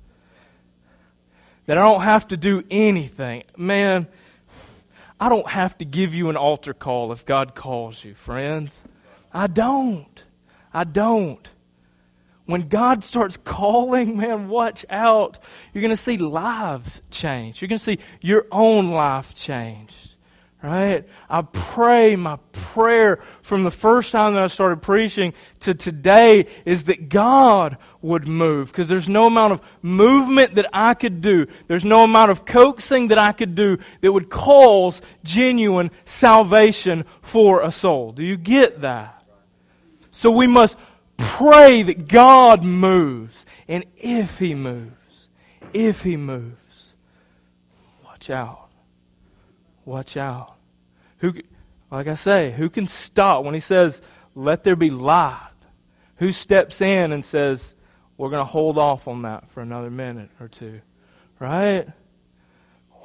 That 1.66 1.78
I 1.78 1.82
don't 1.82 2.02
have 2.02 2.28
to 2.28 2.36
do 2.36 2.62
anything. 2.70 3.42
Man, 3.56 4.06
I 5.18 5.28
don't 5.28 5.48
have 5.48 5.76
to 5.78 5.84
give 5.84 6.14
you 6.14 6.30
an 6.30 6.36
altar 6.36 6.74
call 6.74 7.10
if 7.10 7.26
God 7.26 7.56
calls 7.56 8.04
you, 8.04 8.14
friends. 8.14 8.78
I 9.32 9.48
don't. 9.48 10.22
I 10.72 10.84
don't. 10.84 11.48
When 12.46 12.68
God 12.68 13.02
starts 13.02 13.36
calling, 13.36 14.16
man, 14.16 14.48
watch 14.48 14.86
out. 14.88 15.38
You're 15.74 15.82
going 15.82 15.90
to 15.90 15.96
see 15.96 16.16
lives 16.16 17.02
change. 17.10 17.60
You're 17.60 17.68
going 17.68 17.78
to 17.78 17.84
see 17.84 17.98
your 18.20 18.46
own 18.50 18.92
life 18.92 19.34
change. 19.34 19.92
Right? 20.62 21.06
I 21.28 21.42
pray, 21.42 22.16
my 22.16 22.38
prayer 22.52 23.22
from 23.42 23.62
the 23.62 23.70
first 23.70 24.10
time 24.10 24.34
that 24.34 24.42
I 24.42 24.46
started 24.46 24.80
preaching 24.80 25.34
to 25.60 25.74
today 25.74 26.46
is 26.64 26.84
that 26.84 27.08
God 27.08 27.76
would 28.00 28.26
move. 28.26 28.68
Because 28.68 28.88
there's 28.88 29.08
no 29.08 29.26
amount 29.26 29.52
of 29.52 29.60
movement 29.82 30.54
that 30.54 30.68
I 30.72 30.94
could 30.94 31.20
do. 31.20 31.46
There's 31.68 31.84
no 31.84 32.04
amount 32.04 32.30
of 32.30 32.44
coaxing 32.44 33.08
that 33.08 33.18
I 33.18 33.32
could 33.32 33.54
do 33.54 33.78
that 34.00 34.10
would 34.10 34.30
cause 34.30 35.00
genuine 35.22 35.90
salvation 36.04 37.04
for 37.22 37.62
a 37.62 37.70
soul. 37.70 38.12
Do 38.12 38.24
you 38.24 38.36
get 38.36 38.80
that? 38.80 39.24
So 40.10 40.30
we 40.30 40.46
must 40.46 40.76
pray 41.16 41.82
that 41.82 42.08
God 42.08 42.64
moves. 42.64 43.44
And 43.68 43.84
if 43.96 44.38
He 44.38 44.54
moves, 44.54 45.28
if 45.72 46.02
He 46.02 46.16
moves, 46.16 46.94
watch 48.04 48.30
out. 48.30 48.68
Watch 49.84 50.16
out. 50.16 50.54
Who, 51.18 51.34
like 51.90 52.08
I 52.08 52.14
say, 52.14 52.52
who 52.52 52.68
can 52.68 52.86
stop 52.86 53.44
when 53.44 53.54
He 53.54 53.60
says, 53.60 54.02
let 54.34 54.64
there 54.64 54.76
be 54.76 54.90
light? 54.90 55.42
Who 56.16 56.32
steps 56.32 56.80
in 56.80 57.12
and 57.12 57.24
says, 57.24 57.74
we're 58.16 58.30
going 58.30 58.40
to 58.40 58.50
hold 58.50 58.78
off 58.78 59.08
on 59.08 59.22
that 59.22 59.50
for 59.50 59.60
another 59.60 59.90
minute 59.90 60.30
or 60.40 60.48
two? 60.48 60.80
Right? 61.38 61.86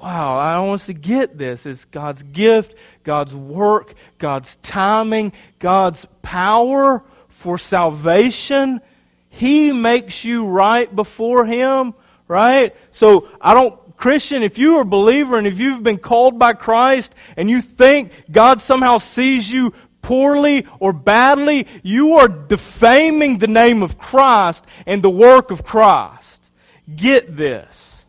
Wow, 0.01 0.37
I 0.37 0.57
want 0.59 0.81
us 0.81 0.85
to 0.87 0.93
get 0.93 1.37
this. 1.37 1.65
It's 1.65 1.85
God's 1.85 2.23
gift, 2.23 2.73
God's 3.03 3.35
work, 3.35 3.93
God's 4.17 4.55
timing, 4.57 5.31
God's 5.59 6.07
power 6.23 7.03
for 7.41 7.57
salvation. 7.57 8.81
He 9.29 9.71
makes 9.71 10.23
you 10.23 10.45
right 10.45 10.93
before 10.95 11.45
Him, 11.45 11.93
right? 12.27 12.75
So 12.91 13.27
I 13.41 13.53
don't, 13.53 13.97
Christian, 13.97 14.43
if 14.43 14.57
you 14.57 14.77
are 14.77 14.81
a 14.81 14.85
believer 14.85 15.37
and 15.37 15.47
if 15.47 15.59
you've 15.59 15.83
been 15.83 15.97
called 15.97 16.37
by 16.37 16.53
Christ 16.53 17.13
and 17.35 17.49
you 17.49 17.61
think 17.61 18.11
God 18.31 18.59
somehow 18.61 18.99
sees 18.99 19.51
you 19.51 19.73
poorly 20.01 20.67
or 20.79 20.93
badly, 20.93 21.67
you 21.83 22.17
are 22.17 22.27
defaming 22.27 23.37
the 23.37 23.47
name 23.47 23.81
of 23.81 23.97
Christ 23.97 24.65
and 24.85 25.03
the 25.03 25.09
work 25.09 25.51
of 25.51 25.63
Christ. 25.63 26.51
Get 26.95 27.35
this. 27.35 28.05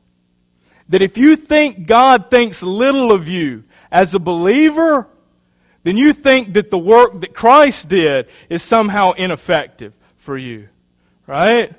That 0.89 1.03
if 1.03 1.17
you 1.17 1.37
think 1.37 1.87
God 1.87 2.31
thinks 2.31 2.63
little 2.63 3.13
of 3.13 3.29
you 3.29 3.65
as 3.91 4.15
a 4.15 4.19
believer, 4.19 5.09
then 5.83 5.97
you 5.97 6.13
think 6.13 6.55
that 6.55 6.71
the 6.71 6.79
work 6.79 7.21
that 7.21 7.35
Christ 7.35 7.89
did 7.89 8.29
is 8.49 8.63
somehow 8.63 9.13
ineffective 9.13 9.95
for 10.17 10.37
you. 10.39 10.69
Right? 11.27 11.73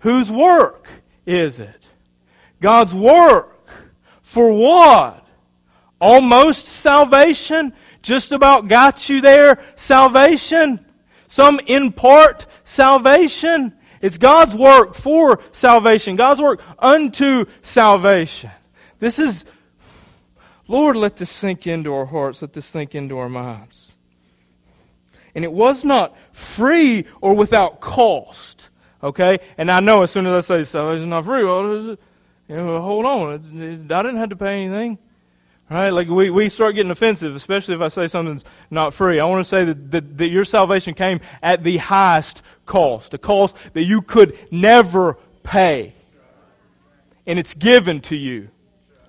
Whose 0.00 0.30
work 0.30 0.86
is 1.26 1.58
it? 1.60 1.86
God's 2.60 2.94
work. 2.94 3.54
For 4.22 4.52
what? 4.52 5.26
Almost 6.00 6.66
salvation? 6.66 7.72
Just 8.02 8.30
about 8.30 8.68
got 8.68 9.08
you 9.08 9.20
there 9.20 9.58
salvation? 9.74 10.84
Some 11.28 11.60
in 11.66 11.92
part 11.92 12.46
salvation? 12.64 13.74
It's 14.00 14.18
God's 14.18 14.54
work 14.54 14.94
for 14.94 15.40
salvation. 15.52 16.16
God's 16.16 16.40
work 16.40 16.62
unto 16.78 17.46
salvation. 17.62 18.50
This 19.00 19.18
is, 19.18 19.44
Lord, 20.68 20.96
let 20.96 21.16
this 21.16 21.30
sink 21.30 21.66
into 21.66 21.94
our 21.94 22.04
hearts. 22.04 22.42
Let 22.42 22.52
this 22.52 22.66
sink 22.66 22.94
into 22.94 23.18
our 23.18 23.30
minds. 23.30 23.94
And 25.34 25.44
it 25.44 25.52
was 25.52 25.84
not 25.84 26.16
free 26.32 27.06
or 27.20 27.34
without 27.34 27.80
cost. 27.80 28.68
Okay? 29.02 29.38
And 29.56 29.70
I 29.70 29.80
know 29.80 30.02
as 30.02 30.10
soon 30.10 30.26
as 30.26 30.44
I 30.50 30.58
say 30.58 30.64
salvation 30.64 31.04
is 31.04 31.08
not 31.08 31.24
free, 31.24 31.44
well, 31.44 31.96
you 32.48 32.56
know, 32.56 32.80
hold 32.80 33.06
on. 33.06 33.32
I 33.90 34.02
didn't 34.02 34.16
have 34.16 34.30
to 34.30 34.36
pay 34.36 34.64
anything. 34.64 34.98
Right? 35.70 35.90
Like 35.90 36.08
we, 36.08 36.30
we 36.30 36.48
start 36.48 36.74
getting 36.74 36.90
offensive, 36.90 37.34
especially 37.34 37.74
if 37.74 37.80
I 37.80 37.88
say 37.88 38.06
something's 38.06 38.44
not 38.70 38.94
free. 38.94 39.20
I 39.20 39.24
want 39.26 39.44
to 39.44 39.48
say 39.48 39.64
that, 39.66 39.90
that, 39.90 40.18
that 40.18 40.28
your 40.28 40.44
salvation 40.44 40.94
came 40.94 41.20
at 41.42 41.62
the 41.62 41.76
highest 41.76 42.42
cost, 42.64 43.12
a 43.14 43.18
cost 43.18 43.54
that 43.74 43.82
you 43.82 44.00
could 44.00 44.38
never 44.50 45.18
pay. 45.42 45.94
And 47.26 47.38
it's 47.38 47.52
given 47.54 48.00
to 48.02 48.16
you. 48.16 48.48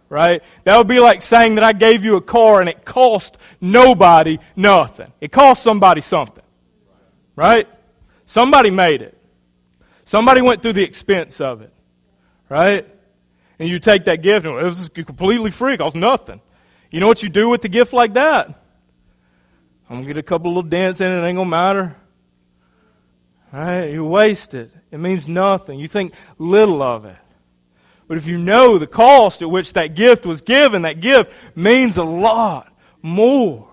Right? 0.09 0.41
That 0.63 0.77
would 0.77 0.87
be 0.87 0.99
like 0.99 1.21
saying 1.21 1.55
that 1.55 1.63
I 1.63 1.73
gave 1.73 2.03
you 2.03 2.15
a 2.15 2.21
car 2.21 2.59
and 2.59 2.69
it 2.69 2.83
cost 2.83 3.37
nobody 3.61 4.39
nothing. 4.55 5.11
It 5.21 5.31
cost 5.31 5.61
somebody 5.61 6.01
something. 6.01 6.43
Right? 7.35 7.67
Somebody 8.25 8.71
made 8.71 9.01
it. 9.01 9.15
Somebody 10.05 10.41
went 10.41 10.63
through 10.63 10.73
the 10.73 10.83
expense 10.83 11.39
of 11.39 11.61
it. 11.61 11.73
Right? 12.49 12.87
and 13.59 13.67
you 13.67 13.77
take 13.77 14.05
that 14.05 14.21
gift 14.21 14.45
and 14.45 14.57
it 14.57 14.63
was 14.63 14.89
completely 14.89 15.51
free, 15.51 15.73
it 15.73 15.77
costs 15.77 15.95
nothing. 15.95 16.41
You 16.89 17.01
know 17.01 17.07
what 17.07 17.21
you 17.21 17.29
do 17.29 17.49
with 17.49 17.61
the 17.61 17.69
gift 17.69 17.93
like 17.93 18.13
that? 18.13 18.47
I'm 19.89 19.97
gonna 19.97 20.07
get 20.07 20.17
a 20.17 20.23
couple 20.23 20.51
little 20.51 20.63
dents 20.63 21.01
in 21.01 21.11
it, 21.11 21.21
it 21.21 21.27
ain't 21.27 21.37
gonna 21.37 21.49
matter. 21.49 21.95
Right? 23.51 23.87
You 23.87 24.05
waste 24.05 24.53
it. 24.53 24.71
It 24.91 24.99
means 24.99 25.27
nothing. 25.27 25.79
You 25.79 25.87
think 25.87 26.13
little 26.37 26.81
of 26.81 27.05
it. 27.05 27.17
But 28.09 28.17
if 28.17 28.25
you 28.25 28.37
know 28.37 28.77
the 28.77 28.87
cost 28.87 29.41
at 29.41 29.49
which 29.49 29.71
that 29.73 29.95
gift 29.95 30.25
was 30.25 30.41
given, 30.41 30.81
that 30.81 30.99
gift 30.99 31.31
means 31.55 31.95
a 31.95 32.03
lot 32.03 32.69
more. 33.01 33.69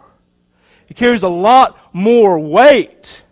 It 0.89 0.97
carries 0.97 1.25
a 1.25 1.29
lot 1.29 1.77
more 1.93 2.39
weight. 2.39 3.25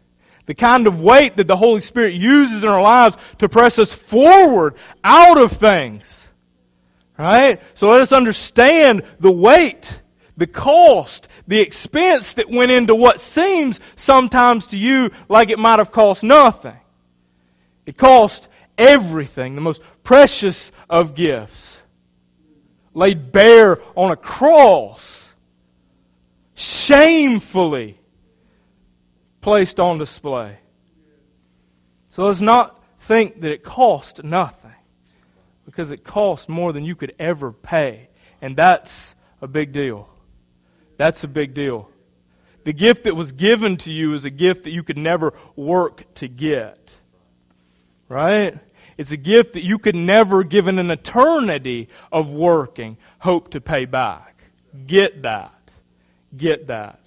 The 0.46 0.54
kind 0.54 0.88
of 0.88 1.00
weight 1.00 1.36
that 1.36 1.46
the 1.46 1.56
Holy 1.56 1.80
Spirit 1.80 2.14
uses 2.14 2.64
in 2.64 2.68
our 2.68 2.82
lives 2.82 3.16
to 3.38 3.48
press 3.48 3.78
us 3.78 3.94
forward 3.94 4.74
out 5.04 5.38
of 5.38 5.52
things 5.52 6.24
Right? 7.16 7.60
So 7.74 7.90
let 7.90 8.00
us 8.00 8.12
understand 8.12 9.02
the 9.20 9.30
weight, 9.30 10.00
the 10.36 10.48
cost, 10.48 11.28
the 11.46 11.60
expense 11.60 12.32
that 12.34 12.50
went 12.50 12.72
into 12.72 12.94
what 12.94 13.20
seems 13.20 13.78
sometimes 13.96 14.68
to 14.68 14.76
you 14.76 15.10
like 15.28 15.50
it 15.50 15.58
might 15.58 15.78
have 15.78 15.92
cost 15.92 16.22
nothing. 16.22 16.76
It 17.86 17.96
cost 17.96 18.48
everything, 18.76 19.54
the 19.54 19.60
most 19.60 19.80
precious 20.04 20.70
of 20.88 21.14
gifts, 21.14 21.78
laid 22.92 23.32
bare 23.32 23.80
on 23.96 24.12
a 24.12 24.16
cross, 24.16 25.24
shamefully 26.54 27.98
placed 29.40 29.80
on 29.80 29.98
display. 29.98 30.58
So 32.10 32.24
let's 32.24 32.40
not 32.40 32.80
think 33.00 33.40
that 33.40 33.50
it 33.50 33.64
cost 33.64 34.22
nothing 34.22 34.70
because 35.66 35.90
it 35.90 36.04
cost 36.04 36.48
more 36.48 36.72
than 36.72 36.84
you 36.84 36.94
could 36.94 37.14
ever 37.18 37.50
pay. 37.50 38.08
And 38.40 38.56
that's 38.56 39.14
a 39.42 39.48
big 39.48 39.72
deal. 39.72 40.08
That's 40.96 41.24
a 41.24 41.28
big 41.28 41.54
deal. 41.54 41.90
The 42.64 42.72
gift 42.72 43.04
that 43.04 43.16
was 43.16 43.32
given 43.32 43.76
to 43.78 43.90
you 43.90 44.14
is 44.14 44.24
a 44.24 44.30
gift 44.30 44.64
that 44.64 44.70
you 44.70 44.82
could 44.82 44.96
never 44.96 45.34
work 45.56 46.14
to 46.14 46.28
get. 46.28 46.92
Right? 48.08 48.58
It's 48.96 49.10
a 49.10 49.16
gift 49.16 49.54
that 49.54 49.64
you 49.64 49.78
could 49.78 49.96
never, 49.96 50.44
given 50.44 50.78
an 50.78 50.90
eternity 50.90 51.88
of 52.12 52.30
working, 52.30 52.96
hope 53.18 53.50
to 53.50 53.60
pay 53.60 53.84
back. 53.84 54.44
Get 54.86 55.22
that. 55.22 55.52
Get 56.36 56.68
that. 56.68 57.00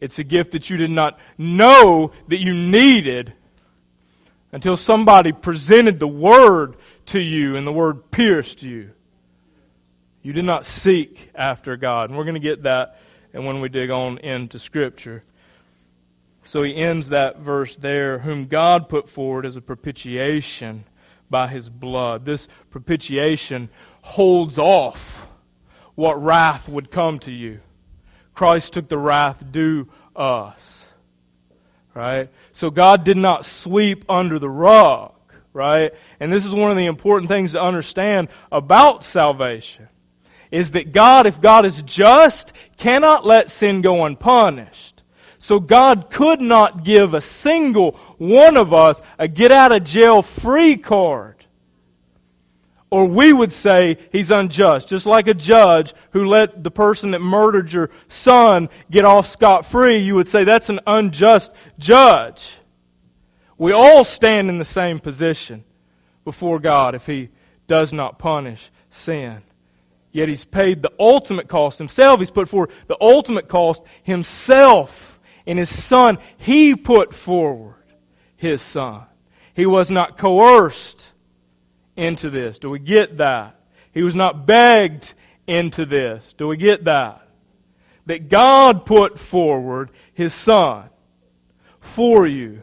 It's 0.00 0.18
a 0.18 0.24
gift 0.24 0.52
that 0.52 0.68
you 0.70 0.76
did 0.76 0.90
not 0.90 1.18
know 1.38 2.12
that 2.28 2.38
you 2.38 2.54
needed 2.54 3.32
until 4.52 4.76
somebody 4.76 5.32
presented 5.32 5.98
the 5.98 6.08
Word 6.08 6.76
to 7.06 7.20
you 7.20 7.56
and 7.56 7.66
the 7.66 7.72
word 7.72 8.10
pierced 8.10 8.62
you. 8.62 8.90
You 10.22 10.32
did 10.32 10.44
not 10.44 10.66
seek 10.66 11.30
after 11.34 11.76
God. 11.76 12.10
And 12.10 12.18
we're 12.18 12.24
going 12.24 12.34
to 12.34 12.40
get 12.40 12.64
that 12.64 12.98
and 13.32 13.46
when 13.46 13.60
we 13.60 13.68
dig 13.68 13.90
on 13.90 14.18
into 14.18 14.58
Scripture. 14.58 15.22
So 16.46 16.62
he 16.62 16.76
ends 16.76 17.08
that 17.08 17.40
verse 17.40 17.74
there, 17.76 18.20
whom 18.20 18.46
God 18.46 18.88
put 18.88 19.10
forward 19.10 19.44
as 19.44 19.56
a 19.56 19.60
propitiation 19.60 20.84
by 21.28 21.48
his 21.48 21.68
blood. 21.68 22.24
This 22.24 22.46
propitiation 22.70 23.68
holds 24.00 24.56
off 24.56 25.26
what 25.96 26.22
wrath 26.22 26.68
would 26.68 26.90
come 26.90 27.18
to 27.20 27.32
you. 27.32 27.60
Christ 28.32 28.74
took 28.74 28.88
the 28.88 28.98
wrath 28.98 29.44
due 29.50 29.88
us. 30.14 30.86
Right? 31.94 32.30
So 32.52 32.70
God 32.70 33.04
did 33.04 33.16
not 33.16 33.44
sweep 33.44 34.04
under 34.08 34.38
the 34.38 34.50
rug 34.50 35.12
right? 35.56 35.94
And 36.20 36.30
this 36.30 36.44
is 36.44 36.52
one 36.52 36.70
of 36.70 36.76
the 36.76 36.84
important 36.84 37.28
things 37.30 37.52
to 37.52 37.62
understand 37.62 38.28
about 38.52 39.04
salvation 39.04 39.88
is 40.50 40.72
that 40.72 40.92
God, 40.92 41.26
if 41.26 41.40
God 41.40 41.64
is 41.64 41.80
just, 41.80 42.52
cannot 42.76 43.24
let 43.24 43.50
sin 43.50 43.80
go 43.80 44.04
unpunished. 44.04 44.95
So 45.46 45.60
God 45.60 46.10
could 46.10 46.40
not 46.40 46.82
give 46.82 47.14
a 47.14 47.20
single 47.20 47.92
one 48.18 48.56
of 48.56 48.74
us 48.74 49.00
a 49.16 49.28
get 49.28 49.52
out 49.52 49.70
of 49.70 49.84
jail 49.84 50.20
free 50.20 50.76
card. 50.76 51.36
Or 52.90 53.06
we 53.06 53.32
would 53.32 53.52
say 53.52 53.96
he's 54.10 54.32
unjust, 54.32 54.88
just 54.88 55.06
like 55.06 55.28
a 55.28 55.34
judge 55.34 55.94
who 56.10 56.26
let 56.26 56.64
the 56.64 56.72
person 56.72 57.12
that 57.12 57.20
murdered 57.20 57.72
your 57.72 57.90
son 58.08 58.70
get 58.90 59.04
off 59.04 59.28
scot 59.28 59.64
free. 59.64 59.98
You 59.98 60.16
would 60.16 60.26
say 60.26 60.42
that's 60.42 60.68
an 60.68 60.80
unjust 60.84 61.52
judge. 61.78 62.54
We 63.56 63.70
all 63.70 64.02
stand 64.02 64.48
in 64.48 64.58
the 64.58 64.64
same 64.64 64.98
position 64.98 65.62
before 66.24 66.58
God 66.58 66.96
if 66.96 67.06
He 67.06 67.28
does 67.68 67.92
not 67.92 68.18
punish 68.18 68.72
sin. 68.90 69.42
Yet 70.10 70.28
He's 70.28 70.44
paid 70.44 70.82
the 70.82 70.92
ultimate 70.98 71.46
cost 71.46 71.78
Himself. 71.78 72.18
He's 72.18 72.32
put 72.32 72.48
forward 72.48 72.72
the 72.88 72.96
ultimate 73.00 73.46
cost 73.46 73.84
Himself 74.02 75.05
in 75.46 75.56
His 75.56 75.70
Son. 75.70 76.18
He 76.36 76.74
put 76.74 77.14
forward 77.14 77.76
His 78.36 78.60
Son. 78.60 79.04
He 79.54 79.64
was 79.64 79.90
not 79.90 80.18
coerced 80.18 81.06
into 81.96 82.28
this. 82.28 82.58
Do 82.58 82.68
we 82.68 82.78
get 82.78 83.16
that? 83.16 83.58
He 83.92 84.02
was 84.02 84.14
not 84.14 84.44
begged 84.44 85.14
into 85.46 85.86
this. 85.86 86.34
Do 86.36 86.48
we 86.48 86.58
get 86.58 86.84
that? 86.84 87.26
That 88.04 88.28
God 88.28 88.84
put 88.84 89.18
forward 89.18 89.90
His 90.12 90.34
Son 90.34 90.90
for 91.80 92.26
you 92.26 92.62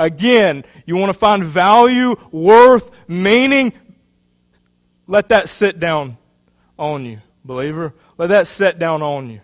Again, 0.00 0.64
you 0.86 0.96
want 0.96 1.10
to 1.10 1.18
find 1.18 1.44
value, 1.44 2.16
worth, 2.32 2.90
meaning? 3.06 3.74
Let 5.06 5.28
that 5.28 5.50
sit 5.50 5.78
down 5.78 6.16
on 6.78 7.04
you, 7.04 7.20
believer. 7.44 7.92
Let 8.16 8.28
that 8.28 8.46
sit 8.46 8.78
down 8.78 9.02
on 9.02 9.28
you. 9.28 9.40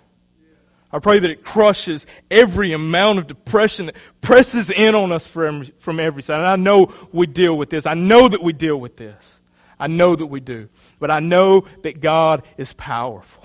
I 0.97 0.99
pray 0.99 1.19
that 1.19 1.31
it 1.31 1.45
crushes 1.45 2.07
every 2.31 2.73
amount 2.73 3.19
of 3.19 3.27
depression 3.27 3.87
that 3.87 3.97
presses 4.23 4.71
in 4.71 4.95
on 4.95 5.13
us 5.13 5.27
from, 5.27 5.65
from 5.77 6.01
every 6.01 6.23
side. 6.23 6.39
And 6.39 6.47
I 6.47 6.57
know 6.57 6.91
we 7.13 7.27
deal 7.27 7.55
with 7.55 7.69
this. 7.69 7.85
I 7.85 7.93
know 7.93 8.29
that 8.29 8.43
we 8.43 8.55
deal 8.55 8.79
with 8.81 8.97
this. 8.97 9.39
I 9.79 9.89
know 9.89 10.17
that 10.17 10.25
we 10.25 10.41
do. 10.41 10.71
But 10.99 11.11
I 11.11 11.21
know 11.21 11.67
that 11.83 12.01
God 12.01 12.45
is 12.57 12.73
powerful. 12.73 13.45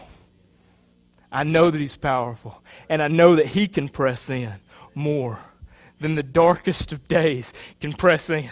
I 1.29 1.43
know 1.43 1.69
that 1.69 1.77
He's 1.77 1.97
powerful. 1.97 2.63
And 2.87 3.01
I 3.01 3.09
know 3.09 3.35
that 3.35 3.47
He 3.47 3.67
can 3.67 3.89
press 3.89 4.29
in 4.29 4.53
more 4.95 5.37
than 5.99 6.15
the 6.15 6.23
darkest 6.23 6.93
of 6.93 7.05
days 7.09 7.51
can 7.81 7.91
press 7.91 8.29
in. 8.29 8.49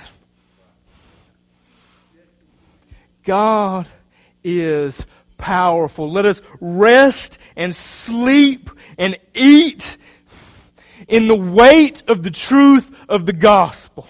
God 3.24 3.88
is 4.44 5.06
powerful. 5.40 6.12
Let 6.12 6.26
us 6.26 6.42
rest 6.60 7.40
and 7.56 7.76
sleep 7.76 8.70
and 9.00 9.18
eat 9.34 9.98
in 11.08 11.28
the 11.28 11.36
weight 11.36 12.04
of 12.08 12.22
the 12.22 12.30
truth 12.30 12.90
of 13.10 13.26
the 13.26 13.34
gospel. 13.34 14.08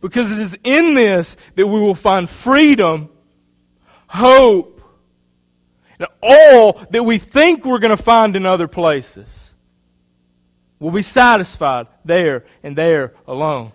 Because 0.00 0.30
it 0.30 0.38
is 0.38 0.56
in 0.62 0.94
this 0.94 1.36
that 1.56 1.66
we 1.66 1.80
will 1.80 1.96
find 1.96 2.30
freedom, 2.30 3.10
hope, 4.06 4.80
and 5.98 6.08
all 6.22 6.80
that 6.90 7.02
we 7.02 7.18
think 7.18 7.64
we're 7.64 7.80
going 7.80 7.96
to 7.96 8.02
find 8.02 8.36
in 8.36 8.46
other 8.46 8.68
places. 8.68 9.52
We'll 10.78 10.92
be 10.92 11.02
satisfied 11.02 11.88
there 12.06 12.46
and 12.62 12.74
there 12.76 13.12
alone. 13.26 13.72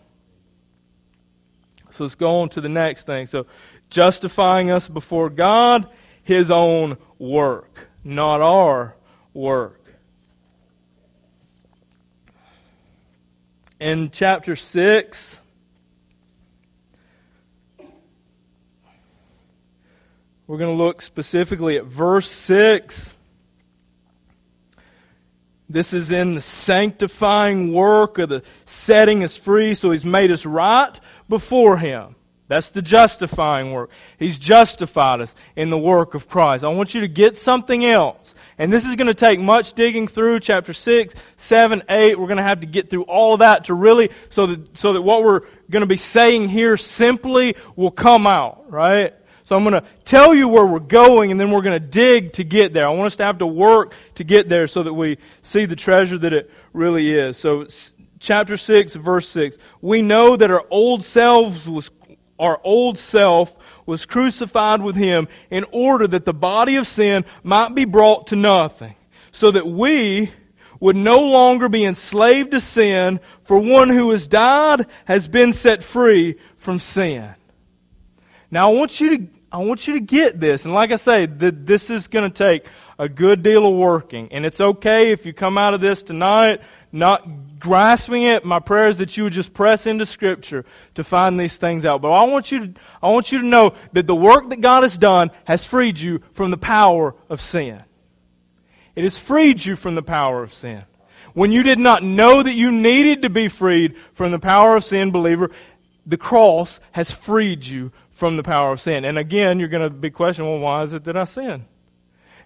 So 1.91 2.03
let's 2.03 2.15
go 2.15 2.41
on 2.41 2.49
to 2.49 2.61
the 2.61 2.69
next 2.69 3.05
thing. 3.05 3.27
So, 3.27 3.45
justifying 3.89 4.71
us 4.71 4.89
before 4.89 5.29
God, 5.29 5.87
His 6.26 6.49
own 6.49 6.97
work, 7.19 7.88
not 8.03 8.41
our 8.41 8.95
work. 9.32 9.80
In 13.80 14.09
chapter 14.09 14.55
6, 14.55 15.39
we're 20.47 20.57
going 20.57 20.76
to 20.76 20.84
look 20.84 21.03
specifically 21.03 21.78
at 21.78 21.86
verse 21.86 22.30
6. 22.30 23.13
This 25.69 25.93
is 25.93 26.11
in 26.11 26.34
the 26.34 26.41
sanctifying 26.41 27.71
work 27.71 28.17
of 28.17 28.30
the 28.30 28.41
setting 28.65 29.23
us 29.23 29.38
free, 29.38 29.76
so 29.76 29.91
He's 29.91 30.03
made 30.03 30.32
us 30.32 30.43
right 30.43 30.99
before 31.30 31.78
Him. 31.78 32.15
That's 32.47 32.69
the 32.69 32.81
justifying 32.81 33.73
work. 33.73 33.89
He's 34.19 34.37
justified 34.37 35.21
us 35.21 35.33
in 35.55 35.69
the 35.71 35.77
work 35.77 36.13
of 36.13 36.29
Christ. 36.29 36.63
I 36.63 36.67
want 36.67 36.93
you 36.93 37.01
to 37.01 37.07
get 37.07 37.37
something 37.37 37.83
else. 37.85 38.35
And 38.57 38.71
this 38.71 38.85
is 38.85 38.95
going 38.95 39.07
to 39.07 39.13
take 39.13 39.39
much 39.39 39.73
digging 39.73 40.07
through 40.07 40.39
chapter 40.39 40.71
6, 40.71 41.13
7, 41.37 41.83
8. 41.89 42.19
We're 42.19 42.27
going 42.27 42.37
to 42.37 42.43
have 42.43 42.61
to 42.61 42.67
get 42.67 42.89
through 42.89 43.03
all 43.03 43.33
of 43.33 43.39
that 43.39 43.65
to 43.65 43.73
really, 43.73 44.11
so 44.29 44.47
that, 44.47 44.77
so 44.77 44.93
that 44.93 45.01
what 45.01 45.23
we're 45.23 45.41
going 45.69 45.81
to 45.81 45.87
be 45.87 45.97
saying 45.97 46.47
here 46.47 46.77
simply 46.77 47.55
will 47.75 47.91
come 47.91 48.27
out, 48.27 48.71
right? 48.71 49.13
So 49.45 49.55
I'm 49.55 49.63
going 49.63 49.73
to 49.73 49.83
tell 50.05 50.33
you 50.33 50.47
where 50.47 50.65
we're 50.65 50.79
going 50.79 51.31
and 51.31 51.39
then 51.39 51.51
we're 51.51 51.61
going 51.61 51.79
to 51.79 51.87
dig 51.87 52.33
to 52.33 52.43
get 52.43 52.73
there. 52.73 52.87
I 52.87 52.89
want 52.89 53.07
us 53.07 53.15
to 53.17 53.25
have 53.25 53.39
to 53.39 53.47
work 53.47 53.93
to 54.15 54.23
get 54.23 54.49
there 54.49 54.67
so 54.67 54.83
that 54.83 54.93
we 54.93 55.17
see 55.41 55.65
the 55.65 55.75
treasure 55.75 56.17
that 56.17 56.33
it 56.33 56.49
really 56.73 57.11
is. 57.11 57.37
So 57.37 57.67
chapter 58.19 58.57
6 58.57 58.95
verse 58.95 59.27
6. 59.29 59.57
We 59.81 60.01
know 60.01 60.35
that 60.35 60.49
our 60.49 60.63
old 60.71 61.05
selves 61.05 61.69
was 61.69 61.91
our 62.39 62.59
old 62.63 62.97
self 62.97 63.55
was 63.86 64.05
crucified 64.05 64.81
with 64.81 64.95
him 64.95 65.27
in 65.49 65.65
order 65.71 66.07
that 66.07 66.25
the 66.25 66.33
body 66.33 66.75
of 66.75 66.88
sin 66.88 67.25
might 67.43 67.75
be 67.75 67.86
brought 67.86 68.27
to 68.27 68.36
nothing, 68.36 68.95
so 69.31 69.51
that 69.51 69.67
we 69.67 70.31
would 70.79 70.95
no 70.95 71.19
longer 71.19 71.69
be 71.69 71.86
enslaved 71.86 72.51
to 72.51 72.59
sin, 72.59 73.19
for 73.43 73.57
one 73.57 73.89
who 73.89 74.11
has 74.11 74.27
died 74.27 74.86
has 75.05 75.27
been 75.27 75.53
set 75.53 75.83
free 75.83 76.36
from 76.57 76.79
sin. 76.79 77.33
Now 78.51 78.69
I 78.69 78.73
want 78.73 78.99
you 78.99 79.17
to 79.17 79.27
I 79.51 79.59
want 79.59 79.88
you 79.88 79.93
to 79.93 80.01
get 80.01 80.39
this. 80.39 80.65
And 80.65 80.73
like 80.73 80.91
I 80.91 80.97
say, 80.97 81.27
this 81.27 81.89
is 81.89 82.07
going 82.07 82.29
to 82.29 82.36
take 82.36 82.67
a 82.99 83.07
good 83.07 83.41
deal 83.41 83.65
of 83.65 83.73
working. 83.73 84.27
And 84.31 84.45
it's 84.45 84.59
okay 84.59 85.11
if 85.11 85.25
you 85.25 85.31
come 85.31 85.57
out 85.57 85.73
of 85.73 85.79
this 85.79 86.03
tonight 86.03 86.59
not 86.95 87.59
grasping 87.59 88.23
it. 88.23 88.45
My 88.45 88.59
prayer 88.59 88.89
is 88.89 88.97
that 88.97 89.17
you 89.17 89.23
would 89.23 89.33
just 89.33 89.53
press 89.53 89.85
into 89.85 90.05
Scripture 90.05 90.65
to 90.95 91.03
find 91.03 91.39
these 91.39 91.57
things 91.57 91.85
out. 91.85 92.01
But 92.01 92.11
I 92.11 92.23
want 92.23 92.51
you 92.51 92.67
to, 92.67 92.73
I 93.01 93.09
want 93.09 93.31
you 93.31 93.39
to 93.39 93.45
know 93.45 93.73
that 93.93 94.07
the 94.07 94.15
work 94.15 94.49
that 94.49 94.61
God 94.61 94.83
has 94.83 94.97
done 94.97 95.31
has 95.45 95.65
freed 95.65 95.99
you 95.99 96.21
from 96.33 96.51
the 96.51 96.57
power 96.57 97.15
of 97.29 97.41
sin. 97.41 97.83
It 98.95 99.03
has 99.03 99.17
freed 99.17 99.65
you 99.65 99.75
from 99.75 99.95
the 99.95 100.01
power 100.01 100.41
of 100.41 100.53
sin. 100.53 100.83
When 101.33 101.51
you 101.51 101.63
did 101.63 101.79
not 101.79 102.01
know 102.01 102.41
that 102.41 102.53
you 102.53 102.71
needed 102.71 103.23
to 103.23 103.29
be 103.29 103.49
freed 103.49 103.95
from 104.13 104.31
the 104.31 104.39
power 104.39 104.77
of 104.77 104.85
sin, 104.85 105.11
believer, 105.11 105.51
the 106.05 106.17
cross 106.17 106.79
has 106.93 107.11
freed 107.11 107.65
you 107.65 107.91
from 108.11 108.37
the 108.37 108.43
power 108.43 108.71
of 108.71 108.79
sin. 108.79 109.03
And 109.03 109.17
again, 109.17 109.59
you're 109.59 109.67
going 109.67 109.83
to 109.83 109.89
be 109.89 110.11
questioning, 110.11 110.49
well, 110.49 110.59
why 110.59 110.83
is 110.83 110.93
it 110.93 111.03
that 111.03 111.17
I 111.17 111.25
sin? 111.25 111.65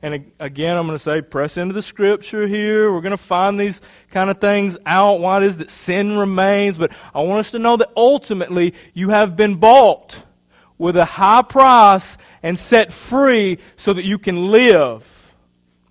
And 0.01 0.31
again, 0.39 0.77
I'm 0.77 0.85
going 0.85 0.97
to 0.97 1.03
say, 1.03 1.21
press 1.21 1.57
into 1.57 1.73
the 1.73 1.81
scripture 1.81 2.47
here. 2.47 2.91
We're 2.91 3.01
going 3.01 3.11
to 3.11 3.17
find 3.17 3.59
these 3.59 3.81
kind 4.11 4.29
of 4.29 4.39
things 4.39 4.77
out. 4.85 5.19
Why 5.19 5.37
it 5.37 5.43
is 5.43 5.57
that 5.57 5.69
sin 5.69 6.17
remains. 6.17 6.77
But 6.77 6.91
I 7.13 7.21
want 7.21 7.41
us 7.41 7.51
to 7.51 7.59
know 7.59 7.75
that 7.77 7.89
ultimately 7.97 8.73
you 8.93 9.09
have 9.09 9.35
been 9.35 9.55
bought 9.55 10.15
with 10.77 10.95
a 10.95 11.03
high 11.03 11.41
price 11.41 12.17
and 12.41 12.57
set 12.57 12.93
free 12.93 13.59
so 13.75 13.91
that 13.91 14.05
you 14.05 14.17
can 14.17 14.51
live. 14.51 15.35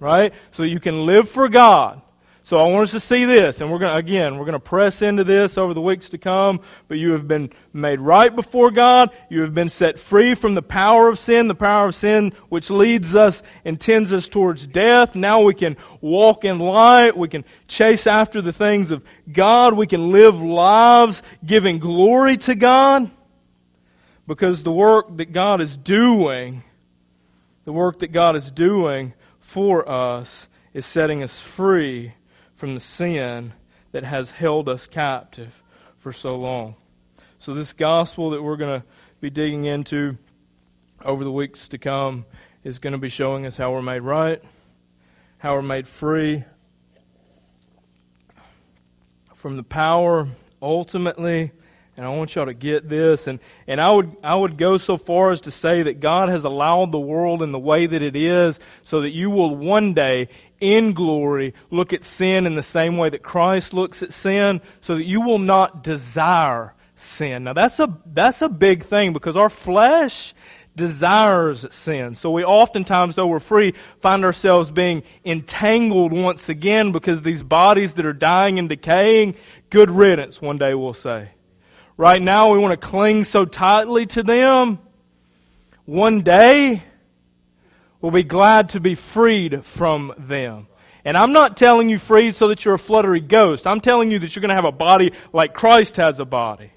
Right? 0.01 0.33
So 0.53 0.63
you 0.63 0.81
can 0.81 1.05
live 1.05 1.29
for 1.29 1.49
God. 1.49 2.01
So 2.49 2.57
I 2.57 2.63
want 2.63 2.85
us 2.85 2.93
to 2.93 3.01
see 3.01 3.27
this, 3.27 3.61
and 3.61 3.71
we're 3.71 3.79
going 3.79 3.93
to, 3.93 3.99
again, 3.99 4.39
we're 4.39 4.47
going 4.47 4.55
to 4.55 4.59
press 4.59 5.03
into 5.03 5.23
this 5.23 5.59
over 5.59 5.75
the 5.75 5.83
weeks 5.83 6.09
to 6.09 6.17
come, 6.17 6.63
but 6.89 6.97
you 6.97 7.13
have 7.13 7.29
been 7.29 7.51
made 7.75 8.01
right 8.01 8.35
before 8.35 8.71
God. 8.71 9.11
You 9.29 9.43
have 9.43 9.53
been 9.53 9.69
set 9.69 9.99
free 9.99 10.35
from 10.35 10.55
the 10.55 10.63
power 10.63 11.11
of 11.11 11.19
sin, 11.19 11.49
the 11.49 11.55
power 11.55 11.89
of 11.89 11.95
sin 11.95 12.33
which 12.49 12.71
leads 12.71 13.15
us 13.15 13.43
and 13.67 13.79
tends 13.79 14.15
us 14.15 14.31
towards 14.31 14.67
death. 14.67 15.15
Now 15.15 15.43
we 15.43 15.53
can 15.53 15.77
walk 16.01 16.43
in 16.47 16.59
light. 16.59 17.19
We 17.19 17.29
can 17.29 17.45
chase 17.67 18.07
after 18.07 18.41
the 18.41 18.55
things 18.55 18.93
of 18.93 19.05
God. 19.31 19.75
We 19.75 19.87
can 19.87 20.11
live 20.11 20.41
lives 20.41 21.23
giving 21.45 21.79
glory 21.79 22.39
to 22.39 22.55
God 22.55 23.11
because 24.27 24.63
the 24.63 24.73
work 24.73 25.19
that 25.19 25.33
God 25.33 25.61
is 25.61 25.77
doing, 25.77 26.65
the 27.67 27.75
work 27.75 27.99
that 27.99 28.13
God 28.13 28.37
is 28.37 28.51
doing 28.51 29.13
for 29.39 29.87
us 29.87 30.49
is 30.73 30.87
setting 30.87 31.23
us 31.23 31.39
free 31.39 32.15
from 32.59 32.75
the 32.75 32.81
sin 32.81 33.53
that 33.93 34.03
has 34.03 34.33
held 34.33 34.69
us 34.69 34.89
captive 34.89 35.63
for 36.01 36.13
so 36.13 36.35
long. 36.35 36.75
So, 37.39 37.55
this 37.55 37.73
gospel 37.73 38.31
that 38.31 38.43
we're 38.43 38.57
going 38.57 38.81
to 38.81 38.87
be 39.21 39.31
digging 39.31 39.65
into 39.65 40.19
over 41.05 41.23
the 41.23 41.31
weeks 41.31 41.69
to 41.69 41.79
come 41.79 42.27
is 42.65 42.81
going 42.81 42.95
to 42.95 42.99
be 42.99 43.09
showing 43.09 43.47
us 43.47 43.57
how 43.57 43.71
we're 43.71 43.81
made 43.81 44.01
right, 44.01 44.43
how 45.39 45.55
we're 45.55 45.63
made 45.63 45.87
free 45.87 46.45
from 49.35 49.57
the 49.57 49.63
power 49.63 50.27
ultimately 50.61 51.53
and 51.99 52.07
I 52.07 52.11
want 52.11 52.33
y'all 52.37 52.47
to 52.47 52.55
get 52.55 52.89
this. 52.89 53.27
And, 53.27 53.41
and 53.67 53.81
I, 53.81 53.91
would, 53.91 54.17
I 54.23 54.33
would 54.33 54.57
go 54.57 54.79
so 54.79 54.97
far 54.97 55.33
as 55.33 55.41
to 55.43 55.51
say 55.51 55.83
that 55.83 55.99
God 55.99 56.29
has 56.29 56.45
allowed 56.45 56.93
the 56.93 57.01
world 57.01 57.43
in 57.43 57.51
the 57.51 57.59
way 57.59 57.87
that 57.87 58.03
it 58.03 58.15
is 58.15 58.61
so 58.85 59.01
that 59.01 59.11
you 59.11 59.31
will 59.31 59.57
one 59.57 59.95
day, 59.95 60.29
in 60.61 60.93
glory, 60.93 61.55
look 61.73 61.93
at 61.93 62.05
sin 62.05 62.47
in 62.47 62.55
the 62.55 62.63
same 62.63 62.99
way 62.99 63.11
that 63.11 63.25
Christ 63.25 63.75
looks 63.75 64.05
at 64.05 64.13
sin, 64.13 64.61
so 64.81 64.95
that 64.95 65.03
you 65.03 65.23
will 65.23 65.41
not 65.41 65.83
desire 65.83 66.73
sin. 66.95 67.43
Now 67.43 67.53
that's 67.55 67.81
a, 67.81 67.93
that's 68.07 68.43
a 68.43 68.49
big 68.49 68.85
thing 68.85 69.13
because 69.13 69.37
our 69.37 69.51
flesh 69.51 70.37
desires 70.77 71.67
sin. 71.73 72.15
So 72.15 72.31
we 72.31 72.45
oftentimes, 72.45 73.17
though 73.17 73.27
we're 73.27 73.41
free, 73.41 73.75
find 73.99 74.25
ourselves 74.25 74.71
being 74.71 75.03
entangled 75.25 76.13
once 76.13 76.49
again 76.49 76.93
because 76.93 77.23
these 77.23 77.43
bodies 77.43 77.95
that 77.95 78.07
are 78.07 78.13
dying 78.13 78.61
and 78.61 78.69
decaying, 78.69 79.35
good 79.69 79.91
riddance, 79.91 80.41
one 80.41 80.59
day 80.59 80.75
we'll 80.75 80.95
say. 80.95 81.31
Right 81.99 82.23
now, 82.23 82.53
we 82.53 82.61
want 82.61 82.81
to 82.81 82.87
cling 82.87 83.25
so 83.25 83.45
tightly 83.45 84.07
to 84.07 84.23
them. 84.23 84.79
One 85.85 86.23
day, 86.23 86.85
we'll 88.01 88.13
be 88.13 88.23
glad 88.23 88.69
to 88.71 88.81
be 88.81 88.95
freed 88.95 89.65
from 89.65 90.15
them. 90.17 90.69
And 91.05 91.17
I'm 91.17 91.33
not 91.33 91.57
telling 91.57 91.89
you 91.89 91.99
freed 91.99 92.37
so 92.37 92.49
that 92.49 92.65
you're 92.65 92.75
a 92.75 92.79
fluttery 92.79 93.21
ghost. 93.21 93.67
I'm 93.67 93.81
telling 93.81 94.13
you 94.13 94.21
that 94.21 94.37
you're 94.37 94.43
going 94.43 94.51
to 94.51 94.55
have 94.55 94.65
a 94.65 94.71
body 94.71 95.13
like 95.33 95.55
Christ 95.55 95.97
has 95.97 96.21
a 96.21 96.25
body. 96.25 96.71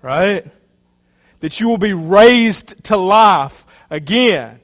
Right? 0.00 0.46
That 1.40 1.60
you 1.60 1.68
will 1.68 1.76
be 1.76 1.92
raised 1.92 2.84
to 2.84 2.96
life 2.96 3.66
again. 3.90 4.60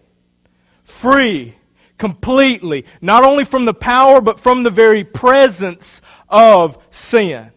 Free. 0.85 1.57
Completely. 1.99 2.87
Not 3.03 3.23
only 3.23 3.45
from 3.45 3.67
the 3.67 3.75
power, 3.75 4.23
but 4.23 4.41
from 4.41 4.63
the 4.63 4.71
very 4.71 5.05
presence 5.05 6.01
of 6.27 6.79
sin. 6.91 7.51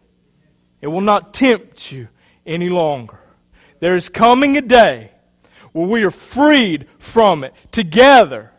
It 0.81 0.87
will 0.87 0.99
not 0.99 1.33
tempt 1.33 1.89
you 1.89 2.09
any 2.47 2.69
longer. 2.69 3.19
There 3.79 3.95
is 3.95 4.09
coming 4.09 4.57
a 4.57 4.61
day 4.61 5.11
where 5.73 5.87
we 5.87 6.03
are 6.03 6.11
freed 6.11 6.87
from 6.97 7.43
it 7.43 7.53
together 7.71 8.51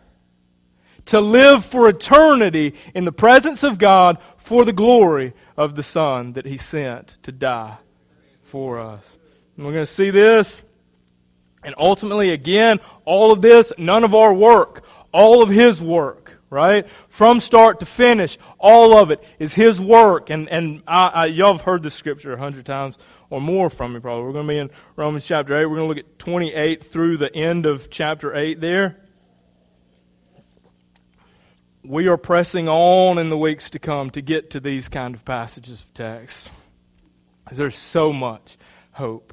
to 1.06 1.20
live 1.20 1.64
for 1.64 1.88
eternity 1.88 2.74
in 2.94 3.04
the 3.04 3.12
presence 3.12 3.62
of 3.62 3.78
God 3.78 4.18
for 4.36 4.64
the 4.64 4.72
glory 4.72 5.32
of 5.56 5.74
the 5.74 5.82
Son 5.82 6.34
that 6.34 6.46
He 6.46 6.58
sent 6.58 7.16
to 7.22 7.32
die 7.32 7.78
for 8.42 8.78
us. 8.78 9.04
And 9.56 9.66
we're 9.66 9.72
going 9.72 9.86
to 9.86 9.92
see 9.92 10.10
this. 10.10 10.62
And 11.64 11.74
ultimately, 11.76 12.30
again, 12.30 12.78
all 13.04 13.32
of 13.32 13.42
this, 13.42 13.72
none 13.76 14.04
of 14.04 14.14
our 14.14 14.32
work, 14.32 14.84
all 15.12 15.42
of 15.42 15.48
His 15.48 15.82
work, 15.82 16.38
right? 16.50 16.86
From 17.08 17.40
start 17.40 17.80
to 17.80 17.86
finish, 17.86 18.38
all 18.58 18.96
of 18.96 19.10
it 19.10 19.22
is 19.38 19.52
His 19.52 19.80
work. 19.80 20.30
And, 20.30 20.48
and 20.48 20.82
I, 20.86 21.08
I, 21.08 21.26
y'all 21.26 21.54
have 21.54 21.62
heard 21.62 21.82
this 21.82 21.94
scripture 21.94 22.34
a 22.34 22.38
hundred 22.38 22.66
times 22.66 22.96
or 23.30 23.40
more 23.40 23.70
from 23.70 23.94
me 23.94 24.00
probably. 24.00 24.24
We're 24.24 24.32
going 24.32 24.46
to 24.46 24.52
be 24.52 24.58
in 24.58 24.70
Romans 24.96 25.26
chapter 25.26 25.58
8. 25.58 25.66
We're 25.66 25.76
going 25.76 25.88
to 25.90 25.94
look 25.94 26.04
at 26.04 26.18
28 26.18 26.84
through 26.84 27.18
the 27.18 27.34
end 27.34 27.66
of 27.66 27.90
chapter 27.90 28.34
8 28.34 28.60
there. 28.60 28.96
we 31.88 32.06
are 32.06 32.18
pressing 32.18 32.68
on 32.68 33.16
in 33.16 33.30
the 33.30 33.38
weeks 33.38 33.70
to 33.70 33.78
come 33.78 34.10
to 34.10 34.20
get 34.20 34.50
to 34.50 34.60
these 34.60 34.88
kind 34.90 35.14
of 35.14 35.24
passages 35.24 35.80
of 35.80 35.94
text. 35.94 36.50
There's 37.50 37.78
so 37.78 38.12
much 38.12 38.58
hope 38.92 39.32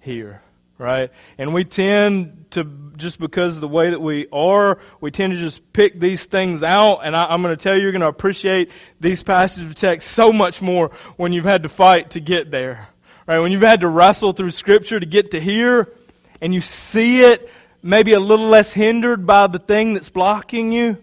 here, 0.00 0.42
right? 0.78 1.10
And 1.38 1.54
we 1.54 1.64
tend 1.64 2.46
to, 2.52 2.64
just 2.96 3.20
because 3.20 3.54
of 3.54 3.60
the 3.60 3.68
way 3.68 3.90
that 3.90 4.00
we 4.00 4.26
are, 4.32 4.80
we 5.00 5.12
tend 5.12 5.34
to 5.34 5.38
just 5.38 5.72
pick 5.72 6.00
these 6.00 6.24
things 6.24 6.64
out. 6.64 7.00
And 7.04 7.14
I, 7.14 7.32
am 7.32 7.40
going 7.40 7.56
to 7.56 7.62
tell 7.62 7.76
you, 7.76 7.82
you're 7.82 7.92
going 7.92 8.00
to 8.00 8.08
appreciate 8.08 8.70
these 8.98 9.22
passages 9.22 9.68
of 9.68 9.76
text 9.76 10.08
so 10.08 10.32
much 10.32 10.60
more 10.60 10.90
when 11.16 11.32
you've 11.32 11.44
had 11.44 11.62
to 11.62 11.68
fight 11.68 12.10
to 12.10 12.20
get 12.20 12.50
there, 12.50 12.88
right? 13.26 13.38
When 13.38 13.52
you've 13.52 13.62
had 13.62 13.80
to 13.80 13.88
wrestle 13.88 14.32
through 14.32 14.50
Scripture 14.50 14.98
to 14.98 15.06
get 15.06 15.32
to 15.32 15.40
here, 15.40 15.92
and 16.40 16.52
you 16.52 16.60
see 16.60 17.22
it 17.22 17.48
maybe 17.82 18.12
a 18.12 18.20
little 18.20 18.48
less 18.48 18.72
hindered 18.72 19.26
by 19.26 19.46
the 19.46 19.58
thing 19.58 19.94
that's 19.94 20.10
blocking 20.10 20.72
you, 20.72 20.96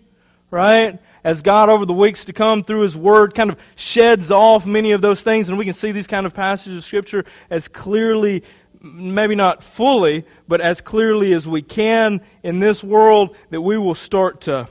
right? 0.52 1.00
As 1.24 1.42
God 1.42 1.70
over 1.70 1.86
the 1.86 1.94
weeks 1.94 2.26
to 2.26 2.34
come 2.34 2.64
through 2.64 2.82
His 2.82 2.96
Word 2.96 3.36
kind 3.36 3.50
of 3.50 3.58
sheds 3.76 4.32
off 4.32 4.66
many 4.66 4.92
of 4.92 5.02
those 5.02 5.22
things, 5.22 5.50
and 5.50 5.58
we 5.58 5.66
can 5.66 5.74
see 5.74 5.92
these 5.92 6.08
kind 6.08 6.26
of 6.26 6.34
passages 6.34 6.78
of 6.78 6.86
Scripture 6.86 7.26
as 7.50 7.68
clearly, 7.68 8.44
maybe 8.82 9.36
not 9.36 9.64
fully, 9.64 10.26
but 10.48 10.62
as 10.62 10.82
clearly 10.82 11.34
as 11.34 11.48
we 11.48 11.62
can 11.62 12.22
in 12.44 12.60
this 12.60 12.84
world, 12.84 13.36
that 13.50 13.62
we 13.62 13.78
will 13.78 13.96
start 13.96 14.42
to 14.42 14.68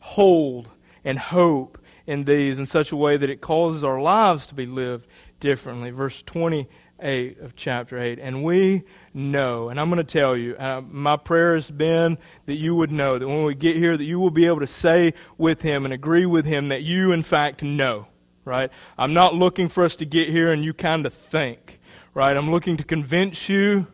hold 0.00 0.68
and 1.04 1.18
hope 1.18 1.78
in 2.06 2.24
these 2.24 2.58
in 2.58 2.64
such 2.64 2.90
a 2.90 2.96
way 2.96 3.18
that 3.18 3.28
it 3.28 3.42
causes 3.42 3.84
our 3.84 4.00
lives 4.00 4.46
to 4.46 4.54
be 4.54 4.64
lived 4.64 5.06
differently. 5.40 5.90
Verse 5.90 6.22
28 6.22 7.40
of 7.40 7.56
chapter 7.56 7.98
8. 7.98 8.18
And 8.18 8.44
we 8.44 8.84
know. 9.14 9.68
And 9.68 9.80
I'm 9.80 9.88
going 9.88 10.04
to 10.04 10.04
tell 10.04 10.36
you, 10.36 10.56
uh, 10.56 10.82
my 10.88 11.16
prayer 11.16 11.54
has 11.54 11.70
been 11.70 12.18
that 12.46 12.54
you 12.54 12.74
would 12.74 12.92
know, 12.92 13.18
that 13.18 13.26
when 13.26 13.44
we 13.44 13.54
get 13.54 13.76
here, 13.76 13.96
that 13.96 14.04
you 14.04 14.18
will 14.18 14.30
be 14.30 14.46
able 14.46 14.60
to 14.60 14.66
say 14.66 15.14
with 15.36 15.62
him 15.62 15.84
and 15.84 15.94
agree 15.94 16.26
with 16.26 16.44
him 16.44 16.68
that 16.68 16.82
you, 16.82 17.12
in 17.12 17.22
fact, 17.22 17.62
know. 17.62 18.06
Right? 18.44 18.70
I'm 18.96 19.12
not 19.12 19.34
looking 19.34 19.68
for 19.68 19.84
us 19.84 19.96
to 19.96 20.06
get 20.06 20.28
here 20.28 20.50
and 20.50 20.64
you 20.64 20.72
kind 20.72 21.04
of 21.04 21.12
think. 21.12 21.80
Right? 22.14 22.36
I'm 22.36 22.50
looking 22.50 22.76
to 22.78 22.84
convince 22.84 23.48
you 23.48 23.86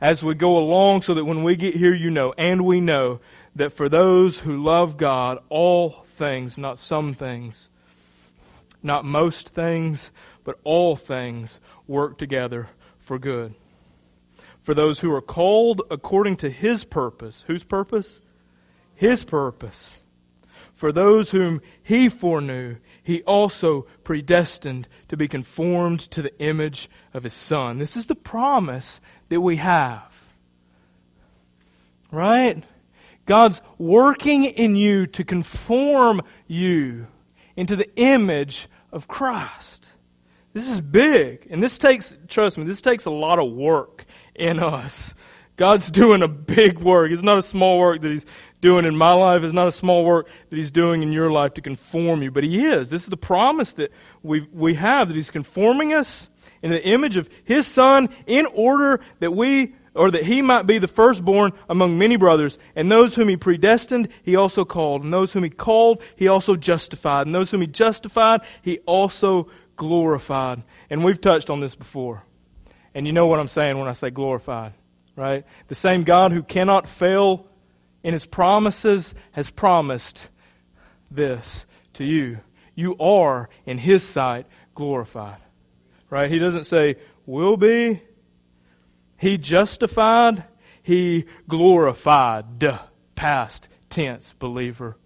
as 0.00 0.22
we 0.22 0.34
go 0.34 0.56
along 0.56 1.02
so 1.02 1.14
that 1.14 1.24
when 1.24 1.42
we 1.42 1.56
get 1.56 1.74
here, 1.74 1.94
you 1.94 2.10
know. 2.10 2.32
And 2.38 2.64
we 2.64 2.80
know 2.80 3.20
that 3.56 3.72
for 3.72 3.88
those 3.88 4.38
who 4.40 4.62
love 4.62 4.96
God, 4.96 5.38
all 5.48 6.04
things, 6.06 6.56
not 6.56 6.78
some 6.78 7.12
things, 7.12 7.70
not 8.82 9.04
most 9.04 9.48
things, 9.48 10.10
but 10.48 10.58
all 10.64 10.96
things 10.96 11.60
work 11.86 12.16
together 12.16 12.70
for 12.98 13.18
good 13.18 13.54
for 14.62 14.72
those 14.72 15.00
who 15.00 15.12
are 15.12 15.20
called 15.20 15.82
according 15.90 16.36
to 16.36 16.48
his 16.48 16.84
purpose. 16.84 17.44
Whose 17.46 17.64
purpose? 17.64 18.22
His 18.94 19.24
purpose. 19.24 19.98
For 20.74 20.90
those 20.90 21.32
whom 21.32 21.60
he 21.82 22.08
foreknew, 22.08 22.76
he 23.02 23.22
also 23.24 23.82
predestined 24.04 24.88
to 25.08 25.18
be 25.18 25.28
conformed 25.28 26.00
to 26.12 26.22
the 26.22 26.38
image 26.38 26.88
of 27.12 27.24
his 27.24 27.34
Son. 27.34 27.78
This 27.78 27.94
is 27.94 28.06
the 28.06 28.14
promise 28.14 29.02
that 29.28 29.42
we 29.42 29.56
have. 29.56 30.14
Right? 32.10 32.64
God's 33.26 33.60
working 33.76 34.46
in 34.46 34.76
you 34.76 35.06
to 35.08 35.24
conform 35.24 36.22
you 36.46 37.06
into 37.54 37.76
the 37.76 37.94
image 37.96 38.66
of 38.92 39.08
Christ. 39.08 39.77
This 40.58 40.70
is 40.70 40.80
big. 40.80 41.46
And 41.50 41.62
this 41.62 41.78
takes, 41.78 42.16
trust 42.26 42.58
me, 42.58 42.64
this 42.64 42.80
takes 42.80 43.04
a 43.04 43.12
lot 43.12 43.38
of 43.38 43.52
work 43.52 44.04
in 44.34 44.58
us. 44.58 45.14
God's 45.54 45.88
doing 45.88 46.20
a 46.20 46.26
big 46.26 46.80
work. 46.80 47.12
It's 47.12 47.22
not 47.22 47.38
a 47.38 47.42
small 47.42 47.78
work 47.78 48.00
that 48.02 48.10
He's 48.10 48.26
doing 48.60 48.84
in 48.84 48.96
my 48.96 49.12
life. 49.12 49.44
It's 49.44 49.52
not 49.52 49.68
a 49.68 49.72
small 49.72 50.04
work 50.04 50.28
that 50.50 50.56
He's 50.56 50.72
doing 50.72 51.04
in 51.04 51.12
your 51.12 51.30
life 51.30 51.54
to 51.54 51.60
conform 51.60 52.24
you. 52.24 52.32
But 52.32 52.42
He 52.42 52.66
is. 52.66 52.88
This 52.88 53.04
is 53.04 53.08
the 53.08 53.16
promise 53.16 53.72
that 53.74 53.92
we, 54.24 54.48
we 54.52 54.74
have 54.74 55.06
that 55.06 55.14
He's 55.14 55.30
conforming 55.30 55.94
us 55.94 56.28
in 56.60 56.72
the 56.72 56.84
image 56.84 57.16
of 57.16 57.30
His 57.44 57.68
Son 57.68 58.08
in 58.26 58.46
order 58.46 58.98
that 59.20 59.30
we, 59.30 59.76
or 59.94 60.10
that 60.10 60.24
He 60.24 60.42
might 60.42 60.66
be 60.66 60.78
the 60.78 60.88
firstborn 60.88 61.52
among 61.68 61.98
many 61.98 62.16
brothers. 62.16 62.58
And 62.74 62.90
those 62.90 63.14
whom 63.14 63.28
He 63.28 63.36
predestined, 63.36 64.08
He 64.24 64.34
also 64.34 64.64
called. 64.64 65.04
And 65.04 65.12
those 65.12 65.30
whom 65.30 65.44
He 65.44 65.50
called, 65.50 66.02
He 66.16 66.26
also 66.26 66.56
justified. 66.56 67.28
And 67.28 67.34
those 67.34 67.52
whom 67.52 67.60
He 67.60 67.68
justified, 67.68 68.40
He 68.60 68.78
also 68.86 69.48
glorified. 69.78 70.62
And 70.90 71.02
we've 71.02 71.20
touched 71.20 71.48
on 71.48 71.60
this 71.60 71.74
before. 71.74 72.22
And 72.94 73.06
you 73.06 73.14
know 73.14 73.26
what 73.26 73.40
I'm 73.40 73.48
saying 73.48 73.78
when 73.78 73.88
I 73.88 73.94
say 73.94 74.10
glorified, 74.10 74.74
right? 75.16 75.46
The 75.68 75.74
same 75.74 76.04
God 76.04 76.32
who 76.32 76.42
cannot 76.42 76.86
fail 76.86 77.46
in 78.02 78.12
his 78.12 78.26
promises 78.26 79.14
has 79.32 79.48
promised 79.48 80.28
this 81.10 81.64
to 81.94 82.04
you. 82.04 82.40
You 82.74 82.96
are, 82.98 83.48
in 83.64 83.78
his 83.78 84.02
sight, 84.02 84.46
glorified. 84.74 85.40
Right? 86.10 86.30
He 86.30 86.38
doesn't 86.38 86.64
say, 86.64 86.96
will 87.26 87.56
be. 87.56 88.02
He 89.16 89.38
justified. 89.38 90.44
He 90.82 91.24
glorified. 91.48 92.78
Past 93.14 93.68
tense, 93.90 94.34
believer. 94.38 94.96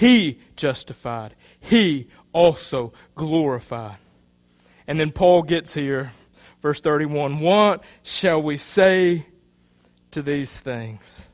He 0.00 0.38
justified. 0.56 1.34
He 1.60 2.08
also 2.32 2.94
glorified. 3.16 3.98
And 4.86 4.98
then 4.98 5.12
Paul 5.12 5.42
gets 5.42 5.74
here, 5.74 6.12
verse 6.62 6.80
31 6.80 7.38
What 7.38 7.84
shall 8.02 8.40
we 8.40 8.56
say 8.56 9.26
to 10.12 10.22
these 10.22 10.58
things? 10.58 11.26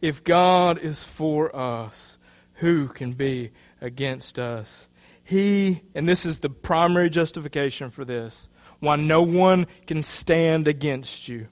If 0.00 0.24
God 0.24 0.78
is 0.78 1.04
for 1.04 1.54
us, 1.54 2.16
who 2.54 2.88
can 2.88 3.12
be 3.12 3.50
against 3.82 4.38
us? 4.38 4.88
He, 5.22 5.82
and 5.94 6.08
this 6.08 6.24
is 6.24 6.38
the 6.38 6.48
primary 6.48 7.10
justification 7.10 7.90
for 7.90 8.06
this, 8.06 8.48
why 8.80 8.96
no 8.96 9.20
one 9.20 9.66
can 9.86 10.02
stand 10.02 10.66
against 10.66 11.28
you. 11.28 11.48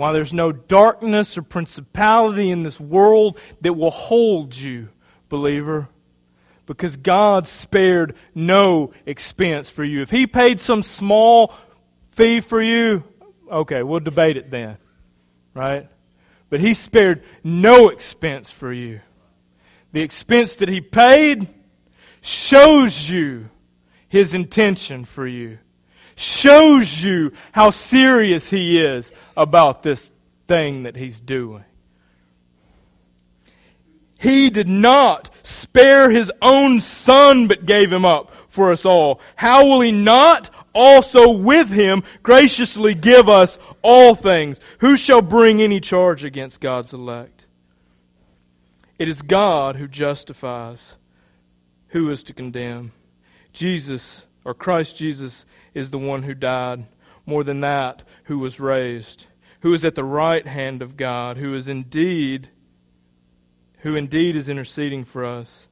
Why 0.00 0.12
there's 0.12 0.32
no 0.32 0.50
darkness 0.50 1.36
or 1.36 1.42
principality 1.42 2.50
in 2.50 2.62
this 2.62 2.80
world 2.80 3.38
that 3.60 3.74
will 3.74 3.90
hold 3.90 4.56
you, 4.56 4.88
believer 5.28 5.90
because 6.64 6.96
God 6.96 7.46
spared 7.46 8.14
no 8.34 8.94
expense 9.04 9.68
for 9.68 9.84
you. 9.84 10.00
If 10.00 10.08
He 10.08 10.26
paid 10.26 10.58
some 10.58 10.82
small 10.82 11.54
fee 12.12 12.40
for 12.40 12.62
you, 12.62 13.04
okay, 13.52 13.82
we'll 13.82 14.00
debate 14.00 14.38
it 14.38 14.50
then, 14.50 14.78
right? 15.52 15.86
But 16.48 16.60
He 16.60 16.72
spared 16.72 17.22
no 17.44 17.90
expense 17.90 18.50
for 18.50 18.72
you. 18.72 19.02
The 19.92 20.00
expense 20.00 20.54
that 20.54 20.70
He 20.70 20.80
paid 20.80 21.46
shows 22.22 23.10
you 23.10 23.50
His 24.08 24.32
intention 24.32 25.04
for 25.04 25.26
you, 25.26 25.58
shows 26.20 27.02
you 27.02 27.32
how 27.52 27.70
serious 27.70 28.50
He 28.50 28.78
is 28.78 29.10
about 29.36 29.82
this 29.82 30.10
thing 30.46 30.84
that 30.84 30.96
He's 30.96 31.20
doing. 31.20 31.64
He 34.20 34.50
did 34.50 34.68
not 34.68 35.30
spare 35.42 36.10
his 36.10 36.30
own 36.42 36.82
son, 36.82 37.46
but 37.46 37.64
gave 37.64 37.90
him 37.90 38.04
up 38.04 38.30
for 38.48 38.70
us 38.70 38.84
all. 38.84 39.18
How 39.34 39.64
will 39.64 39.80
he 39.80 39.92
not 39.92 40.50
also 40.74 41.30
with 41.30 41.70
him 41.70 42.02
graciously 42.22 42.94
give 42.94 43.30
us 43.30 43.58
all 43.80 44.14
things? 44.14 44.60
Who 44.80 44.98
shall 44.98 45.22
bring 45.22 45.62
any 45.62 45.80
charge 45.80 46.22
against 46.22 46.60
God's 46.60 46.92
elect? 46.92 47.46
It 48.98 49.08
is 49.08 49.22
God 49.22 49.76
who 49.76 49.88
justifies. 49.88 50.96
Who 51.88 52.10
is 52.10 52.22
to 52.24 52.34
condemn? 52.34 52.92
Jesus, 53.54 54.24
or 54.44 54.54
Christ 54.54 54.96
Jesus, 54.96 55.44
is 55.74 55.90
the 55.90 55.98
one 55.98 56.22
who 56.22 56.34
died. 56.34 56.86
More 57.26 57.44
than 57.44 57.60
that, 57.60 58.02
who 58.24 58.38
was 58.38 58.58
raised, 58.58 59.26
who 59.60 59.72
is 59.72 59.84
at 59.84 59.94
the 59.94 60.04
right 60.04 60.46
hand 60.46 60.82
of 60.82 60.96
God, 60.96 61.36
who 61.36 61.54
is 61.54 61.68
indeed 61.68 62.48
who 63.80 63.96
indeed 63.96 64.36
is 64.36 64.48
interceding 64.48 65.04
for 65.04 65.24
us. 65.24 65.66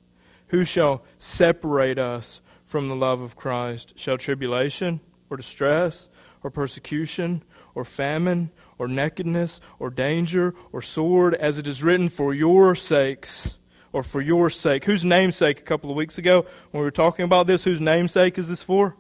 Who 0.49 0.65
shall 0.65 1.05
separate 1.19 1.99
us 1.99 2.41
from 2.65 2.89
the 2.89 2.97
love 2.97 3.21
of 3.21 3.37
Christ? 3.37 3.95
Shall 3.97 4.19
tribulation, 4.19 5.01
or 5.31 5.37
distress, 5.37 6.09
or 6.43 6.51
persecution, 6.51 7.43
or 7.75 7.85
famine, 7.85 8.51
or 8.79 8.89
nakedness, 8.89 9.61
or 9.79 9.91
danger, 9.91 10.55
or 10.73 10.81
sword, 10.81 11.35
as 11.35 11.59
it 11.59 11.67
is 11.67 11.83
written, 11.83 12.09
for 12.09 12.33
your 12.33 12.75
sakes, 12.75 13.58
or 13.99 14.03
for 14.03 14.21
your 14.21 14.51
sake? 14.51 14.85
Whose 14.85 15.05
namesake 15.05 15.59
a 15.59 15.63
couple 15.63 15.91
of 15.91 15.97
weeks 15.97 16.19
ago, 16.19 16.47
when 16.71 16.81
we 16.81 16.85
were 16.85 16.91
talking 16.91 17.25
about 17.25 17.47
this, 17.47 17.65
whose 17.65 17.81
namesake 17.81 18.39
is 18.39 18.49
this 18.49 18.63
for? 18.63 18.97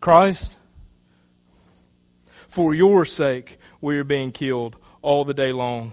Christ? 0.00 0.56
For 2.48 2.74
your 2.74 3.04
sake, 3.04 3.58
we 3.80 3.98
are 3.98 4.04
being 4.04 4.32
killed 4.32 4.76
all 5.02 5.24
the 5.24 5.34
day 5.34 5.52
long 5.52 5.92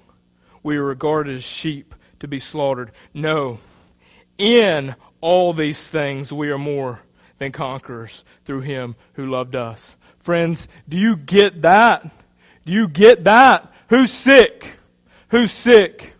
we 0.63 0.77
are 0.77 0.83
regarded 0.83 1.35
as 1.35 1.43
sheep 1.43 1.93
to 2.21 2.27
be 2.27 2.39
slaughtered. 2.39 2.91
No. 3.13 3.59
In 4.37 4.95
all 5.21 5.53
these 5.53 5.87
things, 5.87 6.31
we 6.31 6.49
are 6.49 6.57
more 6.57 7.01
than 7.37 7.51
conquerors 7.51 8.23
through 8.45 8.61
him 8.61 8.95
who 9.13 9.29
loved 9.29 9.55
us. 9.55 9.97
Friends, 10.19 10.67
do 10.87 10.97
you 10.97 11.17
get 11.17 11.61
that? 11.63 12.09
Do 12.65 12.71
you 12.71 12.87
get 12.87 13.25
that? 13.25 13.71
Who's 13.89 14.11
sick? 14.11 14.65
Who's 15.29 15.51
sick? 15.51 16.12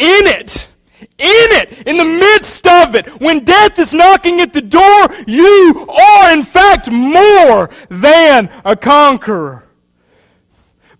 In 0.00 0.26
it! 0.26 0.66
In 1.00 1.08
it! 1.18 1.86
In 1.86 1.98
the 1.98 2.04
midst 2.06 2.66
of 2.66 2.94
it! 2.94 3.06
When 3.20 3.44
death 3.44 3.78
is 3.78 3.92
knocking 3.92 4.40
at 4.40 4.54
the 4.54 4.62
door, 4.62 5.08
you 5.26 5.86
are 5.88 6.32
in 6.32 6.42
fact 6.42 6.90
more 6.90 7.68
than 7.90 8.50
a 8.64 8.74
conqueror. 8.74 9.64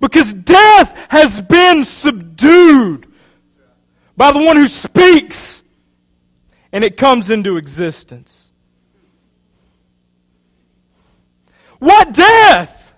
Because 0.01 0.35
death 0.35 0.95
has 1.09 1.41
been 1.41 1.83
subdued 1.85 3.07
by 4.19 4.33
the 4.33 4.39
one 4.39 4.59
who 4.59 4.69
speaks 4.69 5.63
and 6.73 6.85
it 6.85 6.99
comes 6.99 7.31
into 7.31 7.57
existence. 7.57 8.53
What 11.79 12.13
death? 12.13 12.93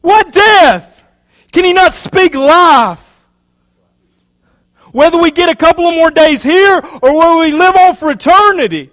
What 0.00 0.32
death? 0.32 1.02
Can 1.50 1.64
he 1.64 1.72
not 1.72 1.92
speak 1.92 2.34
life? 2.36 3.09
Whether 4.92 5.18
we 5.18 5.30
get 5.30 5.48
a 5.48 5.54
couple 5.54 5.86
of 5.86 5.94
more 5.94 6.10
days 6.10 6.42
here 6.42 6.82
or 7.02 7.16
whether 7.16 7.36
we 7.36 7.52
live 7.52 7.76
on 7.76 7.96
for 7.96 8.10
eternity. 8.10 8.90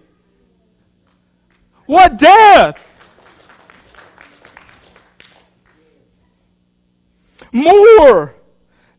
What 1.86 2.18
death? 2.18 2.84
More 7.52 8.36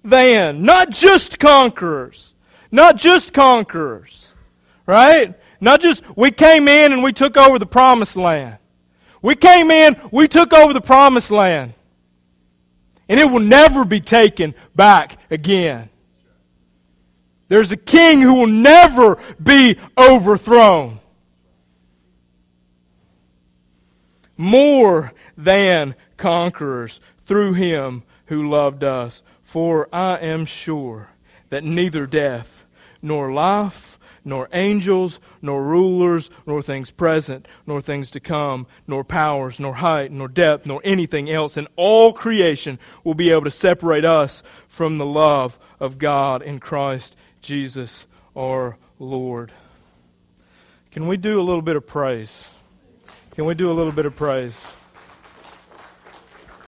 than, 0.02 0.64
not 0.64 0.90
just 0.90 1.38
conquerors. 1.38 2.34
Not 2.72 2.96
just 2.96 3.32
conquerors. 3.32 4.34
Right? 4.86 5.34
Not 5.60 5.80
just, 5.80 6.02
we 6.16 6.30
came 6.30 6.66
in 6.68 6.92
and 6.92 7.02
we 7.02 7.12
took 7.12 7.36
over 7.36 7.58
the 7.58 7.66
promised 7.66 8.16
land. 8.16 8.58
We 9.20 9.34
came 9.34 9.70
in, 9.70 9.96
we 10.10 10.28
took 10.28 10.52
over 10.52 10.72
the 10.72 10.80
promised 10.80 11.30
land. 11.30 11.74
And 13.08 13.18
it 13.18 13.30
will 13.30 13.40
never 13.40 13.84
be 13.84 14.00
taken 14.00 14.54
back 14.74 15.18
again. 15.30 15.90
There's 17.48 17.72
a 17.72 17.76
king 17.76 18.20
who 18.20 18.34
will 18.34 18.46
never 18.46 19.18
be 19.42 19.78
overthrown. 19.96 21.00
More 24.36 25.12
than 25.36 25.94
conquerors 26.16 27.00
through 27.24 27.54
him 27.54 28.02
who 28.26 28.48
loved 28.50 28.84
us. 28.84 29.22
For 29.42 29.88
I 29.92 30.18
am 30.18 30.44
sure 30.44 31.08
that 31.48 31.64
neither 31.64 32.06
death, 32.06 32.66
nor 33.00 33.32
life, 33.32 33.98
nor 34.24 34.46
angels, 34.52 35.18
nor 35.40 35.64
rulers, 35.64 36.28
nor 36.46 36.60
things 36.60 36.90
present, 36.90 37.48
nor 37.66 37.80
things 37.80 38.10
to 38.10 38.20
come, 38.20 38.66
nor 38.86 39.02
powers, 39.02 39.58
nor 39.58 39.74
height, 39.74 40.12
nor 40.12 40.28
depth, 40.28 40.66
nor 40.66 40.82
anything 40.84 41.30
else 41.30 41.56
in 41.56 41.66
all 41.76 42.12
creation 42.12 42.78
will 43.04 43.14
be 43.14 43.30
able 43.30 43.44
to 43.44 43.50
separate 43.50 44.04
us 44.04 44.42
from 44.68 44.98
the 44.98 45.06
love 45.06 45.58
of 45.80 45.96
God 45.96 46.42
in 46.42 46.58
Christ 46.58 47.16
Jesus 47.48 48.04
our 48.36 48.76
Lord. 48.98 49.52
Can 50.90 51.08
we 51.08 51.16
do 51.16 51.40
a 51.40 51.42
little 51.42 51.62
bit 51.62 51.76
of 51.76 51.86
praise? 51.86 52.46
Can 53.30 53.46
we 53.46 53.54
do 53.54 53.70
a 53.70 53.72
little 53.72 53.90
bit 53.90 54.04
of 54.04 54.14
praise? 54.14 54.60